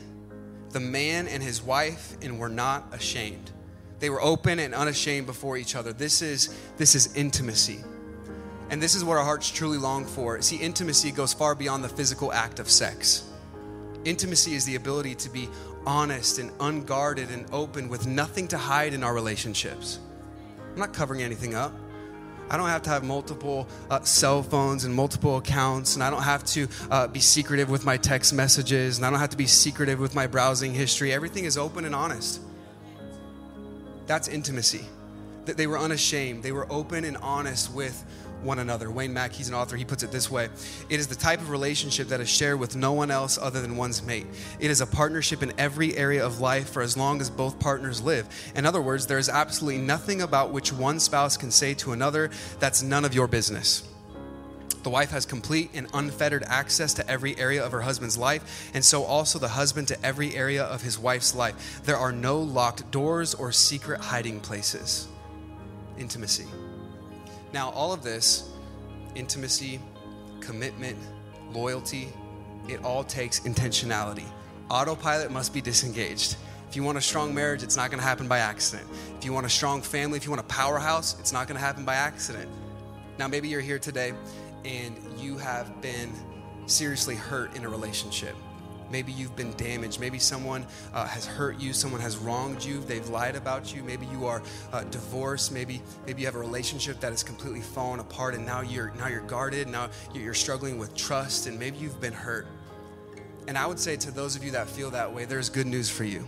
the 0.70 0.80
man 0.80 1.28
and 1.28 1.44
his 1.44 1.62
wife, 1.62 2.16
and 2.22 2.40
were 2.40 2.50
not 2.50 2.86
ashamed. 2.94 3.52
They 4.00 4.10
were 4.10 4.22
open 4.22 4.60
and 4.60 4.74
unashamed 4.74 5.28
before 5.28 5.58
each 5.58 5.76
other. 5.76 5.92
This 5.92 6.22
is, 6.22 6.56
this 6.78 6.96
is 6.96 7.14
intimacy. 7.16 7.84
And 8.72 8.82
this 8.82 8.96
is 8.96 9.04
what 9.04 9.18
our 9.18 9.24
hearts 9.24 9.52
truly 9.52 9.78
long 9.78 10.06
for. 10.06 10.42
See, 10.42 10.56
intimacy 10.56 11.12
goes 11.12 11.34
far 11.34 11.56
beyond 11.56 11.84
the 11.84 11.90
physical 11.90 12.32
act 12.32 12.60
of 12.60 12.70
sex. 12.70 13.30
Intimacy 14.06 14.56
is 14.56 14.66
the 14.66 14.76
ability 14.76 15.14
to 15.16 15.30
be 15.30 15.50
honest 15.86 16.40
and 16.40 16.52
unguarded 16.62 17.30
and 17.30 17.46
open 17.52 17.90
with 17.90 18.08
nothing 18.08 18.48
to 18.48 18.58
hide 18.58 18.94
in 18.94 19.04
our 19.04 19.14
relationships. 19.14 20.00
I'm 20.72 20.80
not 20.80 20.94
covering 20.94 21.22
anything 21.22 21.54
up. 21.54 21.74
I 22.50 22.58
don't 22.58 22.68
have 22.68 22.82
to 22.84 22.90
have 22.90 23.04
multiple 23.04 23.68
uh, 23.90 24.02
cell 24.02 24.42
phones 24.42 24.86
and 24.86 24.94
multiple 24.94 25.38
accounts, 25.38 25.96
and 25.96 26.04
I 26.04 26.10
don't 26.10 26.24
have 26.24 26.44
to 26.46 26.68
uh, 26.90 27.08
be 27.08 27.20
secretive 27.20 27.70
with 27.70 27.86
my 27.86 27.98
text 27.98 28.34
messages, 28.34 28.98
and 28.98 29.06
I 29.06 29.10
don't 29.10 29.20
have 29.20 29.30
to 29.30 29.38
be 29.38 29.48
secretive 29.48 30.00
with 30.00 30.16
my 30.16 30.28
browsing 30.28 30.74
history. 30.74 31.14
Everything 31.14 31.44
is 31.44 31.58
open 31.58 31.86
and 31.86 31.96
honest. 31.96 32.42
That's 34.08 34.28
intimacy. 34.28 34.86
That 35.46 35.58
they 35.58 35.68
were 35.68 35.80
unashamed, 35.80 36.44
they 36.44 36.52
were 36.52 36.68
open 36.72 37.04
and 37.04 37.18
honest 37.18 37.74
with 37.74 38.04
one 38.44 38.60
another. 38.60 38.92
Wayne 38.92 39.14
Mack, 39.14 39.32
he's 39.32 39.48
an 39.48 39.56
author, 39.56 39.76
he 39.76 39.86
puts 39.86 40.04
it 40.04 40.12
this 40.12 40.30
way 40.30 40.50
It 40.90 41.00
is 41.00 41.08
the 41.08 41.16
type 41.16 41.42
of 41.42 41.50
relationship 41.50 42.08
that 42.10 42.22
is 42.22 42.30
shared 42.30 42.60
with 42.60 42.76
no 42.76 42.94
one 42.94 43.12
else 43.12 43.38
other 43.38 43.62
than 43.62 43.78
one's 43.78 44.04
mate. 44.04 44.28
It 44.60 44.72
is 44.72 44.82
a 44.82 44.88
partnership 44.88 45.44
in 45.44 45.54
every 45.58 45.96
area 45.96 46.26
of 46.26 46.40
life 46.40 46.70
for 46.70 46.82
as 46.82 46.98
long 46.98 47.22
as 47.22 47.30
both 47.30 47.60
partners 47.60 48.02
live. 48.02 48.28
In 48.56 48.66
other 48.66 48.82
words, 48.82 49.08
there 49.08 49.18
is 49.18 49.30
absolutely 49.30 49.82
nothing 49.82 50.22
about 50.22 50.52
which 50.52 50.74
one 50.74 51.00
spouse 51.00 51.38
can 51.38 51.52
say 51.52 51.74
to 51.76 51.92
another, 51.92 52.30
that's 52.60 52.82
none 52.82 53.06
of 53.06 53.14
your 53.14 53.28
business. 53.28 53.88
The 54.84 54.90
wife 54.90 55.12
has 55.12 55.26
complete 55.26 55.70
and 55.74 55.88
unfettered 55.94 56.44
access 56.48 56.94
to 56.96 57.08
every 57.10 57.38
area 57.38 57.64
of 57.64 57.72
her 57.72 57.82
husband's 57.82 58.18
life, 58.18 58.72
and 58.74 58.84
so 58.84 59.04
also 59.04 59.38
the 59.38 59.48
husband 59.48 59.88
to 59.90 60.06
every 60.06 60.36
area 60.36 60.64
of 60.64 60.82
his 60.82 60.98
wife's 60.98 61.36
life. 61.36 61.82
There 61.84 61.98
are 61.98 62.12
no 62.12 62.40
locked 62.40 62.90
doors 62.90 63.36
or 63.36 63.52
secret 63.52 64.02
hiding 64.02 64.40
places. 64.40 65.08
Intimacy. 66.00 66.48
Now, 67.54 67.70
all 67.72 67.94
of 67.94 68.04
this 68.04 68.50
intimacy, 69.16 69.80
commitment, 70.40 70.98
loyalty 71.52 72.14
it 72.68 72.84
all 72.84 73.04
takes 73.04 73.42
intentionality. 73.42 74.26
Autopilot 74.70 75.32
must 75.32 75.54
be 75.54 75.62
disengaged. 75.62 76.36
If 76.70 76.76
you 76.76 76.84
want 76.84 76.98
a 76.98 77.02
strong 77.02 77.36
marriage, 77.36 77.64
it's 77.64 77.76
not 77.76 77.90
going 77.90 78.00
to 78.00 78.06
happen 78.06 78.28
by 78.28 78.40
accident. 78.40 78.88
If 79.18 79.26
you 79.26 79.34
want 79.34 79.46
a 79.46 79.50
strong 79.50 79.82
family, 79.82 80.18
if 80.18 80.26
you 80.26 80.32
want 80.32 80.42
a 80.42 80.48
powerhouse, 80.48 81.20
it's 81.20 81.34
not 81.34 81.48
going 81.48 81.60
to 81.60 81.66
happen 81.66 81.84
by 81.84 81.96
accident. 81.96 82.50
Now, 83.20 83.28
maybe 83.28 83.50
you're 83.50 83.62
here 83.62 83.80
today 83.80 84.14
and 84.64 84.96
you 85.18 85.38
have 85.38 85.82
been 85.82 86.14
seriously 86.68 87.16
hurt 87.16 87.56
in 87.56 87.66
a 87.66 87.70
relationship. 87.70 88.36
Maybe 88.92 89.12
you've 89.12 89.36
been 89.36 89.54
damaged. 89.54 90.00
Maybe 90.00 90.20
someone 90.20 90.66
uh, 90.94 91.08
has 91.08 91.26
hurt 91.26 91.60
you. 91.60 91.74
Someone 91.74 92.02
has 92.02 92.18
wronged 92.18 92.64
you. 92.64 92.82
They've 92.82 93.08
lied 93.10 93.36
about 93.36 93.74
you. 93.74 93.84
Maybe 93.84 94.06
you 94.08 94.26
are 94.26 94.42
uh, 94.74 94.84
divorced. 94.86 95.52
Maybe 95.52 95.82
maybe 96.06 96.22
you 96.22 96.28
have 96.28 96.36
a 96.36 96.40
relationship 96.40 97.00
that 97.00 97.12
has 97.12 97.24
completely 97.24 97.62
fallen 97.62 98.00
apart, 98.00 98.36
and 98.36 98.46
now 98.46 98.62
you're 98.62 98.92
now 98.98 99.08
you're 99.08 99.22
guarded. 99.22 99.68
Now 99.68 99.90
you're 100.14 100.34
struggling 100.34 100.78
with 100.78 100.96
trust, 100.96 101.48
and 101.48 101.58
maybe 101.58 101.78
you've 101.78 102.02
been 102.02 102.14
hurt. 102.14 102.48
And 103.48 103.58
I 103.58 103.66
would 103.66 103.80
say 103.80 103.96
to 103.98 104.12
those 104.12 104.36
of 104.36 104.44
you 104.44 104.52
that 104.52 104.68
feel 104.68 104.92
that 104.92 105.14
way, 105.14 105.26
there's 105.26 105.50
good 105.50 105.68
news 105.68 105.90
for 105.90 106.04
you. 106.04 106.28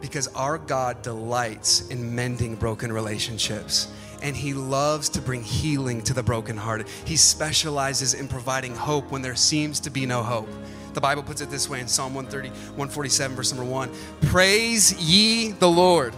Because 0.00 0.28
our 0.28 0.58
God 0.58 1.02
delights 1.02 1.88
in 1.88 2.14
mending 2.14 2.56
broken 2.56 2.92
relationships 2.92 3.88
and 4.22 4.36
he 4.36 4.54
loves 4.54 5.08
to 5.10 5.20
bring 5.20 5.42
healing 5.42 6.00
to 6.02 6.14
the 6.14 6.22
brokenhearted. 6.22 6.86
He 7.04 7.16
specializes 7.16 8.14
in 8.14 8.28
providing 8.28 8.74
hope 8.74 9.10
when 9.10 9.20
there 9.20 9.34
seems 9.34 9.80
to 9.80 9.90
be 9.90 10.06
no 10.06 10.22
hope. 10.22 10.48
The 10.94 11.00
Bible 11.00 11.22
puts 11.22 11.40
it 11.40 11.50
this 11.50 11.68
way 11.68 11.80
in 11.80 11.88
Psalm 11.88 12.14
130, 12.14 12.48
147, 12.48 13.36
verse 13.36 13.52
number 13.52 13.70
one 13.70 13.90
Praise 14.22 14.92
ye 15.00 15.52
the 15.52 15.70
Lord. 15.70 16.14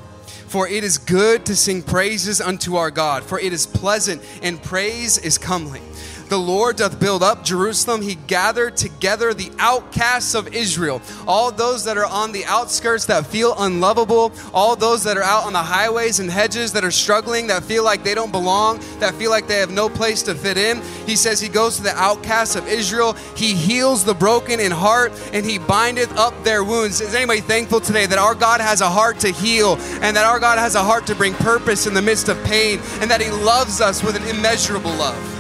For 0.47 0.69
it 0.69 0.85
is 0.85 0.99
good 0.99 1.47
to 1.47 1.57
sing 1.57 1.83
praises 1.83 2.41
unto 2.41 2.77
our 2.77 2.91
God, 2.91 3.25
for 3.25 3.41
it 3.41 3.53
is 3.53 3.67
pleasant, 3.67 4.23
and 4.41 4.63
praise 4.63 5.19
is 5.19 5.37
comely. 5.37 5.81
The 6.29 6.39
Lord 6.39 6.77
doth 6.77 6.99
build 6.99 7.23
up 7.23 7.45
Jerusalem. 7.45 8.03
He 8.03 8.15
gathered 8.15 8.77
together 8.77 9.35
the 9.35 9.51
outcasts 9.59 10.35
of 10.35 10.55
Israel. 10.55 11.03
All 11.27 11.53
those 11.53 11.85
that 11.85 11.99
are 11.99 12.07
on 12.07 12.33
the 12.33 12.45
outskirts 12.47 13.07
that 13.07 13.27
feel 13.27 13.55
unlovable, 13.59 14.33
all 14.53 14.75
those 14.75 15.05
that 15.05 15.17
are 15.17 15.23
out 15.23 15.45
on 15.45 15.53
the 15.53 15.63
highways 15.63 16.21
and 16.21 16.31
hedges 16.31 16.73
that 16.73 16.85
are 16.85 16.91
struggling, 16.91 17.49
that 17.49 17.63
feel 17.63 17.85
like 17.85 18.03
they 18.03 18.15
don't 18.15 18.33
belong, 18.33 18.81
that 19.01 19.15
feel 19.15 19.31
like 19.31 19.47
they 19.47 19.59
have 19.59 19.71
no 19.71 19.89
place 19.89 20.23
to 20.23 20.35
fit 20.35 20.57
in. 20.57 20.81
He 21.07 21.17
says 21.17 21.41
he 21.41 21.49
goes 21.49 21.77
to 21.77 21.83
the 21.83 21.97
outcasts 21.97 22.57
of 22.57 22.67
Israel. 22.69 23.13
He 23.37 23.55
heals 23.55 24.05
the 24.05 24.15
broken 24.15 24.61
in 24.61 24.73
heart 24.73 25.13
and 25.33 25.45
he 25.45 25.59
bindeth 25.59 26.17
up 26.17 26.35
their 26.43 26.65
wounds. 26.65 27.01
Is 27.01 27.15
anybody 27.15 27.41
thankful 27.41 27.81
today 27.81 28.07
that 28.07 28.19
our 28.19 28.35
God 28.35 28.61
has 28.61 28.81
a 28.81 28.89
heart 28.89 29.21
to 29.21 29.31
heal 29.31 29.77
and 30.01 30.17
that 30.17 30.25
our 30.25 30.41
God 30.41 30.59
has 30.59 30.75
a 30.75 30.83
heart 30.83 31.07
to 31.09 31.15
bring 31.15 31.35
purpose 31.35 31.87
in 31.87 31.95
the 31.95 32.03
midst 32.03 32.29
of 32.29 32.43
pain 32.45 32.81
and 33.01 33.11
that 33.11 33.21
he 33.21 33.31
loves 33.31 33.81
us 33.81 34.03
with 34.03 34.17
an 34.17 34.25
immeasurable 34.25 34.93
love? 34.93 35.34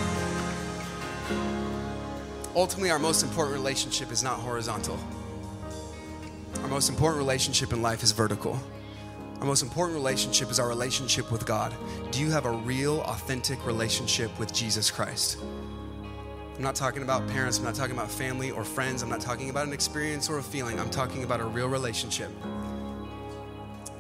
Ultimately, 2.56 2.90
our 2.90 2.98
most 2.98 3.22
important 3.22 3.56
relationship 3.56 4.12
is 4.12 4.22
not 4.22 4.38
horizontal. 4.38 4.98
Our 6.62 6.68
most 6.68 6.88
important 6.88 7.18
relationship 7.18 7.72
in 7.72 7.82
life 7.82 8.02
is 8.02 8.12
vertical. 8.12 8.58
Our 9.40 9.46
most 9.46 9.62
important 9.62 9.96
relationship 9.96 10.50
is 10.50 10.58
our 10.58 10.68
relationship 10.68 11.30
with 11.30 11.44
God. 11.44 11.74
Do 12.10 12.20
you 12.20 12.30
have 12.30 12.46
a 12.46 12.50
real, 12.50 13.02
authentic 13.02 13.64
relationship 13.66 14.36
with 14.38 14.52
Jesus 14.54 14.90
Christ? 14.90 15.38
I'm 16.56 16.62
not 16.62 16.76
talking 16.76 17.02
about 17.02 17.26
parents, 17.28 17.58
I'm 17.58 17.64
not 17.64 17.74
talking 17.74 17.96
about 17.96 18.10
family 18.10 18.52
or 18.52 18.64
friends, 18.64 19.02
I'm 19.02 19.10
not 19.10 19.20
talking 19.20 19.50
about 19.50 19.66
an 19.66 19.72
experience 19.72 20.30
or 20.30 20.38
a 20.38 20.42
feeling, 20.42 20.78
I'm 20.78 20.88
talking 20.88 21.24
about 21.24 21.40
a 21.40 21.44
real 21.44 21.68
relationship. 21.68 22.30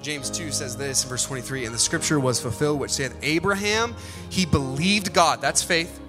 James 0.00 0.30
2 0.30 0.52
says 0.52 0.76
this 0.76 1.02
in 1.02 1.08
verse 1.08 1.24
23 1.24 1.64
And 1.64 1.74
the 1.74 1.78
scripture 1.78 2.20
was 2.20 2.40
fulfilled, 2.40 2.78
which 2.78 2.92
said, 2.92 3.12
Abraham, 3.22 3.96
he 4.30 4.46
believed 4.46 5.12
God. 5.12 5.40
That's 5.40 5.62
faith 5.62 6.00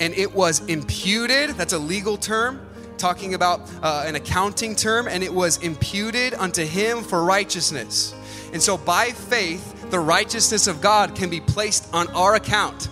and 0.00 0.14
it 0.14 0.34
was 0.34 0.66
imputed. 0.66 1.50
That's 1.50 1.74
a 1.74 1.78
legal 1.78 2.16
term, 2.16 2.66
talking 2.96 3.34
about 3.34 3.60
uh, 3.82 4.04
an 4.06 4.16
accounting 4.16 4.74
term, 4.74 5.06
and 5.06 5.22
it 5.22 5.32
was 5.32 5.58
imputed 5.58 6.34
unto 6.34 6.64
him 6.64 7.02
for 7.02 7.22
righteousness. 7.22 8.14
And 8.52 8.60
so 8.60 8.76
by 8.76 9.10
faith, 9.10 9.90
the 9.90 10.00
righteousness 10.00 10.66
of 10.66 10.80
God 10.80 11.14
can 11.14 11.30
be 11.30 11.40
placed 11.40 11.88
on 11.92 12.08
our 12.08 12.34
account. 12.34 12.88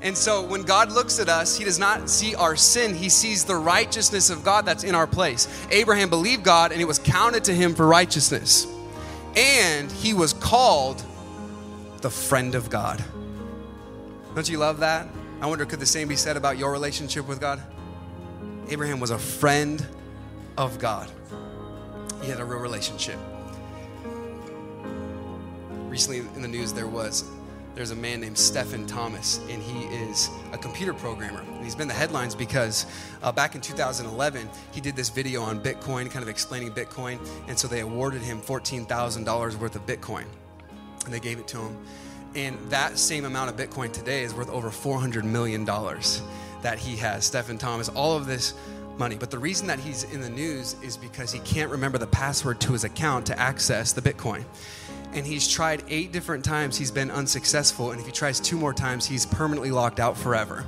And 0.00 0.16
so 0.16 0.44
when 0.44 0.62
God 0.62 0.90
looks 0.90 1.20
at 1.20 1.28
us, 1.28 1.56
he 1.56 1.64
does 1.64 1.78
not 1.78 2.10
see 2.10 2.34
our 2.34 2.56
sin, 2.56 2.94
he 2.94 3.08
sees 3.08 3.44
the 3.44 3.54
righteousness 3.54 4.30
of 4.30 4.42
God 4.42 4.66
that's 4.66 4.82
in 4.82 4.96
our 4.96 5.06
place. 5.06 5.46
Abraham 5.70 6.10
believed 6.10 6.42
God, 6.42 6.72
and 6.72 6.80
it 6.80 6.86
was 6.86 6.98
counted 6.98 7.44
to 7.44 7.54
him 7.54 7.74
for 7.74 7.86
righteousness. 7.86 8.66
And 9.36 9.90
he 9.92 10.12
was 10.12 10.32
called 10.32 11.04
the 12.00 12.10
friend 12.10 12.54
of 12.54 12.68
God. 12.68 13.02
Don't 14.34 14.48
you 14.48 14.58
love 14.58 14.80
that? 14.80 15.06
I 15.42 15.46
wonder, 15.46 15.66
could 15.66 15.80
the 15.80 15.86
same 15.86 16.06
be 16.06 16.14
said 16.14 16.36
about 16.36 16.56
your 16.56 16.70
relationship 16.70 17.26
with 17.26 17.40
God? 17.40 17.60
Abraham 18.68 19.00
was 19.00 19.10
a 19.10 19.18
friend 19.18 19.84
of 20.56 20.78
God, 20.78 21.10
he 22.22 22.30
had 22.30 22.38
a 22.38 22.44
real 22.44 22.60
relationship. 22.60 23.18
Recently 25.88 26.18
in 26.18 26.42
the 26.42 26.48
news, 26.48 26.72
there 26.72 26.86
was 26.86 27.24
there's 27.74 27.90
a 27.90 27.96
man 27.96 28.20
named 28.20 28.38
Stephen 28.38 28.86
Thomas, 28.86 29.40
and 29.48 29.60
he 29.60 29.86
is 29.86 30.30
a 30.52 30.58
computer 30.58 30.94
programmer. 30.94 31.40
And 31.40 31.64
he's 31.64 31.74
been 31.74 31.88
the 31.88 31.94
headlines 31.94 32.34
because 32.36 32.86
uh, 33.22 33.32
back 33.32 33.56
in 33.56 33.60
2011, 33.60 34.48
he 34.70 34.80
did 34.80 34.94
this 34.94 35.08
video 35.08 35.42
on 35.42 35.60
Bitcoin, 35.60 36.08
kind 36.08 36.22
of 36.22 36.28
explaining 36.28 36.70
Bitcoin, 36.70 37.18
and 37.48 37.58
so 37.58 37.66
they 37.66 37.80
awarded 37.80 38.22
him 38.22 38.40
$14,000 38.40 39.56
worth 39.56 39.74
of 39.74 39.86
Bitcoin, 39.86 40.26
and 41.04 41.12
they 41.12 41.20
gave 41.20 41.40
it 41.40 41.48
to 41.48 41.58
him. 41.58 41.78
And 42.34 42.58
that 42.70 42.98
same 42.98 43.24
amount 43.24 43.50
of 43.50 43.56
Bitcoin 43.56 43.92
today 43.92 44.22
is 44.22 44.34
worth 44.34 44.50
over 44.50 44.70
$400 44.70 45.24
million 45.24 45.64
that 45.64 46.78
he 46.78 46.96
has. 46.96 47.26
Stephen 47.26 47.58
Thomas, 47.58 47.88
all 47.90 48.16
of 48.16 48.26
this 48.26 48.54
money. 48.96 49.16
But 49.16 49.30
the 49.30 49.38
reason 49.38 49.66
that 49.66 49.78
he's 49.78 50.04
in 50.04 50.20
the 50.20 50.30
news 50.30 50.76
is 50.82 50.96
because 50.96 51.32
he 51.32 51.40
can't 51.40 51.70
remember 51.70 51.98
the 51.98 52.06
password 52.06 52.60
to 52.62 52.72
his 52.72 52.84
account 52.84 53.26
to 53.26 53.38
access 53.38 53.92
the 53.92 54.02
Bitcoin. 54.02 54.44
and 55.14 55.26
he's 55.26 55.46
tried 55.46 55.84
eight 55.88 56.10
different 56.10 56.42
times, 56.42 56.78
he's 56.78 56.90
been 56.90 57.10
unsuccessful. 57.10 57.90
And 57.90 58.00
if 58.00 58.06
he 58.06 58.12
tries 58.12 58.40
two 58.40 58.56
more 58.56 58.72
times, 58.72 59.04
he's 59.04 59.26
permanently 59.26 59.70
locked 59.70 60.00
out 60.00 60.16
forever, 60.16 60.64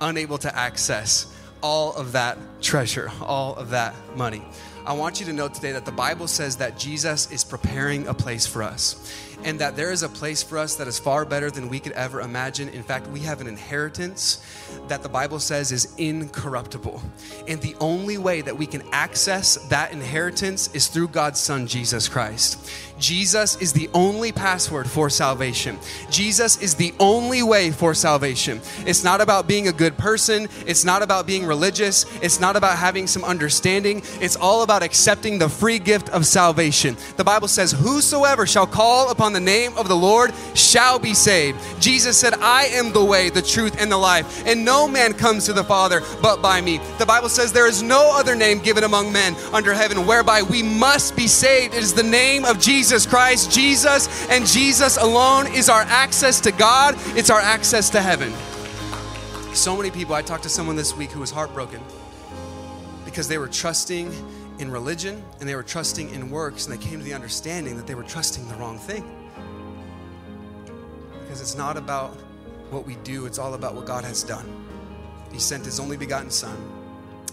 unable 0.00 0.38
to 0.38 0.56
access 0.56 1.30
all 1.62 1.94
of 1.94 2.12
that 2.12 2.38
treasure, 2.62 3.10
all 3.20 3.54
of 3.56 3.70
that 3.70 3.94
money. 4.16 4.42
I 4.86 4.92
want 4.92 5.20
you 5.20 5.26
to 5.26 5.32
know 5.32 5.48
today 5.48 5.72
that 5.72 5.84
the 5.84 5.92
Bible 5.92 6.28
says 6.28 6.56
that 6.56 6.78
Jesus 6.78 7.30
is 7.32 7.42
preparing 7.42 8.06
a 8.06 8.14
place 8.14 8.46
for 8.46 8.62
us 8.62 9.35
and 9.44 9.58
that 9.60 9.76
there 9.76 9.92
is 9.92 10.02
a 10.02 10.08
place 10.08 10.42
for 10.42 10.58
us 10.58 10.76
that 10.76 10.88
is 10.88 10.98
far 10.98 11.24
better 11.24 11.50
than 11.50 11.68
we 11.68 11.80
could 11.80 11.92
ever 11.92 12.20
imagine. 12.20 12.68
In 12.68 12.82
fact, 12.82 13.06
we 13.08 13.20
have 13.20 13.40
an 13.40 13.46
inheritance 13.46 14.44
that 14.88 15.02
the 15.02 15.08
Bible 15.08 15.38
says 15.38 15.72
is 15.72 15.94
incorruptible. 15.98 17.02
And 17.48 17.60
the 17.60 17.76
only 17.80 18.18
way 18.18 18.40
that 18.40 18.56
we 18.56 18.66
can 18.66 18.82
access 18.92 19.56
that 19.68 19.92
inheritance 19.92 20.74
is 20.74 20.88
through 20.88 21.08
God's 21.08 21.40
Son, 21.40 21.66
Jesus 21.66 22.08
Christ. 22.08 22.70
Jesus 22.98 23.60
is 23.60 23.72
the 23.72 23.90
only 23.92 24.32
password 24.32 24.88
for 24.88 25.10
salvation. 25.10 25.78
Jesus 26.10 26.60
is 26.62 26.74
the 26.74 26.94
only 26.98 27.42
way 27.42 27.70
for 27.70 27.94
salvation. 27.94 28.60
It's 28.86 29.04
not 29.04 29.20
about 29.20 29.46
being 29.46 29.68
a 29.68 29.72
good 29.72 29.98
person, 29.98 30.48
it's 30.66 30.84
not 30.84 31.02
about 31.02 31.26
being 31.26 31.44
religious, 31.44 32.06
it's 32.22 32.40
not 32.40 32.56
about 32.56 32.78
having 32.78 33.06
some 33.06 33.24
understanding. 33.24 34.02
It's 34.20 34.36
all 34.36 34.62
about 34.62 34.82
accepting 34.82 35.38
the 35.38 35.48
free 35.48 35.78
gift 35.78 36.08
of 36.10 36.26
salvation. 36.26 36.96
The 37.16 37.24
Bible 37.24 37.48
says, 37.48 37.72
Whosoever 37.72 38.46
shall 38.46 38.66
call 38.66 39.10
upon 39.10 39.25
the 39.32 39.40
name 39.40 39.76
of 39.76 39.88
the 39.88 39.96
Lord 39.96 40.32
shall 40.54 40.98
be 40.98 41.14
saved. 41.14 41.58
Jesus 41.80 42.16
said, 42.18 42.34
I 42.34 42.66
am 42.66 42.92
the 42.92 43.04
way, 43.04 43.30
the 43.30 43.42
truth, 43.42 43.80
and 43.80 43.90
the 43.90 43.96
life, 43.96 44.46
and 44.46 44.64
no 44.64 44.88
man 44.88 45.12
comes 45.12 45.46
to 45.46 45.52
the 45.52 45.64
Father 45.64 46.02
but 46.22 46.40
by 46.40 46.60
me. 46.60 46.80
The 46.98 47.06
Bible 47.06 47.28
says, 47.28 47.52
There 47.52 47.66
is 47.66 47.82
no 47.82 48.16
other 48.18 48.34
name 48.34 48.60
given 48.60 48.84
among 48.84 49.12
men 49.12 49.34
under 49.52 49.72
heaven 49.74 50.06
whereby 50.06 50.42
we 50.42 50.62
must 50.62 51.16
be 51.16 51.26
saved. 51.26 51.74
It 51.74 51.82
is 51.82 51.94
the 51.94 52.02
name 52.02 52.44
of 52.44 52.58
Jesus. 52.60 52.76
Jesus 52.76 53.06
Christ. 53.06 53.50
Jesus 53.50 54.28
and 54.28 54.46
Jesus 54.46 54.98
alone 54.98 55.46
is 55.46 55.68
our 55.68 55.80
access 55.82 56.40
to 56.42 56.52
God, 56.52 56.94
it's 57.16 57.30
our 57.30 57.40
access 57.40 57.88
to 57.90 58.02
heaven. 58.02 58.32
So 59.54 59.76
many 59.76 59.90
people, 59.90 60.14
I 60.14 60.20
talked 60.20 60.42
to 60.42 60.48
someone 60.50 60.76
this 60.76 60.94
week 60.94 61.10
who 61.10 61.20
was 61.20 61.30
heartbroken 61.30 61.80
because 63.06 63.28
they 63.28 63.38
were 63.38 63.48
trusting 63.48 64.12
in 64.58 64.70
religion 64.70 65.24
and 65.40 65.48
they 65.48 65.54
were 65.54 65.62
trusting 65.62 66.10
in 66.10 66.30
works, 66.30 66.66
and 66.66 66.78
they 66.78 66.84
came 66.84 66.98
to 66.98 67.04
the 67.04 67.14
understanding 67.14 67.76
that 67.78 67.86
they 67.86 67.94
were 67.94 68.02
trusting 68.02 68.46
the 68.46 68.54
wrong 68.56 68.78
thing. 68.78 69.04
Because 71.26 71.40
it's 71.40 71.56
not 71.56 71.76
about 71.76 72.10
what 72.70 72.86
we 72.86 72.94
do, 72.96 73.26
it's 73.26 73.38
all 73.38 73.54
about 73.54 73.74
what 73.74 73.84
God 73.84 74.04
has 74.04 74.22
done. 74.22 74.46
He 75.32 75.40
sent 75.40 75.64
His 75.64 75.80
only 75.80 75.96
begotten 75.96 76.30
Son 76.30 76.56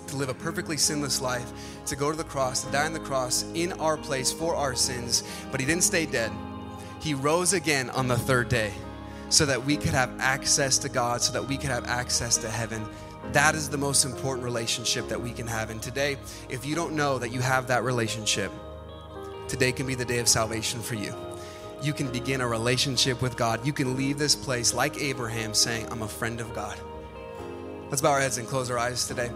to 0.07 0.15
live 0.17 0.29
a 0.29 0.33
perfectly 0.33 0.77
sinless 0.77 1.21
life, 1.21 1.51
to 1.85 1.95
go 1.95 2.11
to 2.11 2.17
the 2.17 2.23
cross, 2.23 2.63
to 2.63 2.71
die 2.71 2.85
on 2.85 2.93
the 2.93 2.99
cross 2.99 3.45
in 3.53 3.71
our 3.73 3.97
place 3.97 4.31
for 4.31 4.55
our 4.55 4.75
sins. 4.75 5.23
But 5.51 5.59
he 5.59 5.65
didn't 5.65 5.83
stay 5.83 6.05
dead. 6.05 6.31
He 6.99 7.13
rose 7.13 7.53
again 7.53 7.89
on 7.91 8.07
the 8.07 8.17
third 8.17 8.49
day 8.49 8.73
so 9.29 9.45
that 9.45 9.65
we 9.65 9.77
could 9.77 9.91
have 9.91 10.11
access 10.19 10.77
to 10.79 10.89
God, 10.89 11.21
so 11.21 11.33
that 11.33 11.47
we 11.47 11.57
could 11.57 11.69
have 11.69 11.85
access 11.87 12.37
to 12.37 12.49
heaven. 12.49 12.85
That 13.31 13.55
is 13.55 13.69
the 13.69 13.77
most 13.77 14.05
important 14.05 14.43
relationship 14.43 15.07
that 15.07 15.21
we 15.21 15.31
can 15.31 15.47
have. 15.47 15.69
And 15.69 15.81
today, 15.81 16.17
if 16.49 16.65
you 16.65 16.75
don't 16.75 16.93
know 16.93 17.17
that 17.17 17.29
you 17.29 17.39
have 17.39 17.67
that 17.67 17.83
relationship, 17.83 18.51
today 19.47 19.71
can 19.71 19.87
be 19.87 19.95
the 19.95 20.05
day 20.05 20.19
of 20.19 20.27
salvation 20.27 20.81
for 20.81 20.95
you. 20.95 21.13
You 21.83 21.91
can 21.91 22.07
begin 22.07 22.39
a 22.39 22.47
relationship 22.47 23.21
with 23.21 23.35
God. 23.35 23.67
You 23.67 23.73
can 23.73 23.97
leave 23.97 24.17
this 24.17 24.35
place 24.35 24.73
like 24.73 25.01
Abraham 25.01 25.53
saying, 25.53 25.91
I'm 25.91 26.01
a 26.01 26.07
friend 26.07 26.39
of 26.39 26.53
God. 26.55 26.79
Let's 27.89 28.01
bow 28.01 28.11
our 28.11 28.21
heads 28.21 28.37
and 28.37 28.47
close 28.47 28.71
our 28.71 28.79
eyes 28.79 29.05
today. 29.05 29.29